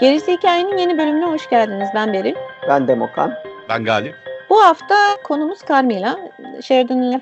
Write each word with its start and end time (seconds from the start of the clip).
Gerisi 0.00 0.32
Hikayenin 0.32 0.76
yeni 0.76 0.98
bölümüne 0.98 1.26
hoş 1.26 1.50
geldiniz. 1.50 1.88
Ben 1.94 2.12
Beril. 2.12 2.34
Ben 2.68 2.88
Demokan. 2.88 3.34
Ben 3.68 3.84
Galip. 3.84 4.25
Bu 4.56 4.60
hafta 4.60 4.94
konumuz 5.24 5.58
Carmilla. 5.68 6.18
Sheridan 6.62 7.12
Le 7.12 7.20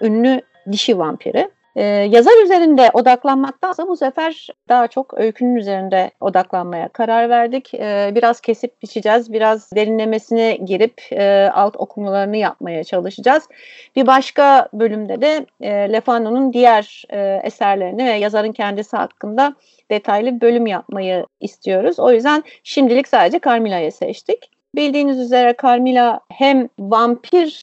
ünlü 0.00 0.40
dişi 0.72 0.98
vampiri. 0.98 1.50
Ee, 1.76 1.84
yazar 1.84 2.44
üzerinde 2.44 2.90
odaklanmaktansa 2.92 3.88
bu 3.88 3.96
sefer 3.96 4.48
daha 4.68 4.88
çok 4.88 5.18
öykünün 5.18 5.56
üzerinde 5.56 6.10
odaklanmaya 6.20 6.88
karar 6.88 7.30
verdik. 7.30 7.74
Ee, 7.74 8.12
biraz 8.14 8.40
kesip 8.40 8.82
biçeceğiz, 8.82 9.32
biraz 9.32 9.72
derinlemesine 9.72 10.56
girip 10.56 11.02
e, 11.12 11.50
alt 11.54 11.76
okumalarını 11.76 12.36
yapmaya 12.36 12.84
çalışacağız. 12.84 13.48
Bir 13.96 14.06
başka 14.06 14.68
bölümde 14.72 15.20
de 15.20 15.46
e, 15.60 15.92
Lefano'nun 15.92 16.52
diğer 16.52 17.02
e, 17.10 17.40
eserlerini 17.44 18.04
ve 18.04 18.12
yazarın 18.12 18.52
kendisi 18.52 18.96
hakkında 18.96 19.54
detaylı 19.90 20.40
bölüm 20.40 20.66
yapmayı 20.66 21.26
istiyoruz. 21.40 21.98
O 21.98 22.12
yüzden 22.12 22.44
şimdilik 22.62 23.08
sadece 23.08 23.40
Carmilla'yı 23.44 23.92
seçtik. 23.92 24.57
Bildiğiniz 24.74 25.18
üzere 25.20 25.54
Carmilla 25.62 26.20
hem 26.32 26.68
vampir 26.78 27.60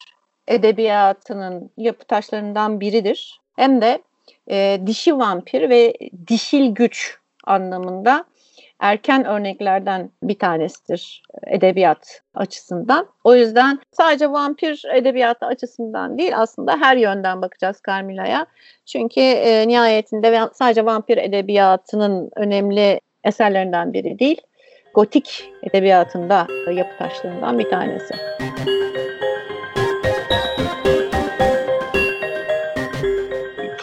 edebiyatının 0.47 1.71
yapı 1.77 2.05
taşlarından 2.05 2.79
biridir 2.79 3.39
hem 3.55 3.81
de 3.81 4.01
e, 4.49 4.79
dişi 4.85 5.17
vampir 5.17 5.69
ve 5.69 5.93
dişil 6.27 6.67
güç 6.71 7.17
anlamında 7.43 8.25
erken 8.79 9.25
örneklerden 9.25 10.09
bir 10.23 10.39
tanesidir 10.39 11.23
edebiyat 11.47 12.21
açısından. 12.35 13.07
O 13.23 13.35
yüzden 13.35 13.79
sadece 13.91 14.31
vampir 14.31 14.83
edebiyatı 14.93 15.45
açısından 15.45 16.17
değil 16.17 16.31
aslında 16.37 16.77
her 16.77 16.97
yönden 16.97 17.41
bakacağız 17.41 17.81
Carmilla'ya. 17.87 18.45
Çünkü 18.85 19.21
e, 19.21 19.67
nihayetinde 19.67 20.49
sadece 20.53 20.85
vampir 20.85 21.17
edebiyatının 21.17 22.31
önemli 22.35 23.01
eserlerinden 23.23 23.93
biri 23.93 24.19
değil, 24.19 24.41
gotik 24.95 25.49
edebiyatında 25.63 26.47
yapı 26.71 26.97
taşlarından 26.97 27.59
bir 27.59 27.69
tanesi. 27.69 28.13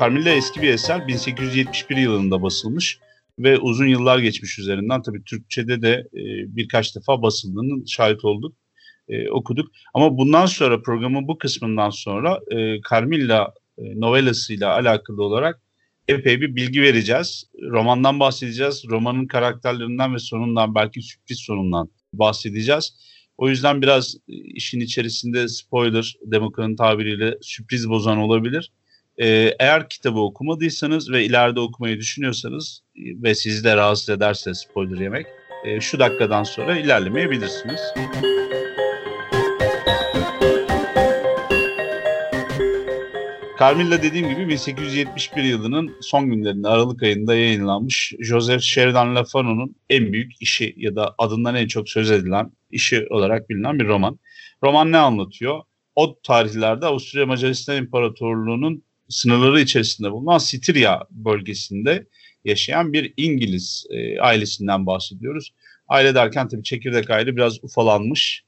Carmilla 0.01 0.31
eski 0.31 0.63
bir 0.63 0.69
eser 0.69 1.09
1871 1.09 1.97
yılında 1.97 2.43
basılmış 2.43 2.99
ve 3.39 3.59
uzun 3.59 3.87
yıllar 3.87 4.19
geçmiş 4.19 4.59
üzerinden. 4.59 5.03
Tabii 5.03 5.25
Türkçe'de 5.25 5.83
de 5.83 5.93
e, 6.15 6.23
birkaç 6.57 6.97
defa 6.97 7.23
basıldığının 7.23 7.85
şahit 7.85 8.25
olduk, 8.25 8.57
e, 9.09 9.31
okuduk. 9.31 9.73
Ama 9.95 10.19
bundan 10.19 10.47
sonra 10.47 10.83
programın 10.83 11.29
bu 11.29 11.39
kısmından 11.39 11.91
sonra 11.91 12.41
e, 12.51 12.81
Carmilla 12.91 13.55
e, 13.79 14.01
novelasıyla 14.01 14.75
alakalı 14.75 15.23
olarak 15.23 15.61
epey 16.09 16.41
bir 16.41 16.57
bilgi 16.57 16.83
vereceğiz. 16.83 17.45
Romandan 17.63 18.21
bahsedeceğiz. 18.21 18.85
Romanın 18.89 19.27
karakterlerinden 19.27 20.15
ve 20.15 20.19
sonundan 20.19 20.75
belki 20.75 21.03
sürpriz 21.03 21.39
sonundan 21.39 21.89
bahsedeceğiz. 22.13 22.95
O 23.39 23.49
yüzden 23.49 23.83
biraz 23.83 24.17
işin 24.29 24.81
içerisinde 24.81 25.49
spoiler, 25.49 26.15
Demokra'nın 26.25 26.77
tabiriyle 26.77 27.39
sürpriz 27.43 27.89
bozan 27.89 28.19
olabilir. 28.19 28.73
Ee, 29.19 29.55
eğer 29.59 29.89
kitabı 29.89 30.21
okumadıysanız 30.21 31.11
ve 31.11 31.25
ileride 31.25 31.61
okumayı 31.61 31.99
düşünüyorsanız 31.99 32.83
e, 32.97 33.01
ve 33.23 33.35
sizi 33.35 33.65
de 33.65 33.77
rahatsız 33.77 34.09
ederse 34.09 34.55
spoiler 34.55 35.01
yemek 35.01 35.27
e, 35.65 35.81
şu 35.81 35.99
dakikadan 35.99 36.43
sonra 36.43 36.79
ilerlemeyebilirsiniz. 36.79 37.81
Carmilla 43.63 44.03
dediğim 44.03 44.29
gibi 44.29 44.49
1871 44.49 45.43
yılının 45.43 45.97
son 46.01 46.31
günlerinde 46.31 46.69
Aralık 46.69 47.03
ayında 47.03 47.35
yayınlanmış 47.35 48.15
Joseph 48.21 48.61
Sheridan 48.61 49.17
Le 49.17 49.25
Fano'nun 49.25 49.77
en 49.91 50.13
büyük 50.13 50.33
işi 50.43 50.75
ya 50.77 50.97
da 50.97 51.15
adından 51.19 51.55
en 51.55 51.67
çok 51.67 51.89
söz 51.89 52.11
edilen 52.11 52.53
işi 52.71 53.07
olarak 53.11 53.51
bilinen 53.51 53.79
bir 53.79 53.87
roman. 53.87 54.19
Roman 54.63 54.93
ne 54.93 54.99
anlatıyor? 54.99 55.61
O 55.95 56.19
tarihlerde 56.23 56.87
Avusturya 56.87 57.27
Macaristan 57.27 57.77
İmparatorluğu'nun 57.77 58.83
sınırları 59.09 59.61
içerisinde 59.61 60.13
bulunan 60.13 60.39
Sitirya 60.39 61.07
bölgesinde 61.11 62.07
yaşayan 62.45 62.93
bir 62.93 63.15
İngiliz 63.17 63.87
e, 63.91 64.21
ailesinden 64.21 64.87
bahsediyoruz. 64.87 65.55
Aile 65.89 66.15
derken 66.15 66.49
tabii 66.49 66.63
çekirdek 66.63 67.11
aile 67.11 67.37
biraz 67.37 67.65
ufalanmış. 67.65 68.45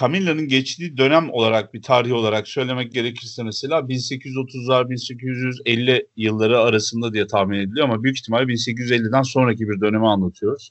Camilla'nın 0.00 0.48
geçtiği 0.48 0.96
dönem 0.96 1.30
olarak 1.30 1.74
bir 1.74 1.82
tarih 1.82 2.12
olarak 2.12 2.48
söylemek 2.48 2.92
gerekirse 2.92 3.42
mesela 3.42 3.78
1830'lar 3.78 4.90
1850 4.90 6.06
yılları 6.16 6.60
arasında 6.60 7.14
diye 7.14 7.26
tahmin 7.26 7.58
ediliyor 7.58 7.88
ama 7.88 8.02
büyük 8.02 8.18
ihtimal 8.18 8.42
1850'den 8.42 9.22
sonraki 9.22 9.68
bir 9.68 9.80
dönemi 9.80 10.08
anlatıyoruz. 10.08 10.70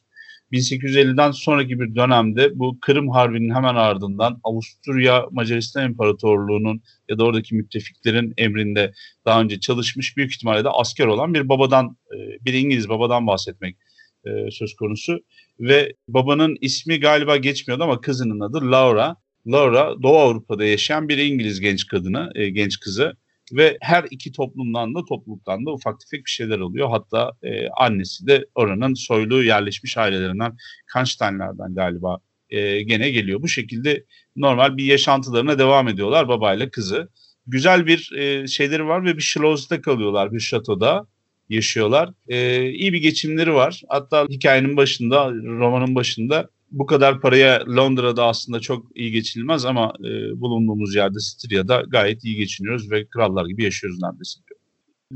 1850'den 0.52 1.32
sonraki 1.32 1.80
bir 1.80 1.96
dönemde 1.96 2.60
bu 2.60 2.80
Kırım 2.82 3.10
Harbi'nin 3.10 3.56
hemen 3.56 3.76
ardından 3.76 4.40
Avusturya 4.44 5.26
Macaristan 5.32 5.86
İmparatorluğu'nun 5.86 6.82
ya 7.10 7.18
da 7.18 7.24
oradaki 7.24 7.56
müttefiklerin 7.56 8.34
emrinde 8.38 8.94
daha 9.26 9.42
önce 9.42 9.60
çalışmış 9.60 10.18
büyük 10.18 10.32
ihtimalle 10.32 10.64
de 10.64 10.70
asker 10.70 11.06
olan 11.06 11.34
bir 11.34 11.50
babadan, 11.50 11.98
e, 12.14 12.46
bir 12.46 12.54
İngiliz 12.54 12.90
babadan 12.90 13.28
bahsetmek 13.28 13.78
e, 14.26 14.52
söz 14.52 14.76
konusu. 14.76 15.20
Ve 15.60 15.94
babanın 16.08 16.58
ismi 16.62 17.00
galiba 17.00 17.38
geçmiyordu 17.38 17.84
ama 17.84 18.02
kızının 18.02 18.40
adı 18.40 18.72
Laura. 18.72 19.16
Laura 19.48 20.02
Doğu 20.04 20.18
Avrupa'da 20.18 20.66
yaşayan 20.66 21.10
bir 21.10 21.18
İngiliz 21.18 21.60
genç 21.60 21.88
kadını, 21.88 22.32
e, 22.36 22.50
genç 22.50 22.80
kızı 22.80 23.14
ve 23.54 23.78
her 23.82 24.06
iki 24.12 24.32
toplumdan 24.32 24.96
da 24.96 25.06
topluluktan 25.10 25.66
da 25.66 25.72
ufak 25.72 26.00
tefek 26.00 26.26
bir 26.26 26.32
şeyler 26.32 26.60
oluyor. 26.60 26.90
Hatta 26.90 27.32
e, 27.44 27.68
annesi 27.68 28.28
de 28.28 28.46
oranın 28.56 28.94
soylu 28.94 29.44
yerleşmiş 29.44 29.98
ailelerinden 29.98 30.58
Kansteinlerden 30.88 31.76
galiba 31.76 32.18
e, 32.50 32.82
gene 32.82 33.10
geliyor. 33.10 33.42
Bu 33.42 33.48
şekilde 33.48 34.06
normal 34.36 34.78
bir 34.78 34.86
yaşantılarına 34.86 35.60
devam 35.60 35.88
ediyorlar 35.88 36.28
babayla 36.28 36.70
kızı. 36.70 37.10
Güzel 37.48 37.88
bir 37.88 38.12
e, 38.18 38.48
şeyleri 38.48 38.88
var 38.88 39.06
ve 39.06 39.18
bir 39.18 39.22
şlozda 39.22 39.82
kalıyorlar 39.82 40.34
bir 40.34 40.40
şatoda 40.40 41.08
yaşıyorlar. 41.52 42.14
E, 42.28 42.70
iyi 42.70 42.94
bir 42.94 43.02
geçimleri 43.02 43.54
var. 43.54 43.82
Hatta 43.90 44.28
hikayenin 44.30 44.78
başında, 44.78 45.32
romanın 45.32 45.96
başında 45.96 46.50
bu 46.72 46.86
kadar 46.86 47.22
paraya 47.22 47.64
Londra'da 47.68 48.26
aslında 48.26 48.60
çok 48.60 48.98
iyi 48.98 49.12
geçinilmez 49.12 49.66
ama 49.66 49.94
e, 50.00 50.42
bulunduğumuz 50.42 50.96
yerde 50.96 51.20
Stirya'da 51.20 51.84
gayet 51.88 52.24
iyi 52.24 52.36
geçiniyoruz 52.36 52.92
ve 52.92 53.06
krallar 53.06 53.46
gibi 53.46 53.64
yaşıyoruz 53.64 54.02
neredeyse. 54.02 54.40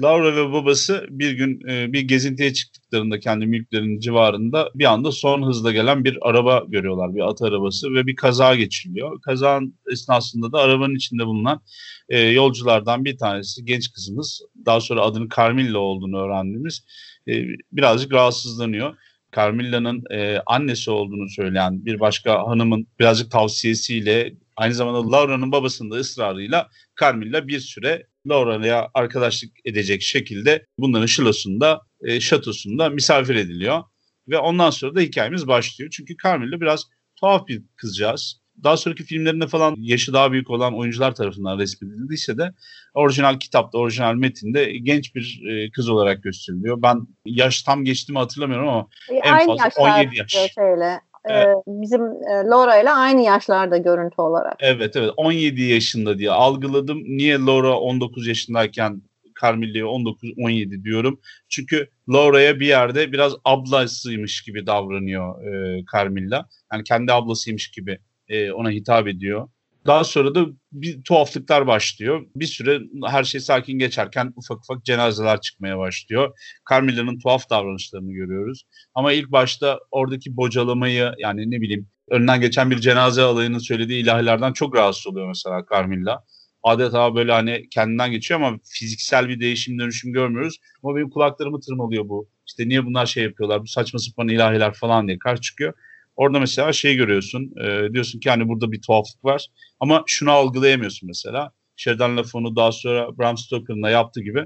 Laura 0.01 0.35
ve 0.35 0.53
babası 0.53 1.07
bir 1.09 1.31
gün 1.31 1.67
e, 1.69 1.93
bir 1.93 2.01
gezintiye 2.01 2.53
çıktıklarında 2.53 3.19
kendi 3.19 3.45
mülklerinin 3.45 3.99
civarında 3.99 4.69
bir 4.75 4.85
anda 4.85 5.11
son 5.11 5.47
hızla 5.47 5.71
gelen 5.71 6.03
bir 6.03 6.17
araba 6.21 6.63
görüyorlar. 6.67 7.15
Bir 7.15 7.29
at 7.29 7.41
arabası 7.41 7.93
ve 7.93 8.07
bir 8.07 8.15
kaza 8.15 8.55
geçiriliyor. 8.55 9.21
Kazanın 9.21 9.79
esnasında 9.91 10.51
da 10.51 10.59
arabanın 10.59 10.95
içinde 10.95 11.25
bulunan 11.25 11.61
e, 12.09 12.19
yolculardan 12.19 13.05
bir 13.05 13.17
tanesi 13.17 13.65
genç 13.65 13.91
kızımız 13.91 14.41
daha 14.65 14.81
sonra 14.81 15.01
adının 15.01 15.29
Carmilla 15.35 15.79
olduğunu 15.79 16.25
öğrendiğimiz 16.25 16.85
e, 17.27 17.43
birazcık 17.71 18.13
rahatsızlanıyor 18.13 18.95
Carmilla'nın 19.35 20.03
e, 20.11 20.39
annesi 20.45 20.91
olduğunu 20.91 21.29
söyleyen 21.29 21.85
bir 21.85 21.99
başka 21.99 22.47
hanımın 22.47 22.87
birazcık 22.99 23.31
tavsiyesiyle 23.31 24.33
aynı 24.55 24.73
zamanda 24.73 25.11
Laura'nın 25.11 25.51
babasının 25.51 25.91
da 25.91 25.95
ısrarıyla 25.95 26.69
Carmilla 27.01 27.47
bir 27.47 27.59
süre 27.59 28.07
Laura'ya 28.25 28.89
arkadaşlık 28.93 29.51
edecek 29.65 30.01
şekilde 30.01 30.65
bunların 30.79 31.05
şilosunda, 31.05 31.81
e, 32.01 32.19
şatosunda 32.19 32.89
misafir 32.89 33.35
ediliyor. 33.35 33.83
Ve 34.27 34.37
ondan 34.37 34.69
sonra 34.69 34.95
da 34.95 34.99
hikayemiz 34.99 35.47
başlıyor. 35.47 35.91
Çünkü 35.91 36.15
Carmilla 36.23 36.61
biraz 36.61 36.83
tuhaf 37.15 37.47
bir 37.47 37.63
kızcağız 37.75 38.45
daha 38.63 38.77
sonraki 38.77 39.03
filmlerinde 39.03 39.47
falan 39.47 39.75
yaşı 39.77 40.13
daha 40.13 40.31
büyük 40.31 40.49
olan 40.49 40.77
oyuncular 40.77 41.15
tarafından 41.15 41.59
resmedildiyse 41.59 42.37
de 42.37 42.51
orijinal 42.93 43.39
kitapta, 43.39 43.77
orijinal 43.77 44.13
metinde 44.13 44.65
genç 44.65 45.15
bir 45.15 45.41
e, 45.49 45.71
kız 45.71 45.89
olarak 45.89 46.23
gösteriliyor. 46.23 46.81
Ben 46.81 47.07
yaş 47.25 47.63
tam 47.63 47.83
geçtiğimi 47.85 48.19
hatırlamıyorum 48.19 48.67
ama 48.67 48.87
e, 49.09 49.15
en 49.15 49.45
fazla 49.45 49.69
17 49.77 50.17
yaş. 50.17 50.31
Şeyle. 50.31 50.99
E, 51.29 51.33
evet. 51.33 51.55
bizim 51.67 52.01
e, 52.01 52.45
Laura 52.45 52.81
ile 52.81 52.91
aynı 52.91 53.21
yaşlarda 53.21 53.77
görüntü 53.77 54.21
olarak. 54.21 54.55
Evet 54.59 54.95
evet 54.95 55.11
17 55.17 55.61
yaşında 55.61 56.19
diye 56.19 56.31
algıladım. 56.31 57.03
Niye 57.05 57.37
Laura 57.39 57.79
19 57.79 58.27
yaşındayken 58.27 59.01
Carmilla'ya 59.41 59.85
19-17 59.85 60.83
diyorum. 60.83 61.19
Çünkü 61.49 61.89
Laura'ya 62.09 62.59
bir 62.59 62.67
yerde 62.67 63.11
biraz 63.11 63.33
ablasıymış 63.45 64.41
gibi 64.41 64.65
davranıyor 64.65 65.45
e, 65.45 65.83
Carmilla. 65.93 66.45
Yani 66.73 66.83
kendi 66.83 67.13
ablasıymış 67.13 67.71
gibi 67.71 67.99
e, 68.27 68.51
ona 68.51 68.69
hitap 68.69 69.07
ediyor. 69.07 69.49
Daha 69.87 70.03
sonra 70.03 70.35
da 70.35 70.45
bir 70.71 71.03
tuhaflıklar 71.03 71.67
başlıyor. 71.67 72.25
Bir 72.35 72.45
süre 72.45 72.79
her 73.05 73.23
şey 73.23 73.41
sakin 73.41 73.79
geçerken 73.79 74.33
ufak 74.35 74.57
ufak 74.57 74.85
cenazeler 74.85 75.41
çıkmaya 75.41 75.77
başlıyor. 75.77 76.37
Carmilla'nın 76.69 77.19
tuhaf 77.19 77.49
davranışlarını 77.49 78.13
görüyoruz. 78.13 78.63
Ama 78.95 79.11
ilk 79.13 79.31
başta 79.31 79.79
oradaki 79.91 80.37
bocalamayı 80.37 81.11
yani 81.17 81.51
ne 81.51 81.61
bileyim 81.61 81.87
önünden 82.09 82.41
geçen 82.41 82.71
bir 82.71 82.79
cenaze 82.79 83.21
alayının 83.21 83.57
söylediği 83.57 84.03
ilahilerden 84.03 84.53
çok 84.53 84.75
rahatsız 84.75 85.07
oluyor 85.07 85.27
mesela 85.27 85.65
Carmilla. 85.71 86.23
Adeta 86.63 87.15
böyle 87.15 87.31
hani 87.31 87.69
kendinden 87.69 88.11
geçiyor 88.11 88.41
ama 88.41 88.57
fiziksel 88.63 89.29
bir 89.29 89.39
değişim 89.39 89.79
dönüşüm 89.79 90.13
görmüyoruz. 90.13 90.57
Ama 90.83 90.95
benim 90.95 91.09
kulaklarımı 91.09 91.59
tırmalıyor 91.59 92.09
bu. 92.09 92.29
İşte 92.47 92.69
niye 92.69 92.85
bunlar 92.85 93.05
şey 93.05 93.23
yapıyorlar 93.23 93.61
bu 93.61 93.67
saçma 93.67 93.99
sapan 93.99 94.27
ilahiler 94.27 94.73
falan 94.73 95.07
diye 95.07 95.19
karşı 95.19 95.41
çıkıyor. 95.41 95.73
Orada 96.15 96.39
mesela 96.39 96.73
şey 96.73 96.95
görüyorsun. 96.95 97.53
E, 97.61 97.93
diyorsun 97.93 98.19
ki 98.19 98.29
hani 98.29 98.47
burada 98.47 98.71
bir 98.71 98.81
tuhaflık 98.81 99.25
var. 99.25 99.47
Ama 99.79 100.03
şunu 100.07 100.31
algılayamıyorsun 100.31 101.07
mesela. 101.07 101.51
Sheridan 101.75 102.17
LaFone'u 102.17 102.55
daha 102.55 102.71
sonra 102.71 103.17
Bram 103.17 103.37
Stoker'ın 103.37 103.83
da 103.83 103.89
yaptığı 103.89 104.21
gibi. 104.21 104.45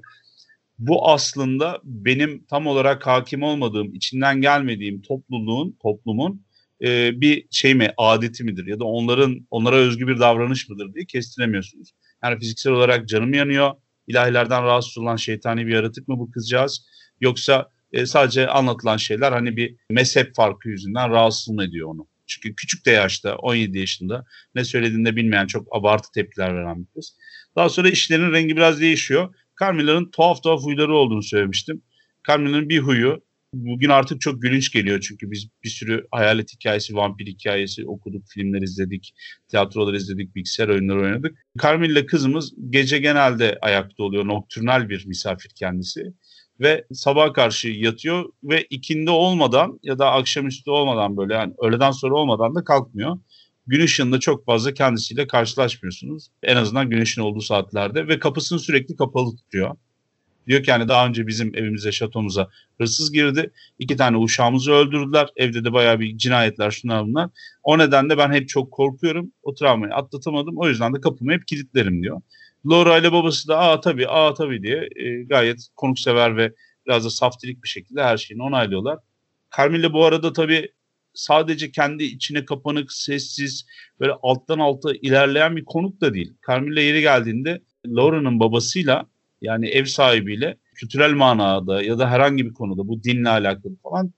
Bu 0.80 1.10
aslında 1.10 1.80
benim 1.84 2.46
tam 2.46 2.68
olarak 2.68 3.08
hakim 3.08 3.44
olmadığım, 3.44 3.94
içinden 3.94 4.42
gelmediğim 4.42 5.02
topluluğun, 5.02 5.78
toplumun 5.82 6.46
e, 6.82 7.22
bir 7.22 7.46
şey 7.52 7.76
mi, 7.76 7.94
adeti 7.98 8.44
midir 8.44 8.68
ya 8.68 8.80
da 8.80 8.86
onların 8.86 9.48
onlara 9.52 9.76
özgü 9.76 10.08
bir 10.08 10.20
davranış 10.20 10.70
mıdır 10.70 10.94
diye 10.94 11.06
kestiremiyorsunuz. 11.06 11.92
Yani 12.24 12.40
fiziksel 12.40 12.74
olarak 12.74 13.08
canım 13.08 13.34
yanıyor. 13.34 13.72
İlahilerden 14.08 14.64
rahatsız 14.64 14.98
olan 14.98 15.16
şeytani 15.16 15.68
bir 15.68 15.74
yaratık 15.74 16.08
mı 16.08 16.20
bu 16.20 16.32
kızcağız? 16.32 16.86
Yoksa 17.22 17.70
e, 17.94 18.06
sadece 18.06 18.48
anlatılan 18.48 18.98
şeyler 18.98 19.32
hani 19.32 19.58
bir 19.58 19.76
mezhep 19.90 20.36
farkı 20.36 20.70
yüzünden 20.70 21.10
rahatsız 21.10 21.54
mı 21.54 21.64
ediyor 21.64 21.90
onu? 21.90 22.08
Çünkü 22.28 22.56
küçük 22.56 22.86
de 22.86 22.92
yaşta 22.92 23.36
17 23.36 23.80
yaşında 23.80 24.26
ne 24.56 24.64
söylediğini 24.64 25.06
de 25.06 25.16
bilmeyen 25.16 25.48
çok 25.48 25.68
abartı 25.72 26.12
tepkiler 26.12 26.56
veren 26.56 26.82
bir 26.82 26.88
kız. 26.96 27.16
Daha 27.56 27.70
sonra 27.70 27.90
işlerin 27.90 28.32
rengi 28.32 28.58
biraz 28.58 28.82
değişiyor. 28.82 29.36
Carmilla'nın 29.60 30.12
tuhaf 30.12 30.44
tuhaf 30.44 30.62
huyları 30.62 30.96
olduğunu 30.96 31.24
söylemiştim. 31.24 31.82
Carmilla'nın 32.28 32.70
bir 32.70 32.80
huyu 32.80 33.24
bugün 33.54 33.90
artık 33.90 34.22
çok 34.22 34.42
gülünç 34.42 34.72
geliyor 34.72 35.00
çünkü 35.00 35.32
biz 35.32 35.48
bir 35.64 35.70
sürü 35.70 36.08
hayalet 36.12 36.54
hikayesi, 36.54 36.96
vampir 36.96 37.28
hikayesi 37.28 37.86
okuduk, 37.86 38.24
filmler 38.28 38.62
izledik, 38.62 39.14
tiyatrolar 39.48 39.94
izledik, 39.94 40.36
bilgisayar 40.36 40.68
oyunları 40.68 41.02
oynadık. 41.02 41.38
Carmilla 41.64 42.06
kızımız 42.06 42.54
gece 42.70 43.00
genelde 43.00 43.58
ayakta 43.62 44.04
oluyor, 44.04 44.28
nokturnal 44.28 44.90
bir 44.90 45.06
misafir 45.06 45.50
kendisi 45.50 46.14
ve 46.60 46.86
sabah 46.94 47.34
karşı 47.34 47.68
yatıyor 47.68 48.26
ve 48.44 48.64
ikindi 48.70 49.10
olmadan 49.10 49.80
ya 49.84 50.00
da 50.00 50.12
akşamüstü 50.12 50.72
olmadan 50.72 51.18
böyle 51.18 51.34
yani 51.34 51.54
öğleden 51.64 51.92
sonra 51.92 52.16
olmadan 52.16 52.56
da 52.56 52.64
kalkmıyor. 52.64 53.18
Gün 53.68 53.82
ışığında 53.84 54.20
çok 54.20 54.46
fazla 54.46 54.74
kendisiyle 54.74 55.28
karşılaşmıyorsunuz. 55.28 56.28
En 56.44 56.56
azından 56.56 56.90
güneşin 56.90 57.22
olduğu 57.22 57.42
saatlerde 57.42 58.08
ve 58.08 58.20
kapısını 58.20 58.60
sürekli 58.60 58.96
kapalı 58.96 59.36
tutuyor. 59.38 59.76
Diyor 60.48 60.64
ki 60.64 60.70
yani 60.70 60.88
daha 60.88 61.08
önce 61.08 61.28
bizim 61.28 61.56
evimize, 61.56 61.92
şatomuza 61.92 62.50
hırsız 62.78 63.12
girdi. 63.12 63.52
İki 63.80 63.96
tane 63.96 64.18
uşağımızı 64.18 64.72
öldürdüler. 64.72 65.30
Evde 65.36 65.64
de 65.64 65.74
bayağı 65.74 66.00
bir 66.00 66.18
cinayetler 66.18 66.72
şunlar 66.72 67.06
bunlar. 67.06 67.30
O 67.64 67.78
nedenle 67.78 68.18
ben 68.18 68.32
hep 68.32 68.50
çok 68.50 68.72
korkuyorum. 68.72 69.32
O 69.44 69.54
travmayı 69.54 69.94
atlatamadım. 69.94 70.58
O 70.58 70.68
yüzden 70.68 70.94
de 70.94 71.02
kapımı 71.02 71.32
hep 71.32 71.48
kilitlerim 71.48 72.04
diyor. 72.04 72.22
Laura 72.66 72.98
ile 72.98 73.12
babası 73.12 73.48
da 73.48 73.60
aa 73.60 73.80
tabii 73.80 74.08
aa 74.08 74.34
tabii 74.34 74.64
diye 74.64 74.90
e, 74.96 75.24
gayet 75.24 75.68
konuksever 75.76 76.38
ve 76.38 76.54
biraz 76.88 77.06
da 77.06 77.10
saftirik 77.10 77.64
bir 77.64 77.70
şekilde 77.70 78.04
her 78.04 78.18
şeyini 78.18 78.44
onaylıyorlar. 78.44 79.00
Carmilla 79.58 79.94
bu 79.94 80.06
arada 80.06 80.34
tabii 80.34 80.72
sadece 81.14 81.72
kendi 81.72 82.04
içine 82.04 82.46
kapanık, 82.46 82.92
sessiz, 82.92 83.66
böyle 84.00 84.14
alttan 84.24 84.60
alta 84.60 84.94
ilerleyen 85.02 85.56
bir 85.56 85.66
konuk 85.66 86.02
da 86.02 86.14
değil. 86.14 86.34
Carmilla 86.48 86.82
yeri 86.82 87.02
geldiğinde 87.02 87.62
Laura'nın 87.88 88.40
babasıyla 88.40 89.06
yani 89.42 89.68
ev 89.68 89.86
sahibiyle 89.86 90.58
kültürel 90.76 91.14
manada 91.14 91.84
ya 91.84 92.00
da 92.00 92.10
herhangi 92.10 92.46
bir 92.46 92.54
konuda 92.54 92.88
bu 92.88 93.04
dinle 93.04 93.30
alakalı 93.30 93.76
falan 93.84 94.14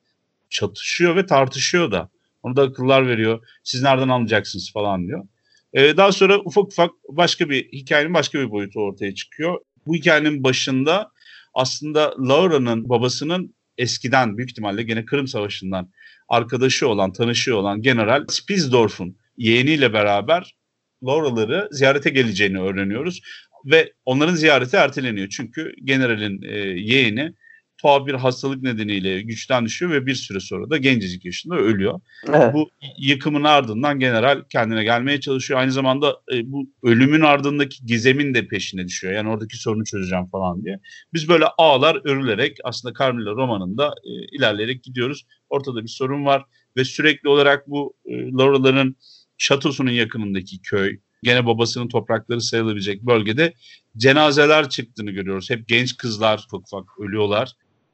çatışıyor 0.50 1.16
ve 1.16 1.26
tartışıyor 1.26 1.92
da. 1.92 2.10
Onu 2.44 2.56
da 2.56 2.62
akıllar 2.62 3.08
veriyor. 3.08 3.48
Siz 3.64 3.82
nereden 3.82 4.10
anlayacaksınız 4.10 4.72
falan 4.74 5.08
diyor. 5.08 5.28
Ee, 5.74 5.98
daha 5.98 6.12
sonra 6.12 6.40
ufak 6.40 6.68
ufak 6.68 6.92
başka 7.10 7.50
bir 7.50 7.72
hikayenin 7.72 8.14
başka 8.14 8.40
bir 8.40 8.52
boyutu 8.52 8.80
ortaya 8.80 9.16
çıkıyor. 9.16 9.60
Bu 9.86 9.96
hikayenin 9.96 10.44
başında 10.44 11.12
aslında 11.54 12.14
Laura'nın 12.20 12.90
babasının 12.90 13.56
eskiden 13.78 14.38
büyük 14.38 14.50
ihtimalle 14.50 14.84
gene 14.84 15.06
Kırım 15.06 15.28
Savaşı'ndan 15.28 15.92
arkadaşı 16.30 16.88
olan, 16.88 17.14
tanışıyor 17.14 17.58
olan 17.58 17.82
General 17.82 18.26
Spitzdorf'un 18.30 19.18
yeğeniyle 19.38 19.94
beraber 19.94 20.56
Laura'ları 21.04 21.70
ziyarete 21.72 22.10
geleceğini 22.10 22.60
öğreniyoruz. 22.60 23.22
Ve 23.66 23.94
onların 24.06 24.36
ziyareti 24.36 24.76
erteleniyor. 24.76 25.30
Çünkü 25.30 25.74
generalin 25.84 26.42
e, 26.42 26.58
yeğeni 26.60 27.34
tuhaf 27.82 28.08
bir 28.08 28.14
hastalık 28.14 28.64
nedeniyle 28.64 29.22
güçten 29.22 29.66
düşüyor 29.66 29.92
ve 29.92 30.06
bir 30.06 30.16
süre 30.16 30.40
sonra 30.40 30.70
da 30.70 30.78
gencecik 30.78 31.26
yaşında 31.26 31.56
ölüyor. 31.56 32.00
Evet. 32.28 32.54
Bu 32.54 32.70
yıkımın 32.98 33.44
ardından 33.44 34.00
general 34.00 34.44
kendine 34.50 34.84
gelmeye 34.84 35.20
çalışıyor. 35.20 35.60
Aynı 35.60 35.72
zamanda 35.72 36.22
e, 36.34 36.52
bu 36.52 36.70
ölümün 36.84 37.22
ardındaki 37.22 37.86
gizemin 37.86 38.34
de 38.34 38.48
peşine 38.48 38.88
düşüyor. 38.88 39.14
Yani 39.14 39.30
oradaki 39.30 39.58
sorunu 39.58 39.84
çözeceğim 39.84 40.26
falan 40.32 40.64
diye. 40.64 40.80
Biz 41.14 41.30
böyle 41.30 41.46
ağlar 41.58 42.02
örülerek 42.04 42.58
aslında 42.64 42.94
Carmilla 43.00 43.32
romanında 43.32 43.88
e, 43.88 44.38
ilerleyerek 44.38 44.84
gidiyoruz. 44.84 45.26
Ortada 45.50 45.84
bir 45.84 45.90
sorun 45.90 46.26
var 46.26 46.46
ve 46.78 46.84
sürekli 46.84 47.30
olarak 47.30 47.68
bu 47.68 47.94
e, 48.06 48.32
Laura'ların 48.32 48.96
şatosunun 49.38 49.92
yakınındaki 49.92 50.62
köy, 50.62 51.00
gene 51.24 51.46
babasının 51.46 51.88
toprakları 51.88 52.42
sayılabilecek 52.42 53.02
bölgede 53.02 53.54
cenazeler 53.98 54.70
çıktığını 54.70 55.12
görüyoruz. 55.12 55.50
Hep 55.50 55.68
genç 55.68 55.98
kızlar 55.98 56.46
ufak 56.48 56.62
ufak 56.68 57.00
ölüyorlar. 57.00 57.52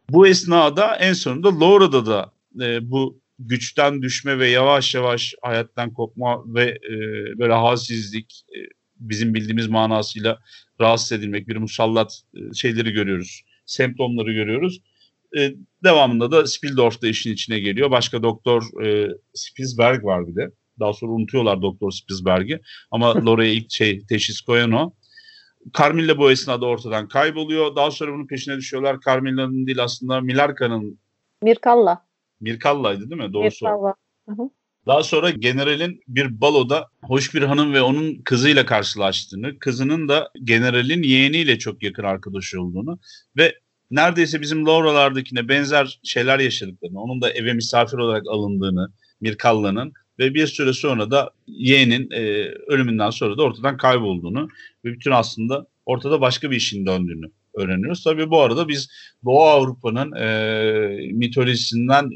Bu 0.10 0.28
esnada 0.28 0.96
en 0.96 1.14
sonunda 1.14 1.60
Laura'da 1.60 2.06
da 2.06 2.34
e, 2.62 2.92
bu 2.92 3.22
güçten 3.40 4.02
düşme 4.02 4.40
ve 4.40 4.50
yavaş 4.50 4.96
yavaş 4.96 5.36
hayattan 5.42 5.94
kopma 5.94 6.44
ve 6.46 6.64
e, 6.64 6.94
böyle 7.40 7.54
halsizlik 7.54 8.44
e, 8.56 8.60
bizim 9.00 9.34
bildiğimiz 9.34 9.68
manasıyla 9.68 10.40
rahatsız 10.82 11.12
edilmek 11.12 11.48
bir 11.48 11.56
musallat 11.56 12.22
e, 12.36 12.54
şeyleri 12.54 12.92
görüyoruz. 12.92 13.42
Semptomları 13.66 14.34
görüyoruz. 14.34 14.82
E, 15.38 15.54
devamında 15.84 16.32
da 16.32 16.48
Spildorf 16.48 17.02
da 17.02 17.08
işin 17.08 17.34
içine 17.34 17.60
geliyor. 17.60 17.92
Başka 17.92 18.24
doktor 18.24 18.84
e, 18.86 19.12
Spilsberg 19.34 20.04
var 20.04 20.28
bir 20.28 20.36
de. 20.36 20.52
Daha 20.80 20.94
sonra 20.94 21.12
unutuyorlar 21.12 21.62
Doktor 21.62 21.92
Spilsberg'i. 21.92 22.60
Ama 22.92 23.26
Laura'ya 23.26 23.52
ilk 23.52 23.72
şey 23.72 24.06
teşhis 24.06 24.42
koyan 24.42 24.72
o. 24.72 24.94
Carmilla 25.78 26.18
bu 26.18 26.32
esnada 26.32 26.66
ortadan 26.66 27.08
kayboluyor. 27.08 27.76
Daha 27.76 27.92
sonra 27.92 28.14
bunun 28.14 28.28
peşine 28.28 28.58
düşüyorlar. 28.58 28.98
Carmilla'nın 29.06 29.68
değil 29.68 29.84
aslında 29.84 30.22
Milarka'nın 30.22 31.00
Mirkalla. 31.42 32.06
Mirkalla'ydı 32.42 33.10
değil 33.10 33.22
mi? 33.22 33.34
Doğrusu. 33.34 33.66
Mirkalla. 33.66 33.96
Daha 34.88 35.04
sonra 35.04 35.30
generalin 35.30 36.02
bir 36.08 36.42
baloda 36.42 36.88
hoş 37.04 37.36
bir 37.36 37.42
hanım 37.42 37.74
ve 37.74 37.82
onun 37.82 38.22
kızıyla 38.22 38.66
karşılaştığını, 38.66 39.60
kızının 39.60 40.08
da 40.08 40.32
generalin 40.44 41.04
yeğeniyle 41.04 41.60
çok 41.60 41.84
yakın 41.84 42.04
arkadaşı 42.04 42.62
olduğunu 42.62 43.00
ve 43.38 43.56
neredeyse 43.92 44.42
bizim 44.42 44.66
Laura'lardakine 44.66 45.48
benzer 45.48 46.00
şeyler 46.04 46.40
yaşadıklarını, 46.40 47.02
onun 47.02 47.22
da 47.22 47.30
eve 47.32 47.54
misafir 47.54 47.98
olarak 47.98 48.28
alındığını, 48.28 48.92
Mirkalla'nın 49.22 49.94
ve 50.20 50.34
bir 50.34 50.48
süre 50.48 50.74
sonra 50.74 51.12
da 51.12 51.32
yeğenin 51.48 52.12
e, 52.12 52.22
ölümünden 52.68 53.10
sonra 53.10 53.38
da 53.38 53.44
ortadan 53.44 53.78
kaybolduğunu 53.78 54.50
ve 54.86 54.94
bütün 54.94 55.12
aslında 55.12 55.68
ortada 55.86 56.22
başka 56.22 56.52
bir 56.52 56.56
işin 56.56 56.86
döndüğünü 56.86 57.32
öğreniyoruz. 57.54 58.04
Tabii 58.04 58.30
bu 58.30 58.42
arada 58.42 58.68
biz 58.68 58.90
Doğu 59.26 59.44
Avrupa'nın 59.44 60.12
e, 60.12 61.12
mitolojisinden 61.12 62.10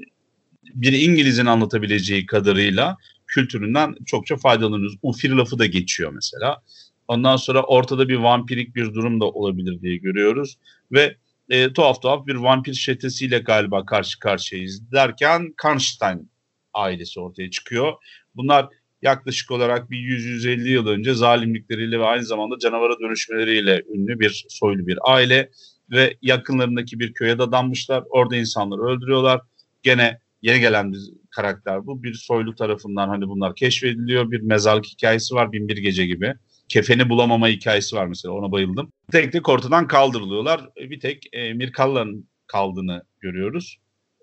bir 0.76 0.94
İngiliz'in 0.94 1.46
anlatabileceği 1.46 2.26
kadarıyla 2.26 2.98
kültüründen 3.28 3.96
çokça 4.06 4.38
faydalanıyoruz. 4.38 4.98
Ufir 5.02 5.30
lafı 5.30 5.60
da 5.60 5.66
geçiyor 5.66 6.12
mesela. 6.14 6.62
Ondan 7.08 7.38
sonra 7.38 7.64
ortada 7.64 8.10
bir 8.10 8.16
vampirik 8.16 8.76
bir 8.76 8.94
durum 8.94 9.22
da 9.22 9.26
olabilir 9.26 9.82
diye 9.82 9.98
görüyoruz. 9.98 10.58
Ve 10.92 11.16
e, 11.50 11.74
tuhaf 11.74 12.02
tuhaf 12.02 12.28
bir 12.28 12.36
vampir 12.36 12.74
çetesiyle 12.74 13.40
galiba 13.40 13.86
karşı 13.86 14.20
karşıyayız 14.20 14.92
derken 14.92 15.54
Karnstein 15.58 16.31
ailesi 16.74 17.20
ortaya 17.20 17.50
çıkıyor. 17.50 17.94
Bunlar 18.36 18.70
yaklaşık 19.02 19.52
olarak 19.52 19.92
bir 19.92 19.98
100-150 19.98 20.70
yıl 20.70 20.88
önce 20.88 21.14
zalimlikleriyle 21.14 22.00
ve 22.00 22.06
aynı 22.06 22.26
zamanda 22.26 22.60
canavara 22.60 23.00
dönüşmeleriyle 23.00 23.84
ünlü 23.94 24.20
bir 24.20 24.46
soylu 24.50 24.88
bir 24.88 25.00
aile 25.04 25.50
ve 25.92 26.18
yakınlarındaki 26.22 27.00
bir 27.00 27.14
köye 27.14 27.40
dadanmışlar. 27.40 28.04
Orada 28.10 28.36
insanları 28.36 28.82
öldürüyorlar. 28.82 29.42
Gene 29.84 30.20
yeni 30.42 30.60
gelen 30.60 30.94
bir 30.94 31.00
karakter 31.30 31.86
bu. 31.86 32.04
Bir 32.04 32.14
soylu 32.14 32.56
tarafından 32.56 33.10
hani 33.10 33.28
bunlar 33.28 33.56
keşfediliyor. 33.56 34.32
Bir 34.32 34.42
mezarlık 34.42 34.86
hikayesi 34.86 35.36
var 35.36 35.52
Binbir 35.52 35.78
Gece 35.78 36.06
gibi. 36.06 36.34
Kefeni 36.70 37.10
bulamama 37.10 37.48
hikayesi 37.48 37.96
var 37.96 38.06
mesela 38.08 38.34
ona 38.34 38.52
bayıldım. 38.52 38.92
Tek 39.12 39.32
tek 39.32 39.50
ortadan 39.50 39.88
kaldırılıyorlar. 39.88 40.70
Bir 40.76 41.00
tek 41.00 41.24
e, 41.34 41.54
Mirkalla'nın 41.54 42.30
kaldığını 42.48 43.04
görüyoruz. 43.20 43.78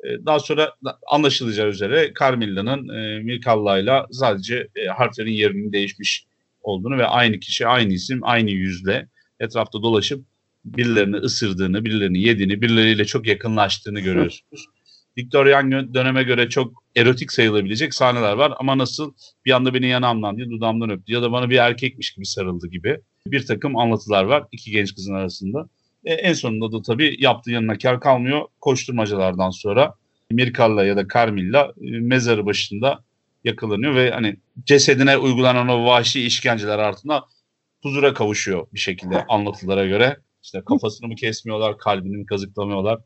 Ee, 0.04 0.26
daha 0.26 0.38
sonra 0.38 0.72
anlaşılacağı 1.06 1.68
üzere 1.68 2.12
Carmilla'nın 2.20 2.88
e, 2.88 3.22
Mirkalla'yla 3.22 4.06
sadece 4.10 4.68
e, 4.76 4.86
harflerin 4.86 5.32
yerinin 5.32 5.72
değişmiş 5.72 6.24
olduğunu 6.62 6.98
ve 6.98 7.06
aynı 7.06 7.40
kişi, 7.40 7.66
aynı 7.66 7.92
isim, 7.92 8.20
aynı 8.22 8.50
yüzle 8.50 9.08
etrafta 9.40 9.82
dolaşıp 9.82 10.24
birilerini 10.64 11.16
ısırdığını, 11.16 11.84
birilerini 11.84 12.22
yediğini, 12.22 12.62
birileriyle 12.62 13.04
çok 13.04 13.26
yakınlaştığını 13.26 14.00
görüyorsunuz. 14.00 14.66
Victorian 15.18 15.94
döneme 15.94 16.22
göre 16.22 16.48
çok 16.48 16.84
erotik 16.96 17.32
sayılabilecek 17.32 17.94
sahneler 17.94 18.32
var 18.32 18.52
ama 18.58 18.78
nasıl 18.78 19.12
bir 19.44 19.52
anda 19.52 19.74
beni 19.74 19.88
yanağımdan 19.88 20.36
diye 20.36 20.50
dudağımdan 20.50 20.90
öptü 20.90 21.12
ya 21.12 21.22
da 21.22 21.32
bana 21.32 21.50
bir 21.50 21.56
erkekmiş 21.56 22.10
gibi 22.14 22.26
sarıldı 22.26 22.68
gibi 22.68 23.00
bir 23.26 23.46
takım 23.46 23.76
anlatılar 23.76 24.24
var 24.24 24.44
iki 24.52 24.70
genç 24.70 24.94
kızın 24.94 25.14
arasında. 25.14 25.68
E, 26.08 26.12
en 26.12 26.32
sonunda 26.32 26.72
da 26.72 26.82
tabii 26.82 27.16
yaptığı 27.18 27.50
yanına 27.50 27.78
kar 27.78 28.00
kalmıyor. 28.00 28.42
Koşturmacalardan 28.60 29.50
sonra 29.50 29.94
Mirkalla 30.30 30.84
ya 30.84 30.96
da 30.96 31.08
Carmilla 31.14 31.72
e, 31.82 31.90
mezarı 31.90 32.46
başında 32.46 33.04
yakalanıyor 33.44 33.94
ve 33.94 34.10
hani 34.10 34.36
cesedine 34.66 35.16
uygulanan 35.16 35.68
o 35.68 35.84
vahşi 35.84 36.26
işkenceler 36.26 36.78
altında 36.78 37.24
huzura 37.82 38.14
kavuşuyor 38.14 38.66
bir 38.74 38.78
şekilde 38.78 39.24
anlatılara 39.28 39.86
göre. 39.86 40.16
İşte 40.42 40.62
kafasını 40.66 41.08
mı 41.08 41.14
kesmiyorlar, 41.14 41.78
kalbini 41.78 42.16
mi 42.16 42.26
kazıklamıyorlar. 42.26 43.00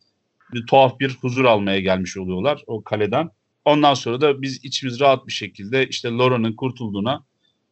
Bir 0.54 0.66
tuhaf 0.66 1.00
bir 1.00 1.16
huzur 1.20 1.44
almaya 1.44 1.80
gelmiş 1.80 2.16
oluyorlar 2.16 2.62
o 2.66 2.82
kaleden. 2.82 3.30
Ondan 3.64 3.94
sonra 3.94 4.20
da 4.20 4.42
biz 4.42 4.64
içimiz 4.64 5.00
rahat 5.00 5.26
bir 5.26 5.32
şekilde 5.32 5.86
işte 5.86 6.08
Laura'nın 6.08 6.52
kurtulduğuna 6.52 7.24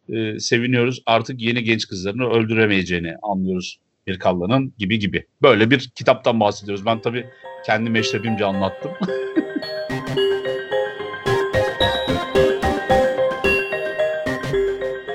e, 0.08 0.38
seviniyoruz. 0.38 1.02
Artık 1.06 1.40
yeni 1.40 1.64
genç 1.64 1.86
kızlarını 1.88 2.30
öldüremeyeceğini 2.30 3.14
anlıyoruz 3.22 3.78
Mirkalla'nın 4.10 4.72
gibi 4.78 4.98
gibi. 4.98 5.26
Böyle 5.42 5.70
bir 5.70 5.90
kitaptan 5.94 6.40
bahsediyoruz. 6.40 6.86
Ben 6.86 7.00
tabii 7.00 7.26
kendi 7.66 7.90
meşrebimce 7.90 8.44
anlattım. 8.44 8.90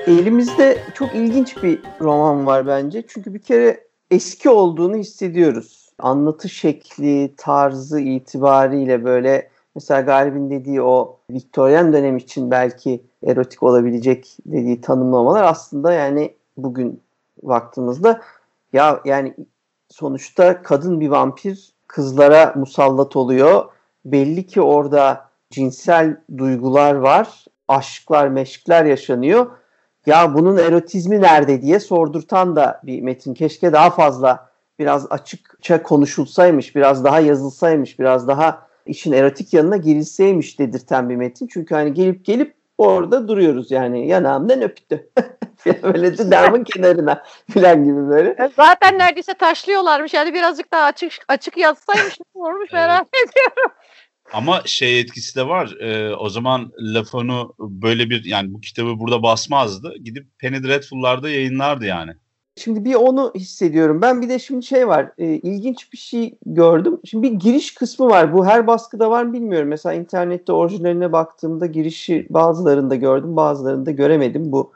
Elimizde 0.08 0.78
çok 0.94 1.16
ilginç 1.16 1.64
bir 1.64 1.80
roman 2.02 2.46
var 2.46 2.68
bence. 2.68 3.04
Çünkü 3.08 3.34
bir 3.34 3.40
kere 3.40 3.84
eski 4.12 4.50
olduğunu 4.50 4.98
hissediyoruz. 4.98 5.90
Anlatı 6.00 6.50
şekli, 6.50 7.34
tarzı 7.38 8.00
itibariyle 8.00 9.04
böyle 9.04 9.50
mesela 9.76 10.02
Galip'in 10.02 10.50
dediği 10.50 10.82
o 10.82 11.18
Victorian 11.30 11.94
dönem 11.94 12.18
için 12.18 12.52
belki 12.52 13.02
erotik 13.24 13.64
olabilecek 13.64 14.38
dediği 14.46 14.82
tanımlamalar 14.82 15.44
aslında 15.44 15.94
yani 15.94 16.34
bugün 16.58 17.02
vaktimizde 17.44 18.20
ya 18.76 19.02
yani 19.06 19.36
sonuçta 19.90 20.62
kadın 20.62 21.00
bir 21.00 21.10
vampir 21.10 21.74
kızlara 21.88 22.54
musallat 22.56 23.16
oluyor. 23.16 23.66
Belli 24.06 24.48
ki 24.48 24.62
orada 24.62 25.30
cinsel 25.50 26.18
duygular 26.38 26.96
var. 26.96 27.46
Aşklar, 27.68 28.28
meşkler 28.28 28.86
yaşanıyor. 28.86 29.48
Ya 30.06 30.34
bunun 30.34 30.58
erotizmi 30.58 31.22
nerede 31.22 31.62
diye 31.62 31.80
sordurtan 31.80 32.56
da 32.56 32.82
bir 32.84 33.02
metin. 33.02 33.34
Keşke 33.34 33.74
daha 33.74 33.90
fazla 33.90 34.50
biraz 34.80 35.12
açıkça 35.12 35.84
konuşulsaymış, 35.84 36.76
biraz 36.76 37.04
daha 37.04 37.20
yazılsaymış, 37.20 38.00
biraz 38.00 38.28
daha 38.28 38.68
işin 38.86 39.12
erotik 39.12 39.54
yanına 39.54 39.78
girilseymiş 39.78 40.60
dedirten 40.60 41.10
bir 41.10 41.16
metin. 41.16 41.48
Çünkü 41.48 41.76
hani 41.76 41.94
gelip 41.94 42.26
gelip 42.26 42.55
orada 42.78 43.28
duruyoruz 43.28 43.72
yani 43.72 44.08
yanağımdan 44.08 44.62
öptü. 44.62 45.10
böyle 45.84 46.18
de 46.18 46.32
damın 46.32 46.64
kenarına 46.64 47.24
falan 47.54 47.86
gibi 47.86 48.10
böyle. 48.10 48.50
Zaten 48.56 49.00
neredeyse 49.00 49.34
taşlıyorlarmış 49.34 50.14
yani 50.14 50.34
birazcık 50.34 50.72
daha 50.72 50.84
açık 50.84 51.12
açık 51.28 51.58
yazsaymış 51.58 52.20
ne 52.20 52.42
olmuş 52.42 52.72
merak 52.74 53.08
ediyorum. 53.08 53.72
Ama 54.34 54.62
şey 54.66 55.00
etkisi 55.00 55.36
de 55.36 55.48
var. 55.48 55.72
E, 55.80 56.16
o 56.16 56.30
zaman 56.30 56.72
Lafonu 56.80 57.56
böyle 57.60 58.10
bir 58.10 58.26
yani 58.26 58.54
bu 58.54 58.62
kitabı 58.62 59.00
burada 59.00 59.24
basmazdı. 59.24 59.98
Gidip 59.98 60.28
Penny 60.40 60.64
Dreadful'larda 60.64 61.30
yayınlardı 61.30 61.86
yani. 61.86 62.12
Şimdi 62.58 62.86
bir 62.86 62.96
onu 62.96 63.32
hissediyorum. 63.36 64.02
Ben 64.02 64.22
bir 64.22 64.30
de 64.30 64.40
şimdi 64.40 64.66
şey 64.66 64.88
var. 64.88 65.12
E, 65.18 65.26
ilginç 65.26 65.94
bir 65.94 65.98
şey 65.98 66.38
gördüm. 66.46 67.00
Şimdi 67.06 67.32
bir 67.32 67.40
giriş 67.40 67.74
kısmı 67.74 68.08
var. 68.08 68.34
Bu 68.34 68.46
her 68.46 68.68
baskıda 68.68 69.10
var 69.10 69.24
mı 69.24 69.34
bilmiyorum. 69.34 69.68
Mesela 69.68 69.94
internette 69.94 70.52
orijinaline 70.52 71.12
baktığımda 71.12 71.66
girişi 71.66 72.28
bazılarında 72.30 72.96
gördüm, 72.96 73.36
bazılarında 73.36 73.92
göremedim. 73.92 74.52
Bu 74.52 74.72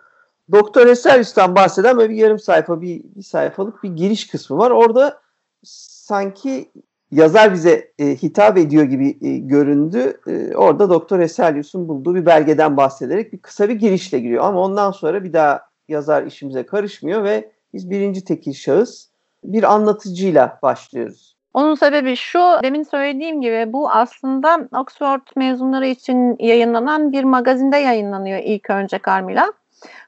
Doktor 0.51 0.87
Eseryus'tan 0.87 1.55
bahseden 1.55 1.97
böyle 1.97 2.09
bir 2.09 2.15
yarım 2.15 2.39
sayfa, 2.39 2.81
bir, 2.81 3.03
bir 3.15 3.23
sayfalık 3.23 3.83
bir 3.83 3.89
giriş 3.89 4.27
kısmı 4.27 4.57
var. 4.57 4.71
Orada 4.71 5.19
sanki 5.63 6.71
yazar 7.11 7.53
bize 7.53 7.91
e, 7.99 8.05
hitap 8.05 8.57
ediyor 8.57 8.83
gibi 8.83 9.17
e, 9.21 9.37
göründü. 9.37 10.13
E, 10.27 10.55
orada 10.55 10.89
Doktor 10.89 11.19
Eselius'un 11.19 11.87
bulduğu 11.87 12.15
bir 12.15 12.25
belgeden 12.25 12.77
bahsederek 12.77 13.33
bir 13.33 13.37
kısa 13.37 13.69
bir 13.69 13.75
girişle 13.75 14.19
giriyor. 14.19 14.43
Ama 14.43 14.59
ondan 14.59 14.91
sonra 14.91 15.23
bir 15.23 15.33
daha 15.33 15.69
yazar 15.87 16.23
işimize 16.23 16.65
karışmıyor 16.65 17.23
ve 17.23 17.51
biz 17.73 17.89
birinci 17.89 18.23
tekil 18.23 18.53
şahıs 18.53 19.07
bir 19.43 19.63
anlatıcıyla 19.63 20.59
başlıyoruz. 20.61 21.35
Onun 21.53 21.75
sebebi 21.75 22.15
şu, 22.15 22.39
demin 22.63 22.83
söylediğim 22.83 23.41
gibi 23.41 23.73
bu 23.73 23.91
aslında 23.91 24.67
Oxford 24.77 25.21
mezunları 25.35 25.87
için 25.87 26.35
yayınlanan 26.39 27.11
bir 27.11 27.23
magazinde 27.23 27.77
yayınlanıyor 27.77 28.39
ilk 28.43 28.69
önce 28.69 28.99
Carmilla. 29.07 29.53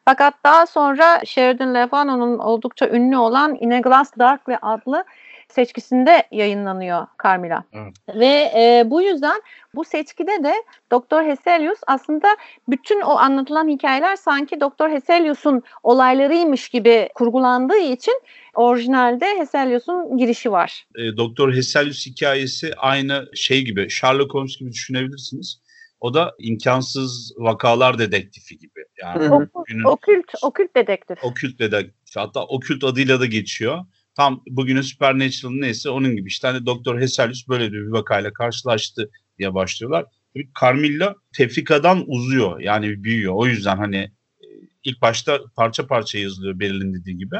Fakat 0.06 0.34
daha 0.44 0.65
sonra 0.65 1.20
Sheridan 1.25 1.74
Le 1.74 1.88
Fano'nun 1.88 2.39
oldukça 2.39 2.89
ünlü 2.89 3.18
olan 3.18 3.58
In 3.60 3.72
a 3.72 3.80
Glass 3.80 4.12
Darkly 4.20 4.58
adlı 4.62 5.03
seçkisinde 5.51 6.24
yayınlanıyor 6.31 7.08
Carmilla. 7.24 7.63
Evet. 7.74 7.93
Ve 8.15 8.51
e, 8.55 8.84
bu 8.86 9.01
yüzden 9.01 9.41
bu 9.75 9.84
seçkide 9.84 10.43
de 10.43 10.53
Doktor 10.91 11.24
Heselius 11.24 11.79
aslında 11.88 12.27
bütün 12.67 13.01
o 13.01 13.10
anlatılan 13.10 13.67
hikayeler 13.67 14.15
sanki 14.15 14.62
Doktor 14.62 14.89
Heselius'un 14.89 15.62
olaylarıymış 15.84 16.70
gibi 16.70 17.10
kurgulandığı 17.15 17.77
için 17.77 18.22
orijinalde 18.55 19.25
Heselius'un 19.38 20.17
girişi 20.17 20.51
var. 20.51 20.88
E, 20.96 21.17
Doktor 21.17 21.53
Heselius 21.53 22.05
hikayesi 22.05 22.74
aynı 22.77 23.29
şey 23.36 23.62
gibi 23.62 23.89
Sherlock 23.89 24.34
Holmes 24.34 24.58
gibi 24.60 24.72
düşünebilirsiniz. 24.72 25.62
O 26.00 26.13
da 26.13 26.36
imkansız 26.39 27.34
vakalar 27.38 28.00
dedektifi 28.00 28.58
gibi. 28.58 28.86
Yani 29.01 29.48
günün, 29.67 29.84
okült, 29.84 30.25
okült 30.41 30.75
dedektif. 30.75 31.24
Okült 31.24 31.60
dedektif. 31.60 32.15
Hatta 32.15 32.46
okült 32.46 32.84
adıyla 32.84 33.20
da 33.20 33.25
geçiyor 33.25 33.86
tam 34.15 34.44
bugünün 34.48 34.82
Supernatural 34.82 35.53
neyse 35.53 35.89
onun 35.89 36.15
gibi 36.15 36.27
işte 36.27 36.48
hani 36.48 36.65
Doktor 36.65 37.00
Hesalius 37.00 37.48
böyle 37.48 37.72
bir 37.72 37.88
vakayla 37.88 38.34
karşılaştı 38.34 39.10
diye 39.39 39.53
başlıyorlar. 39.53 40.06
Tabii 40.34 40.50
Carmilla 40.62 41.15
tefrikadan 41.38 42.03
uzuyor 42.08 42.60
yani 42.60 43.03
büyüyor. 43.03 43.34
O 43.36 43.46
yüzden 43.46 43.77
hani 43.77 43.98
e, 43.98 44.48
ilk 44.84 45.01
başta 45.01 45.39
parça 45.56 45.88
parça 45.88 46.20
yazılıyor 46.20 46.60
Beril'in 46.60 46.94
dediği 46.94 47.18
gibi. 47.18 47.36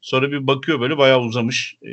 Sonra 0.00 0.32
bir 0.32 0.46
bakıyor 0.46 0.80
böyle 0.80 0.98
bayağı 0.98 1.20
uzamış. 1.20 1.76
E, 1.82 1.90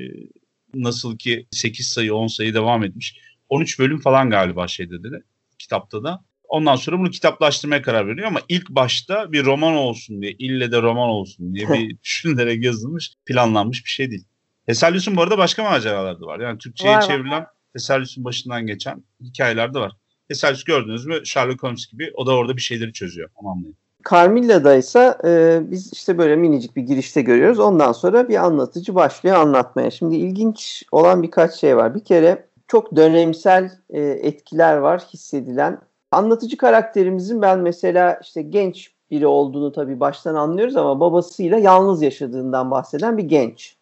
nasıl 0.73 1.17
ki 1.17 1.47
8 1.51 1.87
sayı 1.87 2.15
10 2.15 2.27
sayı 2.27 2.53
devam 2.53 2.83
etmiş. 2.83 3.17
13 3.49 3.79
bölüm 3.79 3.99
falan 3.99 4.29
galiba 4.29 4.67
şeyde 4.67 5.03
dedi 5.03 5.23
kitapta 5.59 6.03
da. 6.03 6.23
Ondan 6.49 6.75
sonra 6.75 6.99
bunu 6.99 7.09
kitaplaştırmaya 7.09 7.81
karar 7.81 8.07
veriyor 8.07 8.27
ama 8.27 8.39
ilk 8.49 8.69
başta 8.69 9.31
bir 9.31 9.45
roman 9.45 9.73
olsun 9.73 10.21
diye, 10.21 10.31
ille 10.31 10.71
de 10.71 10.81
roman 10.81 11.09
olsun 11.09 11.55
diye 11.55 11.69
bir 11.69 11.97
düşünülerek 12.03 12.63
yazılmış, 12.63 13.13
planlanmış 13.25 13.85
bir 13.85 13.89
şey 13.89 14.11
değil. 14.11 14.25
Hesalius'un 14.65 15.15
bu 15.15 15.21
arada 15.21 15.37
başka 15.37 15.63
maceraları 15.63 16.21
da 16.21 16.25
var. 16.25 16.39
Yani 16.39 16.57
Türkçe'ye 16.57 16.95
var, 16.95 17.07
çevrilen 17.07 17.45
Hesalius'un 17.73 18.23
başından 18.23 18.67
geçen 18.67 19.03
hikayeler 19.21 19.73
de 19.73 19.79
var. 19.79 19.91
Hesalius 20.27 20.63
gördünüz 20.63 21.05
mü 21.05 21.25
Sherlock 21.25 21.63
Holmes 21.63 21.87
gibi 21.91 22.11
o 22.15 22.25
da 22.25 22.35
orada 22.35 22.57
bir 22.57 22.61
şeyleri 22.61 22.93
çözüyor. 22.93 23.29
Tamamlayın. 23.39 23.75
Carmilla'da 24.11 24.75
ise 24.75 25.17
e, 25.25 25.59
biz 25.71 25.93
işte 25.93 26.17
böyle 26.17 26.35
minicik 26.35 26.75
bir 26.75 26.81
girişte 26.81 27.21
görüyoruz. 27.21 27.59
Ondan 27.59 27.91
sonra 27.91 28.29
bir 28.29 28.45
anlatıcı 28.45 28.95
başlıyor 28.95 29.35
anlatmaya. 29.35 29.91
Şimdi 29.91 30.15
ilginç 30.15 30.83
olan 30.91 31.23
birkaç 31.23 31.53
şey 31.53 31.77
var. 31.77 31.95
Bir 31.95 32.03
kere 32.03 32.45
çok 32.67 32.95
dönemsel 32.95 33.71
e, 33.89 34.01
etkiler 34.01 34.77
var 34.77 35.01
hissedilen. 35.13 35.81
Anlatıcı 36.11 36.57
karakterimizin 36.57 37.41
ben 37.41 37.59
mesela 37.59 38.19
işte 38.21 38.41
genç 38.41 38.93
biri 39.11 39.27
olduğunu 39.27 39.71
tabii 39.71 39.99
baştan 39.99 40.35
anlıyoruz 40.35 40.77
ama 40.77 40.99
babasıyla 40.99 41.57
yalnız 41.57 42.01
yaşadığından 42.01 42.71
bahseden 42.71 43.17
bir 43.17 43.23
genç. 43.23 43.77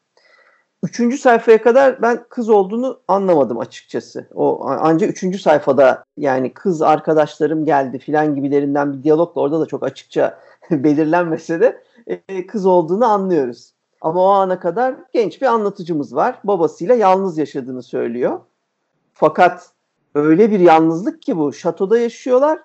Üçüncü 0.84 1.18
sayfaya 1.18 1.62
kadar 1.62 2.02
ben 2.02 2.26
kız 2.30 2.50
olduğunu 2.50 3.00
anlamadım 3.08 3.60
açıkçası. 3.60 4.28
O 4.36 4.66
ancak 4.68 5.10
üçüncü 5.10 5.40
sayfada 5.40 6.04
yani 6.18 6.54
kız 6.54 6.82
arkadaşlarım 6.82 7.66
geldi 7.66 8.00
filan 8.00 8.36
gibilerinden 8.36 8.94
bir 8.94 9.04
diyalogla 9.04 9.42
orada 9.42 9.60
da 9.60 9.66
çok 9.66 9.84
açıkça 9.84 10.40
belirlenmese 10.72 11.60
de 11.60 11.84
e, 12.08 12.48
kız 12.48 12.66
olduğunu 12.66 13.06
anlıyoruz. 13.06 13.74
Ama 14.02 14.24
o 14.24 14.30
ana 14.30 14.60
kadar 14.60 14.96
genç 15.14 15.42
bir 15.42 15.48
anlatıcımız 15.48 16.16
var. 16.16 16.40
Babasıyla 16.44 16.96
yalnız 16.96 17.38
yaşadığını 17.38 17.84
söylüyor. 17.84 18.40
Fakat 19.14 19.72
öyle 20.16 20.52
bir 20.52 20.60
yalnızlık 20.60 21.22
ki 21.22 21.38
bu. 21.38 21.54
Şatoda 21.54 22.00
yaşıyorlar 22.00 22.60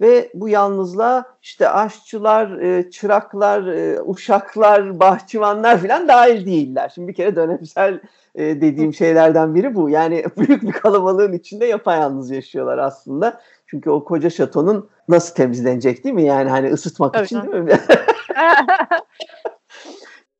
ve 0.00 0.30
bu 0.34 0.48
yalnızlığa 0.48 1.24
işte 1.42 1.68
aşçılar, 1.68 2.58
e, 2.58 2.90
çıraklar, 2.90 3.66
e, 3.66 4.02
uşaklar, 4.02 5.00
bahçıvanlar 5.00 5.78
falan 5.78 6.08
dahil 6.08 6.46
değiller. 6.46 6.92
Şimdi 6.94 7.08
bir 7.08 7.14
kere 7.14 7.36
dönemsel 7.36 8.00
e, 8.34 8.60
dediğim 8.60 8.94
şeylerden 8.94 9.54
biri 9.54 9.74
bu. 9.74 9.90
Yani 9.90 10.24
büyük 10.36 10.62
bir 10.62 10.72
kalabalığın 10.72 11.32
içinde 11.32 11.66
yapayalnız 11.66 12.30
yaşıyorlar 12.30 12.78
aslında. 12.78 13.40
Çünkü 13.66 13.90
o 13.90 14.04
koca 14.04 14.30
şatonun 14.30 14.88
nasıl 15.08 15.34
temizlenecek 15.34 16.04
değil 16.04 16.14
mi? 16.14 16.24
Yani 16.24 16.50
hani 16.50 16.72
ısıtmak 16.72 17.16
evet, 17.16 17.26
için 17.26 17.42
değil 17.42 17.62
mi? 17.62 17.72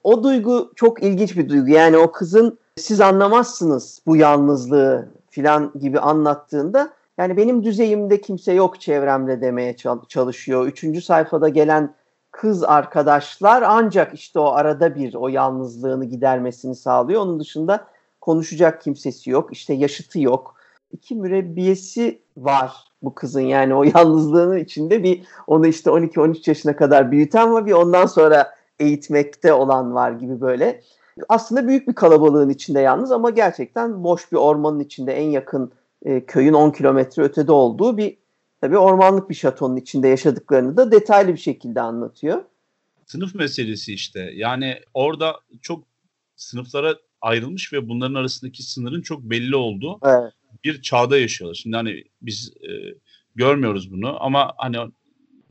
o 0.04 0.22
duygu 0.22 0.72
çok 0.76 1.02
ilginç 1.02 1.36
bir 1.36 1.48
duygu. 1.48 1.68
Yani 1.68 1.96
o 1.96 2.12
kızın 2.12 2.58
siz 2.76 3.00
anlamazsınız 3.00 4.02
bu 4.06 4.16
yalnızlığı 4.16 5.08
filan 5.36 5.72
gibi 5.80 6.00
anlattığında 6.00 6.92
yani 7.18 7.36
benim 7.36 7.64
düzeyimde 7.64 8.20
kimse 8.20 8.52
yok 8.52 8.80
çevremde 8.80 9.40
demeye 9.40 9.76
çalışıyor. 10.08 10.66
Üçüncü 10.66 11.02
sayfada 11.02 11.48
gelen 11.48 11.94
kız 12.30 12.64
arkadaşlar 12.64 13.62
ancak 13.62 14.14
işte 14.14 14.38
o 14.38 14.44
arada 14.44 14.94
bir 14.94 15.14
o 15.14 15.28
yalnızlığını 15.28 16.04
gidermesini 16.04 16.74
sağlıyor. 16.74 17.22
Onun 17.22 17.40
dışında 17.40 17.86
konuşacak 18.20 18.80
kimsesi 18.80 19.30
yok. 19.30 19.52
İşte 19.52 19.74
yaşıtı 19.74 20.20
yok. 20.20 20.54
İki 20.90 21.14
mürebbiyesi 21.14 22.22
var 22.36 22.72
bu 23.02 23.14
kızın 23.14 23.40
yani 23.40 23.74
o 23.74 23.84
yalnızlığının 23.84 24.56
içinde 24.56 25.02
bir 25.02 25.26
onu 25.46 25.66
işte 25.66 25.90
12-13 25.90 26.50
yaşına 26.50 26.76
kadar 26.76 27.10
büyüten 27.10 27.52
var 27.52 27.66
bir 27.66 27.72
ondan 27.72 28.06
sonra 28.06 28.54
eğitmekte 28.78 29.52
olan 29.52 29.94
var 29.94 30.12
gibi 30.12 30.40
böyle. 30.40 30.82
Aslında 31.28 31.68
büyük 31.68 31.88
bir 31.88 31.94
kalabalığın 31.94 32.50
içinde 32.50 32.80
yalnız 32.80 33.12
ama 33.12 33.30
gerçekten 33.30 34.04
boş 34.04 34.32
bir 34.32 34.36
ormanın 34.36 34.80
içinde 34.80 35.12
en 35.12 35.30
yakın 35.30 35.72
e, 36.04 36.26
köyün 36.26 36.52
10 36.52 36.70
kilometre 36.70 37.22
ötede 37.22 37.52
olduğu 37.52 37.96
bir 37.96 38.16
tabii 38.60 38.78
ormanlık 38.78 39.30
bir 39.30 39.34
şatonun 39.34 39.76
içinde 39.76 40.08
yaşadıklarını 40.08 40.76
da 40.76 40.92
detaylı 40.92 41.32
bir 41.32 41.38
şekilde 41.38 41.80
anlatıyor. 41.80 42.44
Sınıf 43.06 43.34
meselesi 43.34 43.94
işte. 43.94 44.30
Yani 44.34 44.80
orada 44.94 45.36
çok 45.62 45.84
sınıflara 46.36 46.94
ayrılmış 47.20 47.72
ve 47.72 47.88
bunların 47.88 48.14
arasındaki 48.14 48.62
sınırın 48.62 49.02
çok 49.02 49.22
belli 49.22 49.56
olduğu 49.56 49.98
evet. 50.04 50.32
bir 50.64 50.82
çağda 50.82 51.18
yaşıyorlar. 51.18 51.54
Şimdi 51.54 51.76
hani 51.76 52.04
biz 52.22 52.52
e, 52.62 52.70
görmüyoruz 53.34 53.92
bunu 53.92 54.24
ama 54.24 54.54
hani 54.56 54.78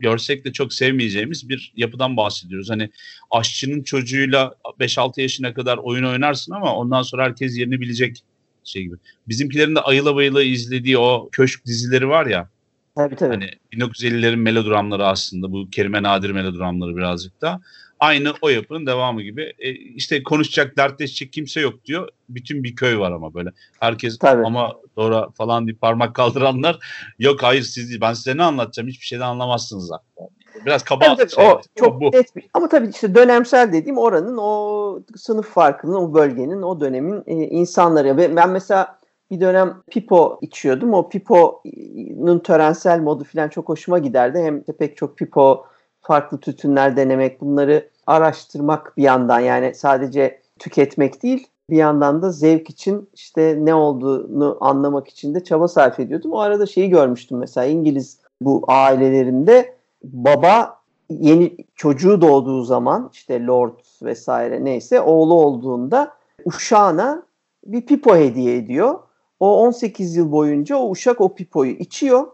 görsek 0.00 0.44
de 0.44 0.52
çok 0.52 0.72
sevmeyeceğimiz 0.72 1.48
bir 1.48 1.72
yapıdan 1.76 2.16
bahsediyoruz. 2.16 2.70
Hani 2.70 2.90
aşçının 3.30 3.82
çocuğuyla 3.82 4.54
5-6 4.80 5.20
yaşına 5.20 5.54
kadar 5.54 5.76
oyun 5.76 6.04
oynarsın 6.04 6.52
ama 6.52 6.76
ondan 6.76 7.02
sonra 7.02 7.24
herkes 7.24 7.58
yerini 7.58 7.80
bilecek 7.80 8.22
şey 8.64 8.82
gibi. 8.82 8.96
Bizimkilerin 9.28 9.74
de 9.74 9.80
ayıla 9.80 10.16
bayıla 10.16 10.42
izlediği 10.42 10.98
o 10.98 11.28
köşk 11.32 11.66
dizileri 11.66 12.08
var 12.08 12.26
ya. 12.26 12.50
Tabii 12.96 13.16
tabii. 13.16 13.34
Hani 13.34 13.50
1950'lerin 13.72 14.36
melodramları 14.36 15.06
aslında 15.06 15.52
bu 15.52 15.70
Kerime 15.70 16.02
Nadir 16.02 16.30
melodramları 16.30 16.96
birazcık 16.96 17.42
da. 17.42 17.60
Aynı 18.00 18.32
o 18.42 18.48
yapının 18.48 18.86
devamı 18.86 19.22
gibi. 19.22 19.52
E, 19.58 19.70
işte 19.70 20.22
konuşacak, 20.22 20.76
dertleşecek 20.76 21.32
kimse 21.32 21.60
yok 21.60 21.84
diyor. 21.84 22.08
Bütün 22.28 22.64
bir 22.64 22.76
köy 22.76 22.98
var 22.98 23.12
ama 23.12 23.34
böyle. 23.34 23.50
Herkes 23.80 24.18
Tabii. 24.18 24.46
ama 24.46 24.72
doğru 24.96 25.32
falan 25.32 25.66
diye 25.66 25.76
parmak 25.76 26.14
kaldıranlar 26.14 26.78
yok 27.18 27.42
hayır 27.42 27.62
siz 27.62 27.88
değil. 27.88 28.00
Ben 28.00 28.12
size 28.12 28.36
ne 28.36 28.42
anlatacağım 28.42 28.88
hiçbir 28.88 29.06
şeyden 29.06 29.26
anlamazsınız 29.26 29.86
zaten. 29.86 30.28
Biraz 30.66 30.82
kaba 30.84 31.04
evet, 31.18 31.34
şey. 31.34 31.46
O 31.46 31.60
çok 31.74 32.00
bu. 32.00 32.10
net 32.12 32.36
bir, 32.36 32.44
ama 32.54 32.68
tabii 32.68 32.88
işte 32.88 33.14
dönemsel 33.14 33.72
dediğim 33.72 33.98
oranın 33.98 34.36
o 34.36 35.00
sınıf 35.16 35.48
farkının, 35.48 35.94
o 35.94 36.14
bölgenin, 36.14 36.62
o 36.62 36.80
dönemin 36.80 37.22
e, 37.26 37.34
insanları. 37.34 38.36
Ben 38.36 38.50
mesela 38.50 38.98
bir 39.30 39.40
dönem 39.40 39.82
pipo 39.90 40.38
içiyordum. 40.40 40.94
O 40.94 41.08
pipo'nun 41.08 42.38
törensel 42.38 43.00
modu 43.00 43.24
falan 43.24 43.48
çok 43.48 43.68
hoşuma 43.68 43.98
giderdi. 43.98 44.38
Hem 44.38 44.66
de 44.66 44.72
pek 44.72 44.96
çok 44.96 45.18
pipo 45.18 45.66
farklı 46.00 46.40
tütünler 46.40 46.96
denemek, 46.96 47.40
bunları 47.40 47.90
araştırmak 48.06 48.96
bir 48.96 49.02
yandan 49.02 49.40
yani 49.40 49.74
sadece 49.74 50.40
tüketmek 50.58 51.22
değil 51.22 51.48
bir 51.70 51.76
yandan 51.76 52.22
da 52.22 52.30
zevk 52.32 52.70
için 52.70 53.08
işte 53.14 53.58
ne 53.60 53.74
olduğunu 53.74 54.58
anlamak 54.60 55.08
için 55.08 55.34
de 55.34 55.44
çaba 55.44 55.68
sarf 55.68 56.00
ediyordum. 56.00 56.32
O 56.32 56.38
arada 56.38 56.66
şeyi 56.66 56.90
görmüştüm 56.90 57.38
mesela 57.38 57.66
İngiliz 57.66 58.18
bu 58.40 58.64
ailelerinde 58.68 59.76
baba 60.04 60.80
yeni 61.10 61.56
çocuğu 61.74 62.20
doğduğu 62.20 62.62
zaman 62.62 63.10
işte 63.12 63.46
Lord 63.46 63.78
vesaire 64.02 64.64
neyse 64.64 65.00
oğlu 65.00 65.34
olduğunda 65.34 66.12
uşağına 66.44 67.22
bir 67.66 67.86
pipo 67.86 68.16
hediye 68.16 68.56
ediyor. 68.56 68.98
O 69.40 69.60
18 69.60 70.16
yıl 70.16 70.32
boyunca 70.32 70.76
o 70.76 70.90
uşak 70.90 71.20
o 71.20 71.34
pipoyu 71.34 71.70
içiyor. 71.70 72.26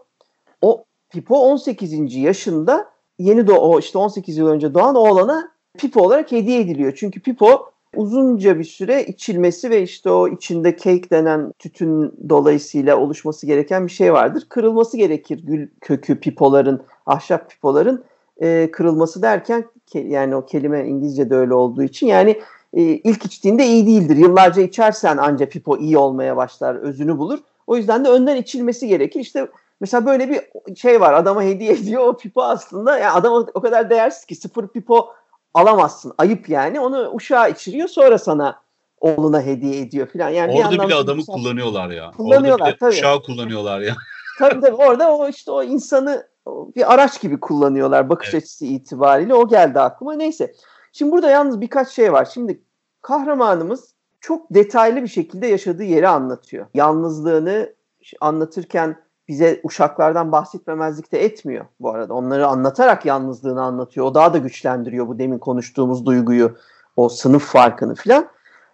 O 0.61 0.85
pipo 1.09 1.35
18. 1.37 2.15
yaşında 2.15 2.89
yeni 3.19 3.47
doğ 3.47 3.57
o 3.57 3.79
işte 3.79 3.97
18 3.97 4.37
yıl 4.37 4.47
önce 4.47 4.73
doğan 4.73 4.95
oğlana 4.95 5.51
pipo 5.77 6.01
olarak 6.01 6.31
hediye 6.31 6.59
ediliyor. 6.59 6.93
Çünkü 6.95 7.19
pipo 7.19 7.69
uzunca 7.95 8.59
bir 8.59 8.63
süre 8.63 9.03
içilmesi 9.03 9.69
ve 9.69 9.81
işte 9.81 10.09
o 10.09 10.27
içinde 10.27 10.77
cake 10.77 11.09
denen 11.09 11.51
tütün 11.59 12.13
dolayısıyla 12.29 12.97
oluşması 12.97 13.45
gereken 13.45 13.87
bir 13.87 13.91
şey 13.91 14.13
vardır. 14.13 14.45
Kırılması 14.49 14.97
gerekir 14.97 15.39
gül 15.43 15.67
kökü 15.81 16.19
pipoların, 16.19 16.81
ahşap 17.05 17.49
pipoların 17.49 18.03
e, 18.41 18.69
kırılması 18.71 19.21
derken 19.21 19.65
yani 19.93 20.35
o 20.35 20.45
kelime 20.45 20.87
İngilizce'de 20.87 21.35
öyle 21.35 21.53
olduğu 21.53 21.83
için 21.83 22.07
yani 22.07 22.41
e, 22.73 22.81
ilk 22.81 23.25
içtiğinde 23.25 23.65
iyi 23.65 23.87
değildir. 23.87 24.17
Yıllarca 24.17 24.61
içersen 24.61 25.17
ancak 25.17 25.51
pipo 25.51 25.77
iyi 25.77 25.97
olmaya 25.97 26.37
başlar, 26.37 26.75
özünü 26.75 27.17
bulur. 27.17 27.39
O 27.67 27.77
yüzden 27.77 28.05
de 28.05 28.09
önden 28.09 28.35
içilmesi 28.35 28.87
gerekir. 28.87 29.19
İşte 29.19 29.47
mesela 29.81 30.05
böyle 30.05 30.29
bir 30.29 30.41
şey 30.75 31.01
var. 31.01 31.13
Adama 31.13 31.43
hediye 31.43 31.73
ediyor 31.73 32.07
o 32.07 32.17
pipo 32.17 32.43
aslında. 32.43 32.97
Yani 32.97 33.11
adam 33.11 33.45
o 33.53 33.61
kadar 33.61 33.89
değersiz 33.89 34.25
ki 34.25 34.35
sıfır 34.35 34.67
pipo 34.67 35.13
alamazsın. 35.53 36.13
Ayıp 36.17 36.49
yani. 36.49 36.79
Onu 36.79 37.11
uşağa 37.13 37.47
içiriyor 37.47 37.87
sonra 37.87 38.17
sana 38.17 38.63
oğluna 38.99 39.41
hediye 39.41 39.79
ediyor 39.79 40.07
falan. 40.07 40.29
Yani 40.29 40.53
orada 40.53 40.87
bile 40.87 40.95
adamı 40.95 41.17
mesela, 41.17 41.35
kullanıyorlar 41.35 41.89
ya. 41.89 42.11
Kullanıyorlar 42.11 42.59
orada 42.59 42.67
bile 42.67 42.77
tabii. 42.77 42.89
Uşağı 42.89 43.21
kullanıyorlar 43.21 43.79
ya. 43.79 43.95
tabii 44.39 44.61
tabii 44.61 44.75
orada 44.75 45.15
o 45.15 45.27
işte 45.27 45.51
o 45.51 45.63
insanı 45.63 46.27
bir 46.75 46.93
araç 46.93 47.21
gibi 47.21 47.39
kullanıyorlar 47.39 48.09
bakış 48.09 48.33
evet. 48.33 48.43
açısı 48.43 48.65
itibariyle. 48.65 49.33
O 49.33 49.47
geldi 49.47 49.79
aklıma. 49.79 50.13
Neyse. 50.13 50.53
Şimdi 50.93 51.11
burada 51.11 51.29
yalnız 51.29 51.61
birkaç 51.61 51.89
şey 51.89 52.13
var. 52.13 52.25
Şimdi 52.33 52.61
kahramanımız 53.01 53.93
çok 54.21 54.53
detaylı 54.53 55.01
bir 55.01 55.07
şekilde 55.07 55.47
yaşadığı 55.47 55.83
yeri 55.83 56.07
anlatıyor. 56.07 56.65
Yalnızlığını 56.73 57.73
anlatırken 58.21 58.97
bize 59.27 59.59
uşaklardan 59.63 60.31
bahsetmemezlik 60.31 61.11
de 61.11 61.23
etmiyor 61.23 61.65
bu 61.79 61.89
arada. 61.89 62.13
Onları 62.13 62.47
anlatarak 62.47 63.05
yalnızlığını 63.05 63.63
anlatıyor. 63.63 64.05
O 64.05 64.15
daha 64.15 64.33
da 64.33 64.37
güçlendiriyor 64.37 65.07
bu 65.07 65.19
demin 65.19 65.39
konuştuğumuz 65.39 66.05
duyguyu, 66.05 66.57
o 66.95 67.09
sınıf 67.09 67.43
farkını 67.43 67.95
filan. 67.95 68.27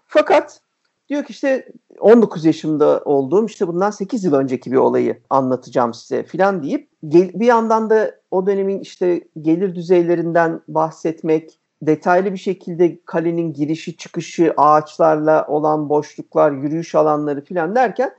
Fakat 0.07 0.61
diyor 1.09 1.23
ki 1.23 1.31
işte 1.31 1.71
19 1.99 2.45
yaşımda 2.45 3.01
olduğum 3.05 3.45
işte 3.45 3.67
bundan 3.67 3.91
8 3.91 4.23
yıl 4.23 4.33
önceki 4.33 4.71
bir 4.71 4.77
olayı 4.77 5.21
anlatacağım 5.29 5.93
size 5.93 6.23
filan 6.23 6.63
deyip 6.63 6.89
bir 7.03 7.45
yandan 7.45 7.89
da 7.89 8.15
o 8.31 8.45
dönemin 8.45 8.79
işte 8.79 9.27
gelir 9.41 9.75
düzeylerinden 9.75 10.61
bahsetmek, 10.67 11.58
detaylı 11.81 12.33
bir 12.33 12.37
şekilde 12.37 12.99
kalenin 13.05 13.53
girişi 13.53 13.97
çıkışı, 13.97 14.53
ağaçlarla 14.57 15.47
olan 15.47 15.89
boşluklar, 15.89 16.51
yürüyüş 16.51 16.95
alanları 16.95 17.43
filan 17.43 17.75
derken 17.75 18.15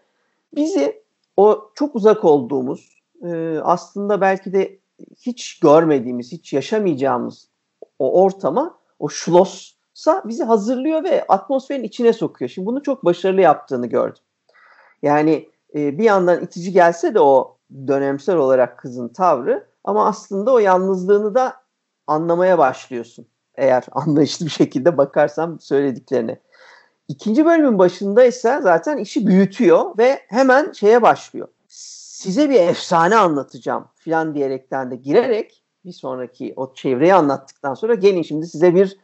bizi 0.55 1.03
o 1.37 1.71
çok 1.75 1.97
uzak 1.97 2.25
olduğumuz 2.25 3.03
e, 3.25 3.59
aslında 3.63 4.21
belki 4.21 4.53
de 4.53 4.79
hiç 5.21 5.61
görmediğimiz, 5.61 6.33
hiç 6.33 6.53
yaşamayacağımız 6.53 7.49
o 7.99 8.23
ortama, 8.23 8.79
o 8.99 9.09
şlossa 9.09 10.23
bizi 10.25 10.45
hazırlıyor 10.45 11.05
ve 11.05 11.25
atmosferin 11.27 11.85
içine 11.85 12.13
sokuyor. 12.13 12.49
Şimdi 12.49 12.67
bunu 12.67 12.83
çok 12.83 13.05
başarılı 13.05 13.41
yaptığını 13.41 13.87
gördüm. 13.87 14.23
Yani 15.03 15.49
e, 15.75 15.99
bir 15.99 16.05
yandan 16.05 16.45
itici 16.45 16.73
gelse 16.73 17.15
de 17.15 17.21
o 17.21 17.57
dönemsel 17.87 18.37
olarak 18.37 18.79
kızın 18.79 19.09
tavrı 19.09 19.67
ama 19.85 20.07
aslında 20.07 20.53
o 20.53 20.59
yalnızlığını 20.59 21.35
da 21.35 21.55
anlamaya 22.07 22.59
başlıyorsun. 22.59 23.27
Eğer 23.55 23.85
anlayışlı 23.93 24.47
bir 24.47 24.51
şekilde 24.51 24.99
bakarsam 24.99 25.61
söylediklerine. 25.61 26.41
İkinci 27.09 27.45
bölümün 27.45 27.79
başında 27.79 28.25
ise 28.25 28.61
zaten 28.63 28.99
işi 28.99 29.27
büyütüyor 29.27 29.99
ve 29.99 30.21
hemen 30.29 30.73
şeye 30.73 31.03
başlıyor. 31.03 31.49
Size 31.69 32.51
bir 32.51 32.61
efsane 32.61 33.17
anlatacağım 33.17 33.89
falan 34.05 34.35
diyerekten 34.35 34.91
de 34.91 34.97
girerek 34.97 35.63
bir 35.85 35.93
sonraki 35.93 36.53
o 36.57 36.75
çevreyi 36.75 37.15
anlattıktan 37.15 37.75
sonra 37.75 37.95
gelin 37.95 38.23
şimdi 38.23 38.47
size 38.47 38.75
bir 38.75 38.97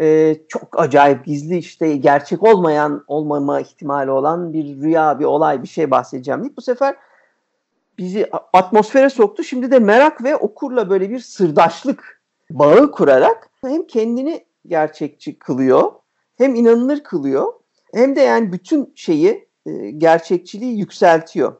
e, 0.00 0.36
çok 0.48 0.80
acayip 0.80 1.24
gizli 1.24 1.56
işte 1.56 1.96
gerçek 1.96 2.42
olmayan 2.42 3.04
olmama 3.06 3.60
ihtimali 3.60 4.10
olan 4.10 4.52
bir 4.52 4.82
rüya 4.82 5.18
bir 5.18 5.24
olay 5.24 5.62
bir 5.62 5.68
şey 5.68 5.90
bahsedeceğim 5.90 6.42
deyip 6.42 6.56
bu 6.56 6.62
sefer 6.62 6.96
bizi 7.98 8.30
atmosfere 8.52 9.10
soktu. 9.10 9.44
Şimdi 9.44 9.70
de 9.70 9.78
merak 9.78 10.24
ve 10.24 10.36
okurla 10.36 10.90
böyle 10.90 11.10
bir 11.10 11.20
sırdaşlık 11.20 12.15
bağı 12.50 12.90
kurarak 12.90 13.50
hem 13.64 13.86
kendini 13.86 14.44
gerçekçi 14.66 15.38
kılıyor 15.38 15.92
hem 16.38 16.54
inanılır 16.54 17.02
kılıyor 17.02 17.52
hem 17.94 18.16
de 18.16 18.20
yani 18.20 18.52
bütün 18.52 18.92
şeyi 18.94 19.48
e, 19.66 19.90
gerçekçiliği 19.90 20.78
yükseltiyor. 20.78 21.56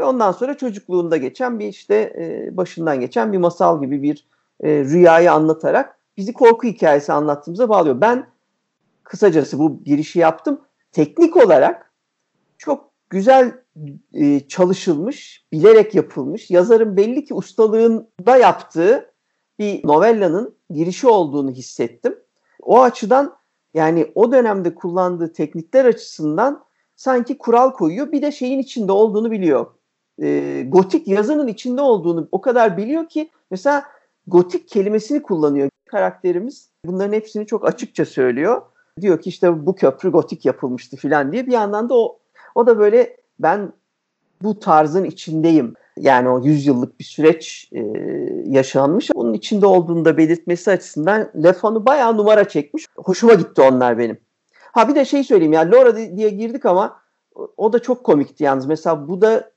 Ve 0.00 0.04
ondan 0.04 0.32
sonra 0.32 0.56
çocukluğunda 0.56 1.16
geçen 1.16 1.58
bir 1.58 1.68
işte 1.68 1.94
e, 1.94 2.56
başından 2.56 3.00
geçen 3.00 3.32
bir 3.32 3.38
masal 3.38 3.80
gibi 3.80 4.02
bir 4.02 4.26
e, 4.60 4.84
rüyayı 4.84 5.32
anlatarak 5.32 5.98
bizi 6.16 6.32
korku 6.32 6.66
hikayesi 6.66 7.12
anlattığımıza 7.12 7.68
bağlıyor. 7.68 8.00
Ben 8.00 8.26
kısacası 9.04 9.58
bu 9.58 9.84
girişi 9.84 10.18
yaptım. 10.18 10.60
Teknik 10.92 11.36
olarak 11.36 11.92
çok 12.58 12.90
güzel 13.10 13.52
e, 14.14 14.40
çalışılmış, 14.40 15.46
bilerek 15.52 15.94
yapılmış, 15.94 16.50
yazarın 16.50 16.96
belli 16.96 17.24
ki 17.24 17.34
ustalığında 17.34 18.36
yaptığı 18.36 19.09
bir 19.60 19.86
novellanın 19.86 20.54
girişi 20.70 21.08
olduğunu 21.08 21.50
hissettim. 21.50 22.18
O 22.62 22.82
açıdan 22.82 23.36
yani 23.74 24.12
o 24.14 24.32
dönemde 24.32 24.74
kullandığı 24.74 25.32
teknikler 25.32 25.84
açısından 25.84 26.64
sanki 26.96 27.38
kural 27.38 27.70
koyuyor. 27.70 28.12
Bir 28.12 28.22
de 28.22 28.32
şeyin 28.32 28.58
içinde 28.58 28.92
olduğunu 28.92 29.30
biliyor. 29.30 29.66
E, 30.22 30.62
gotik 30.68 31.08
yazının 31.08 31.48
içinde 31.48 31.80
olduğunu 31.80 32.28
o 32.32 32.40
kadar 32.40 32.76
biliyor 32.76 33.08
ki 33.08 33.30
mesela 33.50 33.84
gotik 34.26 34.68
kelimesini 34.68 35.22
kullanıyor 35.22 35.70
karakterimiz. 35.86 36.68
Bunların 36.84 37.12
hepsini 37.12 37.46
çok 37.46 37.68
açıkça 37.68 38.04
söylüyor. 38.04 38.62
Diyor 39.00 39.20
ki 39.20 39.28
işte 39.28 39.66
bu 39.66 39.74
köprü 39.74 40.10
gotik 40.10 40.44
yapılmıştı 40.44 40.96
filan 40.96 41.32
diye. 41.32 41.46
Bir 41.46 41.52
yandan 41.52 41.88
da 41.88 41.94
o 41.94 42.18
o 42.54 42.66
da 42.66 42.78
böyle 42.78 43.16
ben 43.38 43.72
bu 44.42 44.58
tarzın 44.58 45.04
içindeyim. 45.04 45.74
Yani 45.96 46.28
o 46.28 46.40
yüzyıllık 46.40 47.00
bir 47.00 47.04
süreç 47.04 47.70
e, 47.72 47.80
yaşanmış. 48.46 49.10
Onun 49.14 49.34
içinde 49.34 49.66
olduğunu 49.66 50.04
da 50.04 50.16
belirtmesi 50.16 50.70
açısından 50.70 51.30
Lefon'u 51.44 51.86
bayağı 51.86 52.16
numara 52.16 52.48
çekmiş. 52.48 52.86
Hoşuma 52.96 53.34
gitti 53.34 53.62
onlar 53.62 53.98
benim. 53.98 54.18
Ha 54.72 54.88
bir 54.88 54.94
de 54.94 55.04
şey 55.04 55.24
söyleyeyim 55.24 55.52
ya 55.52 55.70
Laura 55.70 55.96
diye 55.96 56.30
girdik 56.30 56.66
ama 56.66 57.00
o 57.56 57.72
da 57.72 57.78
çok 57.78 58.04
komikti 58.04 58.44
yalnız. 58.44 58.66
Mesela 58.66 59.08
bu 59.08 59.20
da 59.20 59.50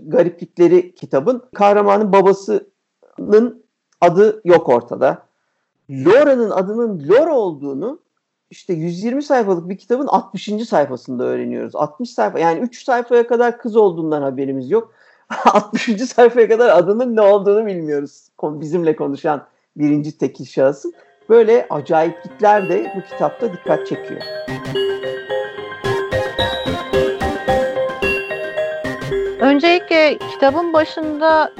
gariplikleri 0.00 0.94
kitabın. 0.94 1.42
Kahramanın 1.54 2.12
babasının 2.12 3.64
adı 4.00 4.40
yok 4.44 4.68
ortada. 4.68 5.26
Laura'nın 5.90 6.50
adının 6.50 7.08
Laura 7.08 7.34
olduğunu 7.34 7.98
işte 8.50 8.72
120 8.72 9.22
sayfalık 9.22 9.68
bir 9.68 9.78
kitabın 9.78 10.06
60. 10.06 10.68
sayfasında 10.68 11.24
öğreniyoruz. 11.24 11.76
60 11.76 12.10
sayfa 12.10 12.38
yani 12.38 12.60
3 12.60 12.84
sayfaya 12.84 13.26
kadar 13.26 13.58
kız 13.58 13.76
olduğundan 13.76 14.22
haberimiz 14.22 14.70
yok. 14.70 14.92
60. 15.44 16.02
sayfaya 16.02 16.48
kadar 16.48 16.78
adının 16.78 17.16
ne 17.16 17.20
olduğunu 17.20 17.66
bilmiyoruz. 17.66 18.28
Bizimle 18.42 18.96
konuşan 18.96 19.46
birinci 19.76 20.18
tekil 20.18 20.44
şahısın. 20.44 20.94
Böyle 21.28 21.66
acayiplikler 21.70 22.68
de 22.68 22.92
bu 22.96 23.02
kitapta 23.02 23.52
dikkat 23.52 23.86
çekiyor. 23.86 24.20
Öncelikle 29.40 30.18
kitabın 30.18 30.72
başında 30.72 31.52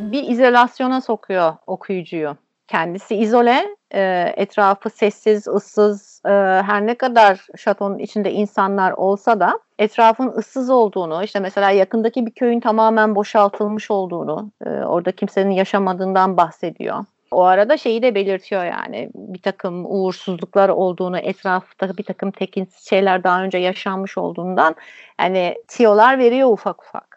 bir 0.00 0.28
izolasyona 0.28 1.00
sokuyor 1.00 1.52
okuyucuyu. 1.66 2.36
Kendisi 2.68 3.16
izole, 3.16 3.76
e, 3.94 4.32
etrafı 4.36 4.90
sessiz, 4.90 5.48
ıssız, 5.48 6.13
e, 6.26 6.30
her 6.62 6.86
ne 6.86 6.94
kadar 6.94 7.46
şatonun 7.56 7.98
içinde 7.98 8.32
insanlar 8.32 8.92
olsa 8.92 9.40
da 9.40 9.58
etrafın 9.78 10.28
ıssız 10.28 10.70
olduğunu, 10.70 11.24
işte 11.24 11.40
mesela 11.40 11.70
yakındaki 11.70 12.26
bir 12.26 12.30
köyün 12.30 12.60
tamamen 12.60 13.14
boşaltılmış 13.14 13.90
olduğunu, 13.90 14.50
e, 14.66 14.70
orada 14.70 15.12
kimsenin 15.12 15.50
yaşamadığından 15.50 16.36
bahsediyor. 16.36 17.04
O 17.30 17.42
arada 17.42 17.76
şeyi 17.76 18.02
de 18.02 18.14
belirtiyor 18.14 18.64
yani 18.64 19.10
bir 19.14 19.42
takım 19.42 19.84
uğursuzluklar 19.86 20.68
olduğunu, 20.68 21.18
etrafta 21.18 21.96
bir 21.96 22.02
takım 22.04 22.30
tekinsiz 22.30 22.88
şeyler 22.88 23.24
daha 23.24 23.42
önce 23.42 23.58
yaşanmış 23.58 24.18
olduğundan 24.18 24.74
yani 25.20 25.54
tiyolar 25.68 26.18
veriyor 26.18 26.52
ufak 26.52 26.82
ufak. 26.82 27.13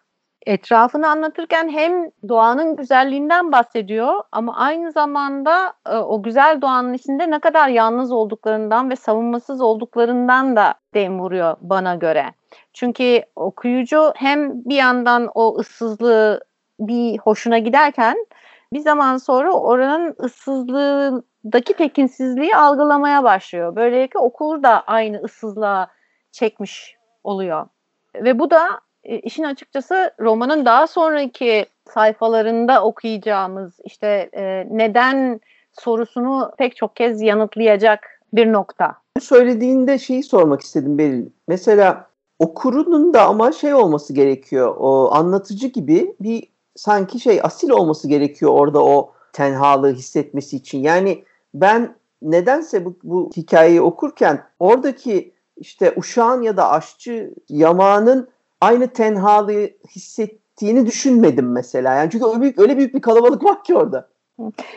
Etrafını 0.48 1.10
anlatırken 1.10 1.70
hem 1.70 2.12
doğanın 2.30 2.76
güzelliğinden 2.76 3.52
bahsediyor 3.52 4.24
ama 4.32 4.58
aynı 4.58 4.92
zamanda 4.92 5.74
e, 5.86 5.96
o 5.96 6.24
güzel 6.24 6.62
doğanın 6.62 6.94
içinde 6.94 7.32
ne 7.32 7.40
kadar 7.40 7.68
yalnız 7.68 8.12
olduklarından 8.12 8.90
ve 8.90 8.96
savunmasız 8.96 9.62
olduklarından 9.62 10.56
da 10.56 10.74
dem 10.94 11.20
vuruyor 11.20 11.58
bana 11.62 11.96
göre. 11.96 12.26
Çünkü 12.74 13.22
okuyucu 13.36 14.12
hem 14.16 14.66
bir 14.66 14.76
yandan 14.76 15.30
o 15.36 15.58
ıssızlığı 15.60 16.42
bir 16.80 17.18
hoşuna 17.18 17.58
giderken 17.58 18.26
bir 18.74 18.80
zaman 18.80 19.18
sonra 19.18 19.52
oranın 19.54 20.16
ıssızlığındaki 20.24 21.74
tekinsizliği 21.74 22.56
algılamaya 22.56 23.24
başlıyor. 23.24 23.76
Böylelikle 23.76 24.20
okur 24.20 24.64
da 24.64 24.82
aynı 24.82 25.18
ıssızlığa 25.18 25.88
çekmiş 26.32 26.98
oluyor. 27.24 27.68
Ve 28.16 28.40
bu 28.40 28.50
da 28.50 28.87
işin 29.08 29.44
açıkçası 29.44 30.12
romanın 30.20 30.66
daha 30.66 30.88
sonraki 30.88 31.66
sayfalarında 31.94 32.84
okuyacağımız 32.84 33.80
işte 33.84 34.30
e, 34.34 34.68
neden 34.72 35.40
sorusunu 35.80 36.52
pek 36.58 36.76
çok 36.76 36.96
kez 36.96 37.22
yanıtlayacak 37.22 38.22
bir 38.34 38.54
nokta. 38.54 38.96
Söylediğinde 39.20 40.00
şeyi 40.00 40.24
sormak 40.24 40.62
istedim 40.62 40.98
Beril. 40.98 41.26
Mesela 41.48 42.08
okurunun 42.40 43.14
da 43.14 43.26
ama 43.26 43.52
şey 43.52 43.74
olması 43.74 44.14
gerekiyor. 44.14 44.76
O 44.80 45.12
anlatıcı 45.12 45.68
gibi 45.68 46.16
bir 46.20 46.44
sanki 46.76 47.20
şey 47.20 47.40
asil 47.44 47.70
olması 47.70 48.08
gerekiyor 48.08 48.52
orada 48.52 48.84
o 48.84 49.12
tenhalığı 49.34 49.94
hissetmesi 49.94 50.58
için. 50.58 50.80
Yani 50.80 51.24
ben 51.54 51.96
nedense 52.22 52.86
bu, 52.86 52.96
bu 53.04 53.30
hikayeyi 53.38 53.82
okurken 53.82 54.44
oradaki 54.60 55.34
işte 55.58 55.94
uşağın 55.98 56.42
ya 56.42 56.58
da 56.58 56.70
aşçı 56.70 57.34
yamağının 57.50 58.30
aynı 58.62 58.88
tenhalığı 58.88 59.70
hissettiğini 59.96 60.86
düşünmedim 60.86 61.52
mesela. 61.52 61.94
Yani 61.94 62.12
çünkü 62.12 62.26
öyle 62.26 62.42
büyük, 62.42 62.60
öyle 62.60 62.78
büyük 62.78 62.96
bir 62.96 63.02
kalabalık 63.02 63.44
var 63.44 63.64
ki 63.64 63.76
orada. 63.76 64.10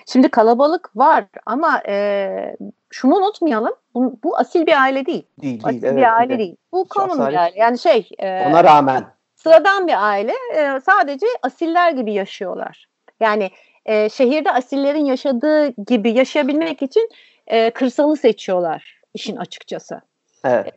Şimdi 0.06 0.28
kalabalık 0.28 0.96
var 0.96 1.24
ama 1.46 1.82
e, 1.88 2.56
şunu 2.90 3.16
unutmayalım. 3.16 3.72
Bu, 3.94 4.18
bu 4.24 4.36
asil 4.36 4.66
bir 4.66 4.82
aile 4.82 5.06
değil. 5.06 5.26
Değil, 5.42 5.60
asil 5.64 5.82
değil. 5.82 5.96
bir 5.96 5.98
evet, 5.98 6.12
aile 6.12 6.32
evet. 6.32 6.38
değil. 6.38 6.56
Bu 6.72 6.86
common 6.90 7.28
bir 7.28 7.34
aile. 7.34 7.58
Yani 7.58 7.78
şey. 7.78 8.08
E, 8.18 8.46
Ona 8.46 8.64
rağmen. 8.64 9.04
Sıradan 9.36 9.86
bir 9.86 10.08
aile. 10.08 10.32
E, 10.56 10.80
sadece 10.80 11.26
asiller 11.42 11.92
gibi 11.92 12.12
yaşıyorlar. 12.12 12.88
Yani 13.20 13.50
e, 13.86 14.08
şehirde 14.08 14.52
asillerin 14.52 15.04
yaşadığı 15.04 15.68
gibi 15.68 16.10
yaşayabilmek 16.10 16.82
için 16.82 17.08
e, 17.46 17.70
kırsalı 17.70 18.16
seçiyorlar 18.16 19.00
işin 19.14 19.36
açıkçası. 19.36 20.00
Evet. 20.44 20.74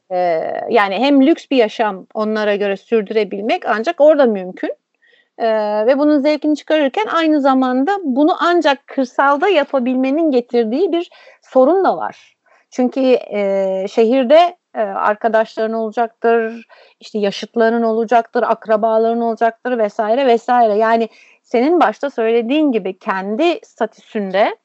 Yani 0.70 0.96
hem 0.96 1.28
lüks 1.28 1.46
bir 1.52 1.58
yaşam 1.58 2.08
onlara 2.14 2.56
göre 2.56 2.78
sürdürebilmek 2.78 3.64
ancak 3.66 4.02
orada 4.02 4.26
mümkün. 4.26 4.74
Ve 5.88 6.00
bunun 6.00 6.20
zevkini 6.20 6.56
çıkarırken 6.56 7.06
aynı 7.06 7.42
zamanda 7.42 7.98
bunu 8.04 8.36
ancak 8.40 8.88
kırsalda 8.88 9.48
yapabilmenin 9.48 10.32
getirdiği 10.32 10.92
bir 10.92 11.10
sorun 11.42 11.84
da 11.84 11.98
var. 11.98 12.36
Çünkü 12.70 13.00
şehirde 13.90 14.58
arkadaşların 14.96 15.74
olacaktır, 15.74 16.68
işte 17.00 17.20
yaşıtların 17.20 17.84
olacaktır, 17.84 18.44
akrabaların 18.44 19.22
olacaktır 19.22 19.78
vesaire 19.78 20.28
vesaire. 20.28 20.74
Yani 20.74 21.10
senin 21.44 21.80
başta 21.80 22.10
söylediğin 22.10 22.72
gibi 22.72 23.00
kendi 23.00 23.60
statüsünde 23.64 24.56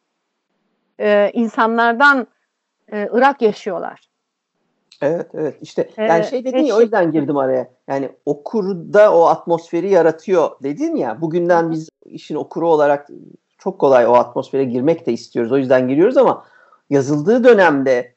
insanlardan 1.32 2.26
Irak 2.92 3.42
yaşıyorlar. 3.42 4.07
Evet 5.02 5.30
evet 5.34 5.56
işte 5.60 5.90
yani 5.96 6.24
şey 6.24 6.44
dedin 6.44 6.58
ya 6.58 6.76
o 6.76 6.80
yüzden 6.80 7.12
girdim 7.12 7.36
araya. 7.36 7.70
Yani 7.88 8.10
okurda 8.26 9.16
o 9.16 9.24
atmosferi 9.24 9.90
yaratıyor 9.90 10.50
dedin 10.62 10.96
ya. 10.96 11.20
Bugünden 11.20 11.70
biz 11.70 11.88
işin 12.04 12.34
okuru 12.34 12.68
olarak 12.68 13.08
çok 13.58 13.78
kolay 13.78 14.06
o 14.06 14.12
atmosfere 14.12 14.64
girmek 14.64 15.06
de 15.06 15.12
istiyoruz. 15.12 15.52
O 15.52 15.56
yüzden 15.56 15.88
giriyoruz 15.88 16.16
ama 16.16 16.44
yazıldığı 16.90 17.44
dönemde 17.44 18.14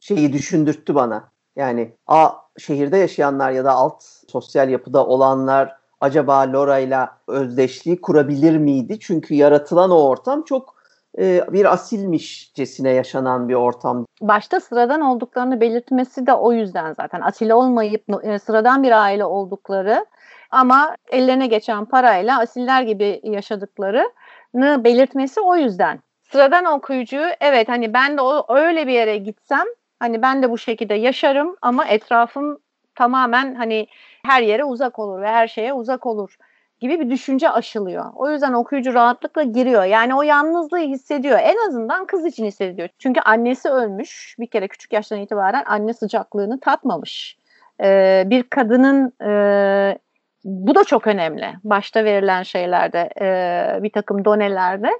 şeyi 0.00 0.32
düşündürttü 0.32 0.94
bana. 0.94 1.30
Yani 1.56 1.92
a 2.06 2.30
şehirde 2.58 2.96
yaşayanlar 2.96 3.50
ya 3.50 3.64
da 3.64 3.72
alt 3.72 4.02
sosyal 4.28 4.70
yapıda 4.70 5.06
olanlar 5.06 5.76
acaba 6.00 6.38
Laura 6.38 6.78
ile 6.78 6.98
özdeşliği 7.26 8.00
kurabilir 8.00 8.56
miydi? 8.56 8.98
Çünkü 9.00 9.34
yaratılan 9.34 9.90
o 9.90 10.08
ortam 10.08 10.42
çok 10.42 10.74
e, 10.74 10.79
bir 11.18 11.72
asilmişcesine 11.72 12.90
yaşanan 12.90 13.48
bir 13.48 13.54
ortam. 13.54 14.06
Başta 14.20 14.60
sıradan 14.60 15.00
olduklarını 15.00 15.60
belirtmesi 15.60 16.26
de 16.26 16.32
o 16.32 16.52
yüzden 16.52 16.92
zaten. 16.92 17.20
Asil 17.20 17.50
olmayıp 17.50 18.04
e, 18.22 18.38
sıradan 18.38 18.82
bir 18.82 19.02
aile 19.02 19.24
oldukları 19.24 20.06
ama 20.50 20.96
ellerine 21.10 21.46
geçen 21.46 21.84
parayla 21.84 22.40
asiller 22.40 22.82
gibi 22.82 23.20
yaşadıklarını 23.22 24.84
belirtmesi 24.84 25.40
o 25.40 25.56
yüzden. 25.56 26.00
Sıradan 26.22 26.64
okuyucu 26.64 27.20
evet 27.40 27.68
hani 27.68 27.94
ben 27.94 28.18
de 28.18 28.20
öyle 28.48 28.86
bir 28.86 28.92
yere 28.92 29.16
gitsem 29.16 29.64
hani 29.98 30.22
ben 30.22 30.42
de 30.42 30.50
bu 30.50 30.58
şekilde 30.58 30.94
yaşarım 30.94 31.56
ama 31.62 31.86
etrafım 31.86 32.58
tamamen 32.94 33.54
hani 33.54 33.86
her 34.26 34.42
yere 34.42 34.64
uzak 34.64 34.98
olur 34.98 35.22
ve 35.22 35.28
her 35.28 35.48
şeye 35.48 35.72
uzak 35.72 36.06
olur 36.06 36.36
gibi 36.80 37.00
bir 37.00 37.10
düşünce 37.10 37.50
aşılıyor. 37.50 38.04
O 38.14 38.30
yüzden 38.30 38.52
okuyucu 38.52 38.94
rahatlıkla 38.94 39.42
giriyor. 39.42 39.84
Yani 39.84 40.14
o 40.14 40.22
yalnızlığı 40.22 40.78
hissediyor. 40.78 41.38
En 41.42 41.68
azından 41.68 42.06
kız 42.06 42.26
için 42.26 42.44
hissediyor. 42.44 42.88
Çünkü 42.98 43.20
annesi 43.20 43.68
ölmüş. 43.68 44.36
Bir 44.38 44.46
kere 44.46 44.68
küçük 44.68 44.92
yaştan 44.92 45.18
itibaren 45.18 45.64
anne 45.66 45.94
sıcaklığını 45.94 46.60
tatmamış. 46.60 47.36
Ee, 47.82 48.24
bir 48.26 48.42
kadının 48.42 49.12
e, 49.24 49.98
bu 50.44 50.74
da 50.74 50.84
çok 50.84 51.06
önemli. 51.06 51.52
Başta 51.64 52.04
verilen 52.04 52.42
şeylerde, 52.42 53.10
e, 53.20 53.82
bir 53.82 53.90
takım 53.90 54.24
donelerde 54.24 54.90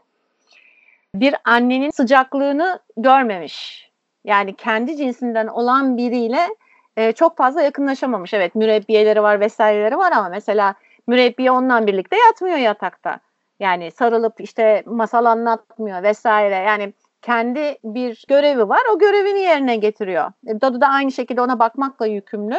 bir 1.14 1.34
annenin 1.44 1.90
sıcaklığını 1.90 2.78
görmemiş. 2.96 3.90
Yani 4.24 4.56
kendi 4.56 4.96
cinsinden 4.96 5.46
olan 5.46 5.96
biriyle 5.96 6.48
e, 6.96 7.12
çok 7.12 7.36
fazla 7.36 7.62
yakınlaşamamış. 7.62 8.34
Evet 8.34 8.54
mürebbiyeleri 8.54 9.22
var 9.22 9.40
vesaireleri 9.40 9.98
var 9.98 10.12
ama 10.12 10.28
mesela 10.28 10.74
mürebbiye 11.06 11.50
onunla 11.50 11.86
birlikte 11.86 12.16
yatmıyor 12.16 12.58
yatakta. 12.58 13.20
Yani 13.60 13.90
sarılıp 13.90 14.40
işte 14.40 14.82
masal 14.86 15.24
anlatmıyor 15.24 16.02
vesaire. 16.02 16.54
Yani 16.54 16.92
kendi 17.22 17.78
bir 17.84 18.24
görevi 18.28 18.68
var. 18.68 18.80
O 18.94 18.98
görevini 18.98 19.40
yerine 19.40 19.76
getiriyor. 19.76 20.32
E, 20.46 20.60
Dadı 20.60 20.80
da 20.80 20.86
aynı 20.86 21.12
şekilde 21.12 21.40
ona 21.40 21.58
bakmakla 21.58 22.06
yükümlü. 22.06 22.58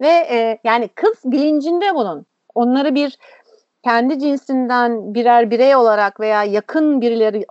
Ve 0.00 0.26
e, 0.30 0.58
yani 0.64 0.88
kız 0.88 1.14
bilincinde 1.24 1.94
bunun. 1.94 2.26
Onları 2.54 2.94
bir 2.94 3.18
kendi 3.84 4.18
cinsinden 4.18 5.14
birer 5.14 5.50
birey 5.50 5.76
olarak 5.76 6.20
veya 6.20 6.44
yakın 6.44 7.00
birileri 7.00 7.46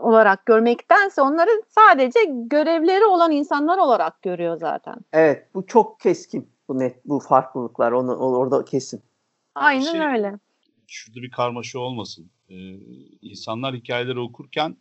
olarak 0.00 0.46
görmektense 0.46 1.22
onları 1.22 1.50
sadece 1.68 2.20
görevleri 2.28 3.04
olan 3.04 3.30
insanlar 3.30 3.78
olarak 3.78 4.22
görüyor 4.22 4.56
zaten. 4.56 4.94
Evet 5.12 5.46
bu 5.54 5.66
çok 5.66 6.00
keskin 6.00 6.48
bu 6.68 6.78
net 6.78 6.96
bu 7.04 7.20
farklılıklar 7.20 7.92
onu 7.92 8.16
orada 8.16 8.64
kesin. 8.64 9.02
Aynen 9.54 9.92
şey, 9.92 10.00
öyle. 10.00 10.38
Şurada 10.86 11.22
bir 11.22 11.30
karmaşa 11.30 11.78
olmasın. 11.78 12.30
Ee, 12.50 12.76
insanlar 13.22 13.74
hikayeleri 13.74 14.18
okurken 14.18 14.76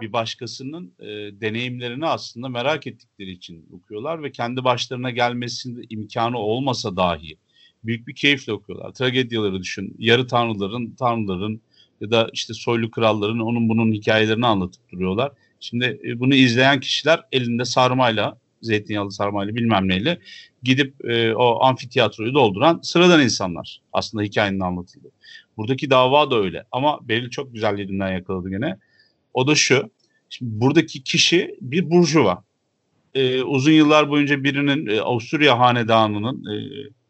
bir 0.00 0.12
başkasının 0.12 0.92
e, 0.98 1.06
deneyimlerini 1.40 2.06
aslında 2.06 2.48
merak 2.48 2.86
ettikleri 2.86 3.30
için 3.30 3.68
okuyorlar 3.72 4.22
ve 4.22 4.32
kendi 4.32 4.64
başlarına 4.64 5.10
gelmesinde 5.10 5.80
imkanı 5.90 6.38
olmasa 6.38 6.96
dahi 6.96 7.36
büyük 7.84 8.08
bir 8.08 8.14
keyifle 8.14 8.52
okuyorlar. 8.52 8.92
Tragedyaları 8.92 9.60
düşün. 9.60 9.96
Yarı 9.98 10.26
tanrıların, 10.26 10.90
tanrıların 10.90 11.60
ya 12.00 12.10
da 12.10 12.30
işte 12.32 12.54
soylu 12.54 12.90
kralların 12.90 13.38
onun 13.38 13.68
bunun 13.68 13.92
hikayelerini 13.92 14.46
anlatıp 14.46 14.92
duruyorlar. 14.92 15.32
Şimdi 15.60 16.00
e, 16.04 16.20
bunu 16.20 16.34
izleyen 16.34 16.80
kişiler 16.80 17.20
elinde 17.32 17.64
sarmayla, 17.64 18.38
zeytinyağlı 18.66 19.12
sarmayla 19.12 19.54
bilmem 19.54 19.88
neyle 19.88 20.18
gidip 20.62 21.10
e, 21.10 21.34
o 21.34 21.64
amfiteyatroyu 21.64 22.34
dolduran 22.34 22.80
sıradan 22.82 23.22
insanlar. 23.22 23.80
Aslında 23.92 24.24
hikayenin 24.24 24.60
anlatıldığı. 24.60 25.10
Buradaki 25.56 25.90
dava 25.90 26.30
da 26.30 26.36
öyle. 26.36 26.64
Ama 26.72 27.08
Beril 27.08 27.30
çok 27.30 27.54
güzel 27.54 27.78
yerinden 27.78 28.12
yakaladı 28.12 28.50
gene. 28.50 28.76
O 29.34 29.46
da 29.46 29.54
şu. 29.54 29.90
Şimdi 30.30 30.60
buradaki 30.60 31.02
kişi 31.02 31.56
bir 31.60 31.90
burjuva. 31.90 32.44
Ee, 33.14 33.42
uzun 33.42 33.72
yıllar 33.72 34.08
boyunca 34.08 34.44
birinin 34.44 34.86
e, 34.86 35.00
Avusturya 35.00 35.58
hanedanının 35.58 36.44
e, 36.54 36.54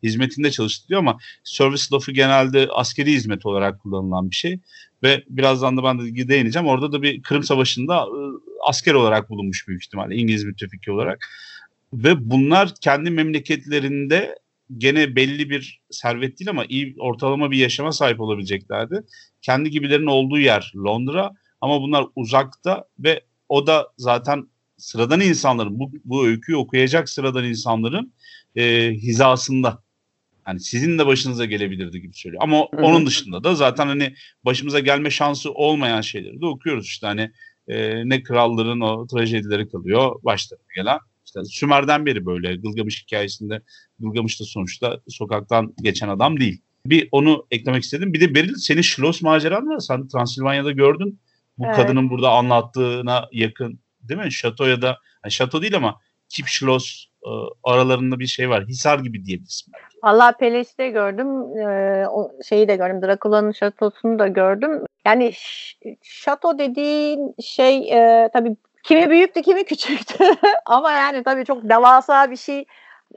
hizmetinde 0.02 0.50
çalıştı 0.50 0.88
diyor 0.88 1.00
ama 1.00 1.18
service 1.44 1.82
lafı 1.92 2.12
genelde 2.12 2.68
askeri 2.72 3.12
hizmet 3.12 3.46
olarak 3.46 3.80
kullanılan 3.80 4.30
bir 4.30 4.36
şey. 4.36 4.58
Ve 5.02 5.24
birazdan 5.28 5.76
da 5.76 5.84
ben 5.84 5.98
de 5.98 6.28
değineceğim. 6.28 6.68
Orada 6.68 6.92
da 6.92 7.02
bir 7.02 7.22
Kırım 7.22 7.42
Savaşı'nda 7.42 7.96
e, 7.96 8.20
asker 8.68 8.94
olarak 8.94 9.30
bulunmuş 9.30 9.68
büyük 9.68 9.84
ihtimalle. 9.84 10.16
İngiliz 10.16 10.44
müttefiki 10.44 10.90
olarak. 10.90 11.28
Ve 11.92 12.30
bunlar 12.30 12.74
kendi 12.80 13.10
memleketlerinde 13.10 14.38
gene 14.78 15.16
belli 15.16 15.50
bir 15.50 15.80
servet 15.90 16.40
değil 16.40 16.50
ama 16.50 16.64
iyi 16.68 16.94
ortalama 16.98 17.50
bir 17.50 17.58
yaşama 17.58 17.92
sahip 17.92 18.20
olabileceklerdi. 18.20 19.00
Kendi 19.42 19.70
gibilerin 19.70 20.06
olduğu 20.06 20.38
yer 20.38 20.72
Londra 20.76 21.30
ama 21.60 21.82
bunlar 21.82 22.06
uzakta 22.16 22.84
ve 22.98 23.20
o 23.48 23.66
da 23.66 23.88
zaten 23.98 24.48
sıradan 24.76 25.20
insanların 25.20 25.78
bu, 25.78 25.92
bu 26.04 26.26
öyküyü 26.26 26.58
okuyacak 26.58 27.08
sıradan 27.08 27.44
insanların 27.44 28.12
e, 28.56 28.90
hizasında. 28.90 29.82
Hani 30.42 30.60
sizin 30.60 30.98
de 30.98 31.06
başınıza 31.06 31.44
gelebilirdi 31.44 32.00
gibi 32.00 32.14
söylüyor. 32.14 32.42
Ama 32.42 32.56
Hı-hı. 32.56 32.82
onun 32.82 33.06
dışında 33.06 33.44
da 33.44 33.54
zaten 33.54 33.86
hani 33.86 34.14
başımıza 34.44 34.80
gelme 34.80 35.10
şansı 35.10 35.52
olmayan 35.52 36.00
şeyleri 36.00 36.40
de 36.40 36.46
okuyoruz 36.46 36.86
işte 36.86 37.06
hani 37.06 37.30
e, 37.68 38.08
ne 38.08 38.22
kralların 38.22 38.80
o 38.80 39.06
trajedileri 39.06 39.68
kalıyor 39.68 40.22
başlarına 40.22 40.66
gelen. 40.76 40.98
İşte 41.24 41.44
Sümer'den 41.44 42.06
beri 42.06 42.26
böyle 42.26 42.56
Gılgamış 42.56 43.02
hikayesinde 43.02 43.60
Gılgamış 43.98 44.40
da 44.40 44.44
sonuçta 44.44 45.00
sokaktan 45.08 45.74
geçen 45.82 46.08
adam 46.08 46.40
değil. 46.40 46.60
Bir 46.86 47.08
onu 47.12 47.46
eklemek 47.50 47.82
istedim. 47.82 48.12
Bir 48.12 48.20
de 48.20 48.34
Beril 48.34 48.54
senin 48.54 48.82
Schloss 48.82 49.22
maceran 49.22 49.68
var. 49.68 49.78
Sen 49.78 50.08
Transilvanya'da 50.08 50.72
gördün. 50.72 51.20
Bu 51.58 51.66
evet. 51.66 51.76
kadının 51.76 52.10
burada 52.10 52.30
anlattığına 52.30 53.28
yakın 53.32 53.78
değil 54.02 54.20
mi? 54.20 54.32
Şato 54.32 54.66
ya 54.66 54.82
da 54.82 54.98
yani 55.24 55.32
şato 55.32 55.62
değil 55.62 55.76
ama 55.76 56.00
Kip 56.28 56.48
Schloss 56.48 57.06
e, 57.24 57.30
aralarında 57.64 58.18
bir 58.18 58.26
şey 58.26 58.50
var. 58.50 58.64
Hisar 58.64 58.98
gibi 58.98 59.24
diyebilirsin 59.24 59.72
belki. 59.74 59.96
Valla 60.02 60.32
Peleş'te 60.32 60.90
gördüm. 60.90 61.58
E, 61.58 62.08
o 62.08 62.30
şeyi 62.48 62.68
de 62.68 62.76
gördüm. 62.76 63.02
Drakula'nın 63.02 63.52
şatosunu 63.52 64.18
da 64.18 64.28
gördüm. 64.28 64.84
Yani 65.06 65.32
şato 66.02 66.58
dediğin 66.58 67.34
şey 67.40 67.92
e, 67.92 68.30
tabii 68.32 68.56
kimi 68.82 69.10
büyüktü 69.10 69.42
kimi 69.42 69.64
küçüktü. 69.64 70.24
Ama 70.66 70.92
yani 70.92 71.22
tabii 71.22 71.44
çok 71.44 71.68
devasa 71.68 72.30
bir 72.30 72.36
şey. 72.36 72.64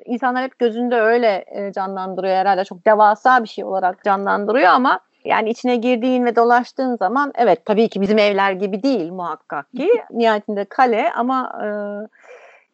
İnsanlar 0.05 0.43
hep 0.43 0.59
gözünde 0.59 0.95
öyle 0.95 1.45
e, 1.47 1.73
canlandırıyor 1.73 2.35
herhalde. 2.35 2.65
Çok 2.65 2.85
devasa 2.85 3.43
bir 3.43 3.49
şey 3.49 3.63
olarak 3.63 4.03
canlandırıyor 4.03 4.69
ama 4.69 4.99
yani 5.25 5.49
içine 5.49 5.75
girdiğin 5.75 6.25
ve 6.25 6.35
dolaştığın 6.35 6.95
zaman 6.95 7.33
evet 7.35 7.65
tabii 7.65 7.89
ki 7.89 8.01
bizim 8.01 8.17
evler 8.17 8.51
gibi 8.51 8.83
değil 8.83 9.11
muhakkak 9.11 9.71
ki. 9.71 9.89
Nihayetinde 10.11 10.65
kale 10.65 11.11
ama 11.15 11.59
e, 11.63 11.67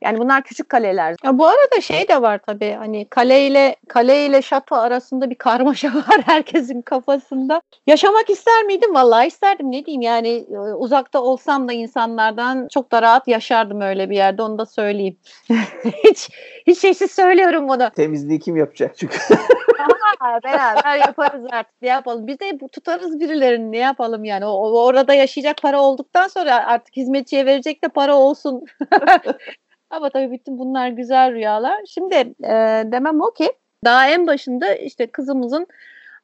yani 0.04 0.18
bunlar 0.18 0.44
küçük 0.44 0.70
kaleler. 0.70 1.16
Ya 1.24 1.38
bu 1.38 1.48
arada 1.48 1.82
şey 1.82 2.08
de 2.08 2.22
var 2.22 2.40
tabii 2.48 2.72
hani 2.72 3.06
kale 3.10 3.48
ile 3.48 3.76
kale 3.88 4.26
ile 4.26 4.42
şato 4.42 4.76
arasında 4.76 5.30
bir 5.30 5.36
karmaşa 5.36 5.88
var 5.94 6.22
herkesin 6.26 6.82
kafasında. 6.82 7.62
Yaşamak 7.88 8.30
ister 8.30 8.64
miydim? 8.64 8.94
Vallahi 8.94 9.28
isterdim. 9.28 9.72
Ne 9.72 9.86
diyeyim 9.86 10.02
yani 10.02 10.46
e, 10.52 10.58
uzakta 10.58 11.22
olsam 11.22 11.68
da 11.68 11.74
insanlardan 11.74 12.68
çok 12.68 12.92
da 12.92 13.02
rahat 13.02 13.28
yaşardım 13.28 13.82
öyle 13.82 14.10
bir 14.10 14.16
yerde 14.16 14.42
onu 14.42 14.58
da 14.58 14.66
söyleyeyim. 14.66 15.18
hiç 16.04 16.30
hiç 16.68 16.80
şeysiz 16.80 17.12
söylüyorum 17.12 17.68
bunu. 17.68 17.90
Temizliği 17.90 18.40
kim 18.40 18.58
yapacak 18.58 18.98
çünkü? 18.98 19.18
Aha, 19.80 20.40
beraber 20.44 20.98
yaparız 20.98 21.46
artık 21.52 21.82
ne 21.82 21.90
yapalım. 21.90 22.28
Biz 22.28 22.40
de 22.40 22.58
tutarız 22.72 23.20
birilerini 23.20 23.72
ne 23.72 23.78
yapalım 23.78 24.24
yani. 24.24 24.46
O, 24.46 24.84
orada 24.86 25.14
yaşayacak 25.14 25.58
para 25.62 25.82
olduktan 25.82 26.28
sonra 26.28 26.68
artık 26.68 26.96
hizmetçiye 26.96 27.46
verecek 27.46 27.84
de 27.84 27.88
para 27.88 28.16
olsun. 28.16 28.66
Ama 29.94 30.10
tabii 30.10 30.32
bütün 30.32 30.60
bunlar 30.60 30.88
güzel 30.88 31.34
rüyalar. 31.34 31.82
Şimdi 31.88 32.16
e, 32.44 32.84
demem 32.86 33.22
o 33.22 33.32
ki 33.32 33.54
daha 33.86 34.10
en 34.10 34.28
başında 34.28 34.76
işte 34.76 35.08
kızımızın 35.08 35.68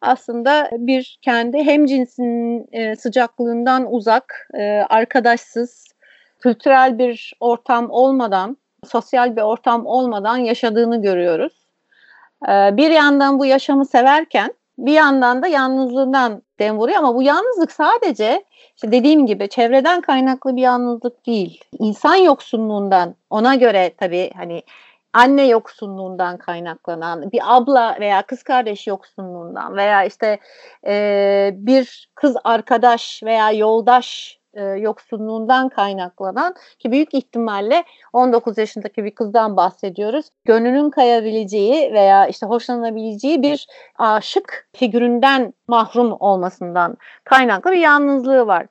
aslında 0.01 0.69
bir 0.71 1.19
kendi 1.21 1.58
hem 1.58 1.86
cinsin 1.86 2.67
e, 2.71 2.95
sıcaklığından 2.95 3.93
uzak, 3.93 4.49
e, 4.53 4.63
arkadaşsız, 4.89 5.88
kültürel 6.39 6.97
bir 6.97 7.34
ortam 7.39 7.89
olmadan, 7.89 8.58
sosyal 8.86 9.36
bir 9.36 9.41
ortam 9.41 9.86
olmadan 9.86 10.38
yaşadığını 10.38 11.01
görüyoruz. 11.01 11.53
E, 12.47 12.77
bir 12.77 12.91
yandan 12.91 13.39
bu 13.39 13.45
yaşamı 13.45 13.86
severken 13.86 14.53
bir 14.86 14.94
yandan 14.94 15.42
da 15.42 15.48
yalnızlığından 15.48 16.42
dem 16.60 16.78
vuruyor 16.78 16.98
ama 16.98 17.15
bu 17.15 17.24
yalnızlık 17.24 17.72
sadece 17.72 18.44
işte 18.76 18.92
dediğim 18.92 19.26
gibi 19.26 19.50
çevreden 19.50 20.02
kaynaklı 20.02 20.56
bir 20.56 20.62
yalnızlık 20.62 21.26
değil. 21.26 21.63
İnsan 21.80 22.15
yoksunluğundan 22.15 23.15
ona 23.30 23.56
göre 23.56 23.94
tabii 23.98 24.32
hani 24.36 24.63
anne 25.13 25.48
yoksunluğundan 25.48 26.38
kaynaklanan 26.38 27.32
bir 27.32 27.39
abla 27.44 27.98
veya 28.00 28.22
kız 28.22 28.44
kardeş 28.44 28.88
yoksunluğundan 28.88 29.76
veya 29.76 30.04
işte 30.04 30.39
e, 30.88 31.52
bir 31.54 32.10
kız 32.15 32.36
arkadaş 32.44 33.24
veya 33.24 33.52
yoldaş 33.52 34.38
e, 34.60 34.63
yoksunluğundan 34.63 35.69
kaynaklanan 35.69 36.56
ki 36.80 36.91
büyük 36.91 37.13
ihtimalle 37.13 37.84
19 38.13 38.58
yaşındaki 38.58 39.04
bir 39.04 39.15
kızdan 39.15 39.58
bahsediyoruz. 39.58 40.26
Gönlünün 40.45 40.89
kayabileceği 40.89 41.93
veya 41.93 42.28
işte 42.28 42.45
hoşlanabileceği 42.45 43.41
bir 43.41 43.67
aşık 43.98 44.69
figüründen 44.76 45.54
mahrum 45.67 46.17
olmasından 46.19 46.98
kaynaklı 47.24 47.72
bir 47.72 47.78
yalnızlığı 47.78 48.48
var. 48.48 48.67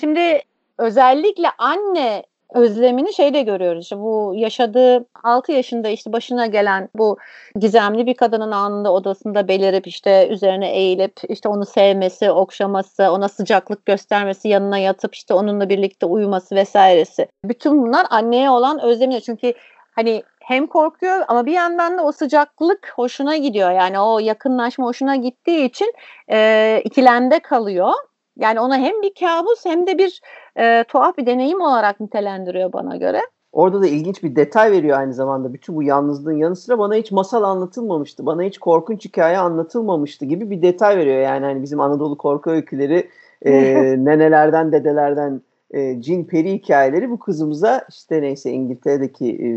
Şimdi 0.00 0.42
özellikle 0.78 1.48
anne 1.58 2.22
özlemini 2.54 3.14
şeyde 3.14 3.42
görüyoruz. 3.42 3.82
İşte 3.82 3.98
bu 3.98 4.32
yaşadığı 4.36 5.06
6 5.24 5.52
yaşında 5.52 5.88
işte 5.88 6.12
başına 6.12 6.46
gelen 6.46 6.88
bu 6.94 7.18
gizemli 7.56 8.06
bir 8.06 8.14
kadının 8.14 8.52
anında 8.52 8.92
odasında 8.92 9.48
belirip 9.48 9.86
işte 9.86 10.28
üzerine 10.28 10.70
eğilip 10.70 11.12
işte 11.28 11.48
onu 11.48 11.66
sevmesi, 11.66 12.30
okşaması, 12.30 13.10
ona 13.10 13.28
sıcaklık 13.28 13.86
göstermesi, 13.86 14.48
yanına 14.48 14.78
yatıp 14.78 15.14
işte 15.14 15.34
onunla 15.34 15.68
birlikte 15.68 16.06
uyuması 16.06 16.54
vesairesi. 16.54 17.26
Bütün 17.44 17.82
bunlar 17.82 18.06
anneye 18.10 18.50
olan 18.50 18.80
özlemi. 18.82 19.20
Çünkü 19.20 19.52
hani 19.94 20.22
hem 20.40 20.66
korkuyor 20.66 21.24
ama 21.28 21.46
bir 21.46 21.52
yandan 21.52 21.98
da 21.98 22.04
o 22.04 22.12
sıcaklık 22.12 22.92
hoşuna 22.96 23.36
gidiyor. 23.36 23.70
Yani 23.70 24.00
o 24.00 24.18
yakınlaşma 24.18 24.86
hoşuna 24.86 25.16
gittiği 25.16 25.64
için 25.64 25.92
e, 26.32 26.80
ikilemde 26.84 27.38
kalıyor. 27.38 27.92
Yani 28.40 28.60
ona 28.60 28.78
hem 28.78 29.02
bir 29.02 29.14
kabus 29.20 29.64
hem 29.64 29.86
de 29.86 29.98
bir 29.98 30.20
e, 30.58 30.84
tuhaf 30.88 31.18
bir 31.18 31.26
deneyim 31.26 31.60
olarak 31.60 32.00
nitelendiriyor 32.00 32.72
bana 32.72 32.96
göre. 32.96 33.20
Orada 33.52 33.82
da 33.82 33.86
ilginç 33.86 34.22
bir 34.22 34.36
detay 34.36 34.72
veriyor 34.72 34.98
aynı 34.98 35.14
zamanda. 35.14 35.52
Bütün 35.52 35.76
bu 35.76 35.82
yalnızlığın 35.82 36.36
yanı 36.36 36.56
sıra 36.56 36.78
bana 36.78 36.94
hiç 36.94 37.12
masal 37.12 37.42
anlatılmamıştı. 37.42 38.26
Bana 38.26 38.42
hiç 38.42 38.58
korkunç 38.58 39.04
hikaye 39.04 39.38
anlatılmamıştı 39.38 40.24
gibi 40.24 40.50
bir 40.50 40.62
detay 40.62 40.96
veriyor. 40.96 41.20
Yani 41.20 41.44
hani 41.44 41.62
bizim 41.62 41.80
Anadolu 41.80 42.18
korku 42.18 42.50
öyküleri 42.50 43.08
e, 43.42 43.52
nenelerden, 44.04 44.72
dedelerden 44.72 45.40
e, 45.70 46.02
cin 46.02 46.24
peri 46.24 46.52
hikayeleri 46.52 47.10
bu 47.10 47.18
kızımıza 47.18 47.84
işte 47.88 48.22
neyse 48.22 48.50
İngiltere'deki 48.50 49.28
e, 49.30 49.48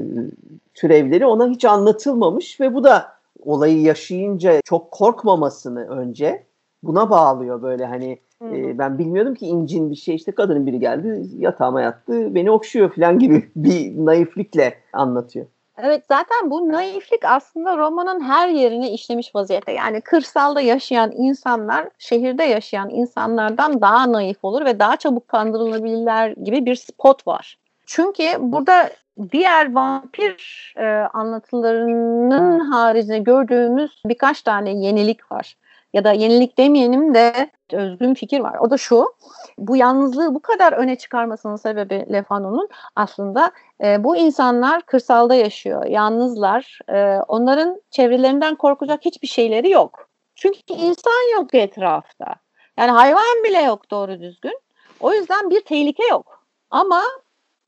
türevleri 0.73 1.25
ona 1.25 1.47
hiç 1.47 1.65
anlatılmamış 1.65 2.59
ve 2.61 2.73
bu 2.73 2.83
da 2.83 3.13
olayı 3.39 3.81
yaşayınca 3.81 4.61
çok 4.65 4.91
korkmamasını 4.91 5.87
önce 5.87 6.43
buna 6.83 7.09
bağlıyor 7.09 7.61
böyle 7.61 7.85
hani 7.85 8.19
E, 8.51 8.77
ben 8.77 8.97
bilmiyordum 8.97 9.35
ki 9.35 9.45
incin 9.45 9.91
bir 9.91 9.95
şey 9.95 10.15
işte 10.15 10.31
kadının 10.31 10.65
biri 10.65 10.79
geldi 10.79 11.25
yatağıma 11.37 11.81
yattı 11.81 12.35
beni 12.35 12.51
okşuyor 12.51 12.95
falan 12.95 13.19
gibi 13.19 13.49
bir 13.55 14.05
naiflikle 14.05 14.73
anlatıyor. 14.93 15.45
Evet 15.77 16.03
zaten 16.07 16.51
bu 16.51 16.71
naiflik 16.71 17.25
aslında 17.25 17.77
romanın 17.77 18.19
her 18.21 18.49
yerini 18.49 18.89
işlemiş 18.89 19.35
vaziyette. 19.35 19.71
Yani 19.71 20.01
kırsalda 20.01 20.61
yaşayan 20.61 21.11
insanlar 21.11 21.89
şehirde 21.97 22.43
yaşayan 22.43 22.89
insanlardan 22.89 23.81
daha 23.81 24.11
naif 24.11 24.37
olur 24.43 24.65
ve 24.65 24.79
daha 24.79 24.97
çabuk 24.97 25.27
kandırılabilirler 25.27 26.29
gibi 26.29 26.65
bir 26.65 26.75
spot 26.75 27.27
var. 27.27 27.57
Çünkü 27.85 28.23
burada 28.39 28.89
diğer 29.31 29.73
vampir 29.73 30.73
e, 30.77 30.85
anlatılarının 31.13 32.59
haricinde 32.59 33.19
gördüğümüz 33.19 34.01
birkaç 34.05 34.41
tane 34.41 34.73
yenilik 34.73 35.31
var. 35.31 35.55
Ya 35.93 36.03
da 36.03 36.11
yenilik 36.11 36.57
demeyenim 36.57 37.13
de 37.13 37.51
özgün 37.71 38.13
fikir 38.13 38.39
var. 38.39 38.57
O 38.59 38.69
da 38.69 38.77
şu, 38.77 39.13
bu 39.57 39.75
yalnızlığı 39.75 40.35
bu 40.35 40.41
kadar 40.41 40.73
öne 40.73 40.95
çıkarmasının 40.95 41.55
sebebi 41.55 42.05
Lefano'nun 42.11 42.69
aslında 42.95 43.51
e, 43.83 44.03
bu 44.03 44.17
insanlar 44.17 44.81
kırsalda 44.81 45.35
yaşıyor, 45.35 45.85
yalnızlar. 45.85 46.79
E, 46.89 47.17
onların 47.27 47.81
çevrelerinden 47.91 48.55
korkacak 48.55 49.05
hiçbir 49.05 49.27
şeyleri 49.27 49.69
yok. 49.69 50.09
Çünkü 50.35 50.59
insan 50.73 51.33
yok 51.39 51.53
etrafta. 51.53 52.35
Yani 52.77 52.91
hayvan 52.91 53.43
bile 53.43 53.61
yok 53.61 53.91
doğru 53.91 54.19
düzgün. 54.21 54.59
O 54.99 55.13
yüzden 55.13 55.49
bir 55.49 55.61
tehlike 55.61 56.07
yok. 56.07 56.45
Ama 56.69 57.03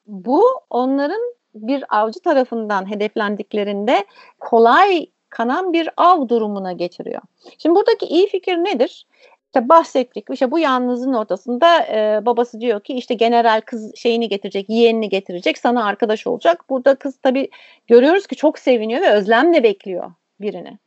bu 0.05 0.43
onların 0.69 1.35
bir 1.55 1.83
avcı 1.89 2.19
tarafından 2.19 2.89
hedeflendiklerinde 2.89 4.05
kolay 4.39 5.05
kanan 5.35 5.73
bir 5.73 5.89
av 5.97 6.29
durumuna 6.29 6.71
getiriyor. 6.71 7.21
Şimdi 7.57 7.75
buradaki 7.75 8.05
iyi 8.05 8.27
fikir 8.27 8.57
nedir? 8.57 9.07
İşte 9.45 9.69
bahsettik. 9.69 10.25
İşte 10.31 10.51
bu 10.51 10.59
yalnızlığın 10.59 11.13
ortasında 11.13 11.85
e, 11.85 12.25
babası 12.25 12.61
diyor 12.61 12.79
ki 12.79 12.93
işte 12.93 13.13
general 13.13 13.61
kız 13.61 13.95
şeyini 13.95 14.29
getirecek, 14.29 14.69
yeğenini 14.69 15.09
getirecek, 15.09 15.57
sana 15.57 15.85
arkadaş 15.85 16.27
olacak. 16.27 16.65
Burada 16.69 16.95
kız 16.95 17.17
tabii 17.23 17.49
görüyoruz 17.87 18.27
ki 18.27 18.35
çok 18.35 18.59
seviniyor 18.59 19.01
ve 19.01 19.11
özlemle 19.11 19.63
bekliyor 19.63 20.11
birini. 20.41 20.77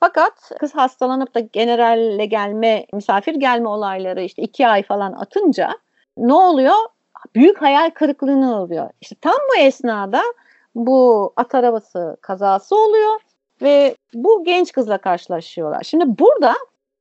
Fakat 0.00 0.52
kız 0.60 0.74
hastalanıp 0.74 1.34
da 1.34 1.40
generalle 1.40 2.26
gelme, 2.26 2.86
misafir 2.92 3.34
gelme 3.34 3.68
olayları 3.68 4.22
işte 4.22 4.42
iki 4.42 4.68
ay 4.68 4.82
falan 4.82 5.12
atınca 5.12 5.70
ne 6.16 6.34
oluyor? 6.34 6.76
Büyük 7.34 7.62
hayal 7.62 7.90
kırıklığına 7.90 8.62
oluyor. 8.62 8.90
İşte 9.00 9.16
tam 9.20 9.38
bu 9.50 9.60
esnada 9.60 10.22
bu 10.74 11.32
at 11.36 11.54
arabası 11.54 12.16
kazası 12.20 12.76
oluyor 12.76 13.20
ve 13.62 13.96
bu 14.14 14.44
genç 14.44 14.72
kızla 14.72 14.98
karşılaşıyorlar. 14.98 15.82
Şimdi 15.82 16.04
burada 16.18 16.54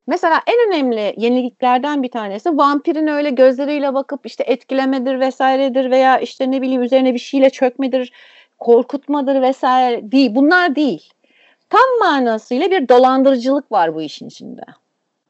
mesela 0.08 0.42
en 0.48 0.68
önemli 0.68 1.14
yeniliklerden 1.18 2.04
bir 2.04 2.12
tanesi 2.12 2.58
vampirin 2.58 3.08
öyle 3.08 3.30
gözleriyle 3.30 3.94
bakıp 3.94 4.26
işte 4.26 4.44
etkilemedir 4.44 5.20
vesairedir 5.20 5.92
veya 5.92 6.20
işte 6.20 6.52
ne 6.52 6.62
bileyim 6.62 6.82
üzerine 6.82 7.14
bir 7.14 7.20
şeyle 7.20 7.50
çökmedir, 7.50 8.14
korkutmadır 8.60 9.42
vesaire 9.42 10.12
değil. 10.12 10.36
Bunlar 10.36 10.76
değil. 10.76 11.14
Tam 11.70 12.00
manasıyla 12.00 12.72
bir 12.72 12.90
dolandırıcılık 12.90 13.72
var 13.72 13.96
bu 13.96 14.02
işin 14.02 14.28
içinde. 14.28 14.62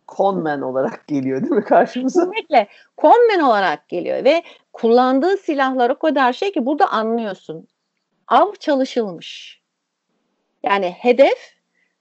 Conman 0.07 0.61
olarak 0.61 1.07
geliyor 1.07 1.41
değil 1.41 1.51
mi 1.51 1.63
karşımıza? 1.63 2.19
Kesinlikle 2.19 2.67
conman 2.97 3.39
olarak 3.39 3.89
geliyor 3.89 4.23
ve 4.23 4.43
kullandığı 4.73 5.37
silahlar 5.37 5.89
o 5.89 5.99
kadar 5.99 6.33
şey 6.33 6.51
ki 6.51 6.65
burada 6.65 6.91
anlıyorsun. 6.91 7.67
Av 8.27 8.53
çalışılmış. 8.59 9.60
Yani 10.63 10.95
hedef 10.99 11.55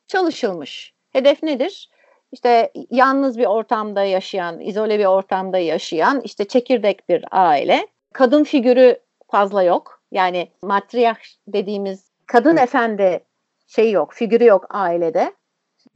çalışılmış. 0.07 0.95
Hedef 1.13 1.43
nedir? 1.43 1.91
İşte 2.33 2.73
yalnız 2.91 3.39
bir 3.39 3.47
ortamda 3.47 4.05
yaşayan, 4.05 4.61
izole 4.61 4.99
bir 4.99 5.05
ortamda 5.05 5.59
yaşayan, 5.59 6.21
işte 6.25 6.45
çekirdek 6.45 7.09
bir 7.09 7.25
aile. 7.31 7.87
Kadın 8.13 8.45
figürü 8.45 9.01
fazla 9.31 9.63
yok. 9.63 10.03
Yani 10.13 10.49
matriarh 10.63 11.25
dediğimiz 11.49 12.11
kadın 12.27 12.57
evet. 12.57 12.63
efendi 12.63 13.25
şey 13.67 13.91
yok, 13.91 14.15
figürü 14.15 14.45
yok 14.45 14.67
ailede. 14.71 15.33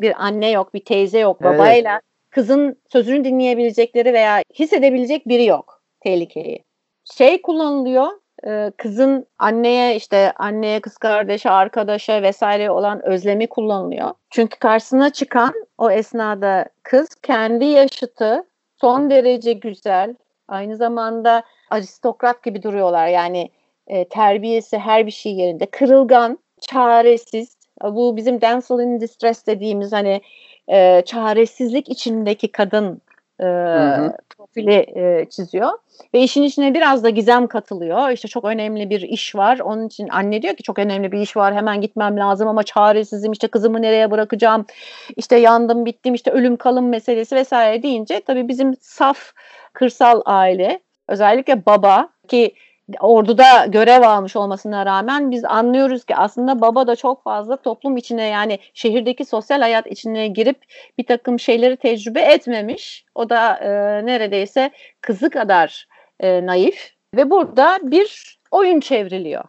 Bir 0.01 0.25
anne 0.25 0.51
yok, 0.51 0.75
bir 0.75 0.85
teyze 0.85 1.19
yok, 1.19 1.43
babayla 1.43 1.93
evet. 1.93 2.03
kızın 2.31 2.83
sözünü 2.93 3.25
dinleyebilecekleri 3.25 4.13
veya 4.13 4.43
hissedebilecek 4.55 5.29
biri 5.29 5.45
yok 5.45 5.83
tehlikeyi. 6.01 6.65
Şey 7.05 7.43
kullanılıyor, 7.43 8.09
e, 8.47 8.73
kızın 8.77 9.27
anneye 9.39 9.97
işte 9.97 10.33
anneye 10.37 10.81
kız 10.81 10.97
kardeşe 10.97 11.51
arkadaşa 11.51 12.23
vesaire 12.23 12.71
olan 12.71 13.07
özlemi 13.07 13.47
kullanılıyor. 13.47 14.11
Çünkü 14.31 14.59
karşısına 14.59 15.11
çıkan 15.11 15.53
o 15.79 15.91
esnada 15.91 16.65
kız 16.83 17.09
kendi 17.23 17.65
yaşıtı 17.65 18.45
son 18.81 19.11
derece 19.11 19.53
güzel 19.53 20.15
aynı 20.49 20.77
zamanda 20.77 21.43
aristokrat 21.71 22.43
gibi 22.43 22.63
duruyorlar. 22.63 23.07
Yani 23.07 23.51
e, 23.87 24.09
terbiyesi 24.09 24.79
her 24.79 25.07
bir 25.07 25.11
şey 25.11 25.33
yerinde. 25.35 25.67
Kırılgan 25.67 26.39
çaresiz. 26.61 27.57
Bu 27.83 28.17
bizim 28.17 28.41
damsel 28.41 28.79
in 28.79 29.01
distress 29.01 29.47
dediğimiz 29.47 29.93
hani 29.93 30.21
e, 30.69 31.03
çaresizlik 31.07 31.89
içindeki 31.89 32.53
kadın 32.53 33.01
e, 33.41 33.47
profili 34.37 34.87
e, 34.95 35.27
çiziyor. 35.31 35.71
Ve 36.15 36.21
işin 36.21 36.43
içine 36.43 36.75
biraz 36.75 37.05
da 37.05 37.11
gizem 37.11 37.47
katılıyor. 37.47 38.11
İşte 38.11 38.29
çok 38.29 38.45
önemli 38.45 38.91
bir 38.91 39.01
iş 39.01 39.35
var. 39.35 39.59
Onun 39.59 39.87
için 39.87 40.09
anne 40.09 40.43
diyor 40.43 40.55
ki 40.55 40.63
çok 40.63 40.79
önemli 40.79 41.13
bir 41.13 41.19
iş 41.19 41.37
var. 41.37 41.55
Hemen 41.55 41.81
gitmem 41.81 42.19
lazım 42.19 42.49
ama 42.49 42.63
çaresizim. 42.63 43.33
İşte 43.33 43.49
kızımı 43.49 43.83
nereye 43.83 44.11
bırakacağım? 44.11 44.67
İşte 45.17 45.37
yandım 45.37 45.87
bittim. 45.87 46.15
İşte 46.15 46.31
ölüm 46.31 46.57
kalım 46.57 46.89
meselesi 46.89 47.37
vesaire 47.37 47.83
deyince 47.83 48.21
tabii 48.21 48.49
bizim 48.49 48.75
saf 48.81 49.33
kırsal 49.73 50.23
aile 50.25 50.81
özellikle 51.09 51.67
baba 51.67 52.09
ki 52.29 52.55
orduda 53.01 53.67
görev 53.67 54.03
almış 54.03 54.37
olmasına 54.37 54.87
rağmen 54.87 55.31
biz 55.31 55.45
anlıyoruz 55.45 56.05
ki 56.05 56.17
aslında 56.17 56.61
baba 56.61 56.87
da 56.87 56.97
çok 56.97 57.25
fazla 57.25 57.57
toplum 57.57 57.97
içine 57.97 58.25
yani 58.25 58.59
şehirdeki 58.75 59.25
sosyal 59.25 59.61
hayat 59.61 59.87
içine 59.87 60.29
girip 60.29 60.63
bir 60.99 61.07
takım 61.07 61.41
şeyleri 61.41 61.77
tecrübe 61.77 62.21
etmemiş. 62.21 63.05
O 63.15 63.31
da 63.31 63.57
e, 63.57 63.69
neredeyse 64.07 64.71
kızı 65.01 65.31
kadar 65.31 65.87
e, 66.21 66.47
naif 66.47 66.93
ve 67.15 67.31
burada 67.31 67.79
bir 67.83 68.39
oyun 68.51 68.81
çevriliyor. 68.81 69.45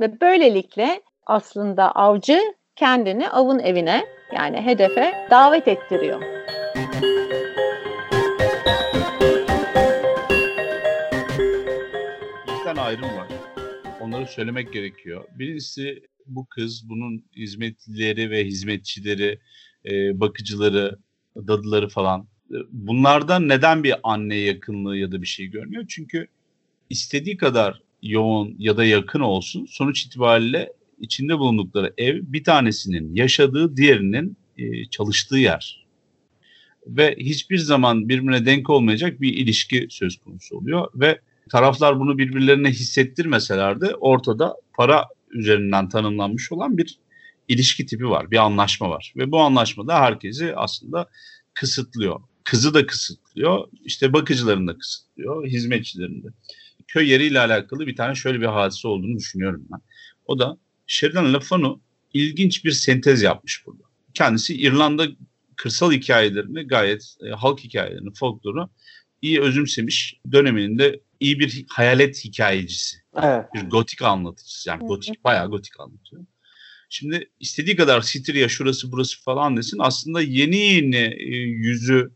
Ve 0.00 0.20
böylelikle 0.20 1.00
aslında 1.26 1.92
avcı 1.92 2.40
kendini 2.76 3.28
avın 3.28 3.58
evine 3.58 4.04
yani 4.32 4.60
hedefe 4.60 5.26
davet 5.30 5.68
ettiriyor. 5.68 6.22
Ayrım 12.88 13.16
var. 13.16 13.28
Onları 14.00 14.26
söylemek 14.26 14.72
gerekiyor. 14.72 15.24
Birincisi 15.38 16.02
bu 16.26 16.46
kız, 16.46 16.88
bunun 16.88 17.24
hizmetlileri 17.36 18.30
ve 18.30 18.44
hizmetçileri, 18.44 19.40
e, 19.86 20.20
bakıcıları, 20.20 20.98
dadıları 21.36 21.88
falan. 21.88 22.28
E, 22.50 22.56
bunlardan 22.70 23.48
neden 23.48 23.84
bir 23.84 23.94
anne 24.02 24.36
yakınlığı 24.36 24.96
ya 24.96 25.12
da 25.12 25.22
bir 25.22 25.26
şey 25.26 25.46
görmüyor? 25.46 25.84
Çünkü 25.88 26.28
istediği 26.90 27.36
kadar 27.36 27.82
yoğun 28.02 28.56
ya 28.58 28.76
da 28.76 28.84
yakın 28.84 29.20
olsun 29.20 29.66
sonuç 29.66 30.04
itibariyle 30.04 30.72
içinde 31.00 31.38
bulundukları 31.38 31.94
ev 31.98 32.20
bir 32.22 32.44
tanesinin 32.44 33.14
yaşadığı 33.14 33.76
diğerinin 33.76 34.36
e, 34.58 34.84
çalıştığı 34.84 35.38
yer. 35.38 35.86
Ve 36.86 37.16
hiçbir 37.18 37.58
zaman 37.58 38.08
birbirine 38.08 38.46
denk 38.46 38.70
olmayacak 38.70 39.20
bir 39.20 39.34
ilişki 39.34 39.86
söz 39.90 40.16
konusu 40.16 40.56
oluyor 40.56 40.88
ve 40.94 41.20
taraflar 41.48 42.00
bunu 42.00 42.18
birbirlerine 42.18 42.70
hissettirmeseler 42.70 43.80
de 43.80 43.94
ortada 43.94 44.56
para 44.76 45.04
üzerinden 45.30 45.88
tanımlanmış 45.88 46.52
olan 46.52 46.78
bir 46.78 46.98
ilişki 47.48 47.86
tipi 47.86 48.10
var, 48.10 48.30
bir 48.30 48.36
anlaşma 48.36 48.90
var. 48.90 49.12
Ve 49.16 49.32
bu 49.32 49.40
anlaşmada 49.40 50.00
herkesi 50.00 50.56
aslında 50.56 51.08
kısıtlıyor. 51.54 52.20
Kızı 52.44 52.74
da 52.74 52.86
kısıtlıyor, 52.86 53.68
işte 53.84 54.12
bakıcılarını 54.12 54.68
da 54.68 54.78
kısıtlıyor, 54.78 55.46
hizmetçilerini 55.46 56.24
de. 56.24 56.28
Köy 56.88 57.10
yeriyle 57.10 57.40
alakalı 57.40 57.86
bir 57.86 57.96
tane 57.96 58.14
şöyle 58.14 58.40
bir 58.40 58.46
hadise 58.46 58.88
olduğunu 58.88 59.16
düşünüyorum 59.16 59.66
ben. 59.72 59.80
O 60.26 60.38
da 60.38 60.58
Sheridan 60.86 61.34
LaFanu 61.34 61.80
ilginç 62.14 62.64
bir 62.64 62.70
sentez 62.70 63.22
yapmış 63.22 63.66
burada. 63.66 63.82
Kendisi 64.14 64.54
İrlanda 64.54 65.06
kırsal 65.56 65.92
hikayelerini 65.92 66.62
gayet 66.62 67.16
e, 67.26 67.30
halk 67.30 67.60
hikayelerini, 67.60 68.14
folkloru 68.14 68.68
iyi 69.22 69.40
özümsemiş 69.40 70.20
döneminin 70.32 70.78
de 70.78 71.00
iyi 71.20 71.38
bir 71.38 71.66
hayalet 71.68 72.24
hikayecisi. 72.24 72.96
Evet. 73.22 73.44
Bir 73.54 73.70
gotik 73.70 74.02
anlatıcısı. 74.02 74.68
Yani 74.68 74.86
gotik, 74.86 75.24
bayağı 75.24 75.50
gotik 75.50 75.80
anlatıyor. 75.80 76.24
Şimdi 76.88 77.30
istediği 77.40 77.76
kadar 77.76 78.00
Sitria 78.00 78.48
şurası 78.48 78.92
burası 78.92 79.22
falan 79.22 79.56
desin. 79.56 79.78
Aslında 79.80 80.20
yeni 80.20 80.56
yeni 80.56 80.96
e, 80.96 81.36
yüzü 81.36 82.10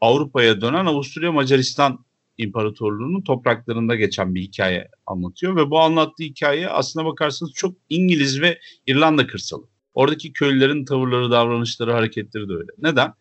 Avrupa'ya 0.00 0.60
dönen 0.60 0.86
Avusturya 0.86 1.32
Macaristan 1.32 2.04
İmparatorluğu'nun 2.38 3.22
topraklarında 3.22 3.96
geçen 3.96 4.34
bir 4.34 4.40
hikaye 4.40 4.88
anlatıyor 5.06 5.56
ve 5.56 5.70
bu 5.70 5.80
anlattığı 5.80 6.24
hikaye 6.24 6.68
aslına 6.68 7.04
bakarsanız 7.04 7.52
çok 7.52 7.76
İngiliz 7.88 8.40
ve 8.40 8.60
İrlanda 8.86 9.26
kırsalı. 9.26 9.68
Oradaki 9.94 10.32
köylülerin 10.32 10.84
tavırları, 10.84 11.30
davranışları, 11.30 11.92
hareketleri 11.92 12.48
de 12.48 12.52
öyle. 12.52 12.70
Neden? 12.78 13.12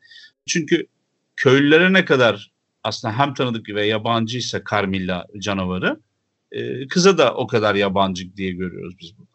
Çünkü 0.45 0.87
köylülere 1.35 1.93
ne 1.93 2.05
kadar 2.05 2.51
aslında 2.87 3.17
hem 3.17 3.33
tanıdık 3.33 3.69
ve 3.69 3.85
yabancıysa 3.85 4.61
Carmilla 4.71 5.25
canavarı 5.39 5.99
e, 6.51 6.87
kıza 6.87 7.17
da 7.17 7.33
o 7.33 7.47
kadar 7.47 7.75
yabancı 7.75 8.37
diye 8.37 8.51
görüyoruz 8.51 8.95
biz 8.99 9.17
bunu. 9.17 9.27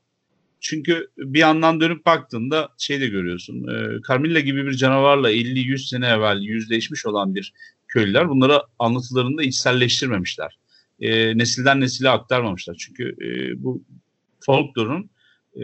Çünkü 0.60 1.08
bir 1.18 1.38
yandan 1.38 1.80
dönüp 1.80 2.06
baktığında 2.06 2.68
şey 2.78 3.00
de 3.00 3.06
görüyorsun. 3.06 3.68
E, 3.68 4.00
Carmilla 4.08 4.40
gibi 4.40 4.66
bir 4.66 4.72
canavarla 4.72 5.32
50-100 5.32 5.88
sene 5.88 6.06
evvel 6.06 6.42
yüzleşmiş 6.42 7.06
olan 7.06 7.34
bir 7.34 7.52
köylüler 7.88 8.28
bunları 8.28 8.62
anlatılarında 8.78 9.42
içselleştirmemişler. 9.42 10.58
E, 11.00 11.38
nesilden 11.38 11.80
nesile 11.80 12.10
aktarmamışlar. 12.10 12.76
Çünkü 12.78 13.16
e, 13.20 13.62
bu 13.62 13.82
folklorun 14.40 15.10
e, 15.56 15.62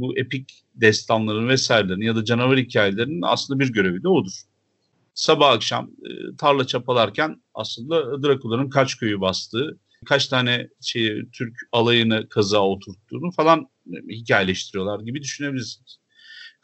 bu 0.00 0.18
epik 0.18 0.64
destanların 0.74 1.48
vesairelerin 1.48 2.00
ya 2.00 2.16
da 2.16 2.24
canavar 2.24 2.58
hikayelerinin 2.58 3.22
aslında 3.22 3.60
bir 3.60 3.72
görevi 3.72 4.02
de 4.02 4.08
odur. 4.08 4.32
Sabah 5.18 5.50
akşam 5.50 5.90
e, 6.04 6.36
tarla 6.36 6.66
çapalarken 6.66 7.42
aslında 7.54 8.22
Drakula'nın 8.22 8.70
kaç 8.70 8.96
köyü 8.96 9.20
bastığı, 9.20 9.78
kaç 10.06 10.26
tane 10.28 10.68
şey, 10.80 11.30
Türk 11.32 11.56
alayını 11.72 12.28
kaza 12.28 12.64
oturttuğunu 12.64 13.30
falan 13.30 13.70
hikayeleştiriyorlar 14.10 15.00
gibi 15.00 15.22
düşünebilirsiniz. 15.22 15.98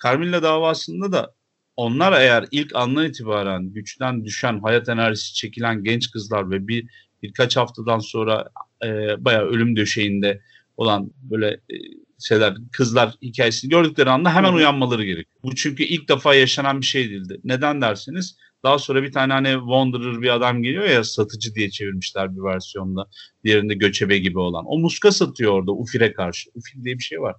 Carmilla 0.04 0.42
davasında 0.42 1.12
da 1.12 1.34
onlar 1.76 2.20
eğer 2.20 2.46
ilk 2.50 2.76
andan 2.76 3.06
itibaren 3.06 3.72
güçten 3.72 4.24
düşen, 4.24 4.60
hayat 4.60 4.88
enerjisi 4.88 5.34
çekilen 5.34 5.84
genç 5.84 6.10
kızlar 6.10 6.50
ve 6.50 6.68
bir 6.68 6.86
birkaç 7.22 7.56
haftadan 7.56 7.98
sonra 7.98 8.48
e, 8.84 8.88
bayağı 9.24 9.44
ölüm 9.44 9.76
döşeğinde 9.76 10.42
olan 10.76 11.10
böyle 11.22 11.48
e, 11.48 11.76
şeyler 12.24 12.54
kızlar 12.72 13.14
hikayesini 13.22 13.70
gördükleri 13.70 14.10
anda 14.10 14.34
hemen 14.34 14.52
uyanmaları 14.52 15.04
gerekiyor. 15.04 15.36
Bu 15.44 15.54
çünkü 15.54 15.82
ilk 15.82 16.08
defa 16.08 16.34
yaşanan 16.34 16.80
bir 16.80 16.86
şey 16.86 17.10
değildi. 17.10 17.40
Neden 17.44 17.80
derseniz 17.80 18.36
daha 18.62 18.78
sonra 18.78 19.02
bir 19.02 19.12
tane 19.12 19.32
hani 19.32 19.52
Wanderer 19.58 20.22
bir 20.22 20.34
adam 20.34 20.62
geliyor 20.62 20.84
ya 20.84 21.04
satıcı 21.04 21.54
diye 21.54 21.70
çevirmişler 21.70 22.36
bir 22.36 22.42
versiyonda. 22.42 23.06
Diğerinde 23.44 23.74
göçebe 23.74 24.18
gibi 24.18 24.38
olan. 24.38 24.64
O 24.66 24.78
muska 24.78 25.12
satıyor 25.12 25.52
orada 25.52 25.72
Ufir'e 25.72 26.12
karşı. 26.12 26.50
Ufir 26.54 26.84
diye 26.84 26.98
bir 26.98 27.02
şey 27.02 27.20
var. 27.20 27.36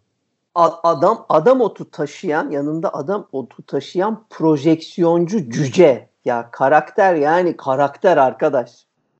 Adam 0.56 1.26
adam 1.30 1.62
otu 1.62 1.92
taşıyan 1.92 2.52
yanında 2.52 2.94
adam 2.94 3.28
otu 3.32 3.64
taşıyan 3.66 4.26
projeksiyoncu 4.30 5.52
cüce. 5.52 6.10
Ya 6.26 6.52
karakter 6.52 7.16
yani 7.16 7.58
karakter 7.58 8.18
arkadaş. 8.18 8.72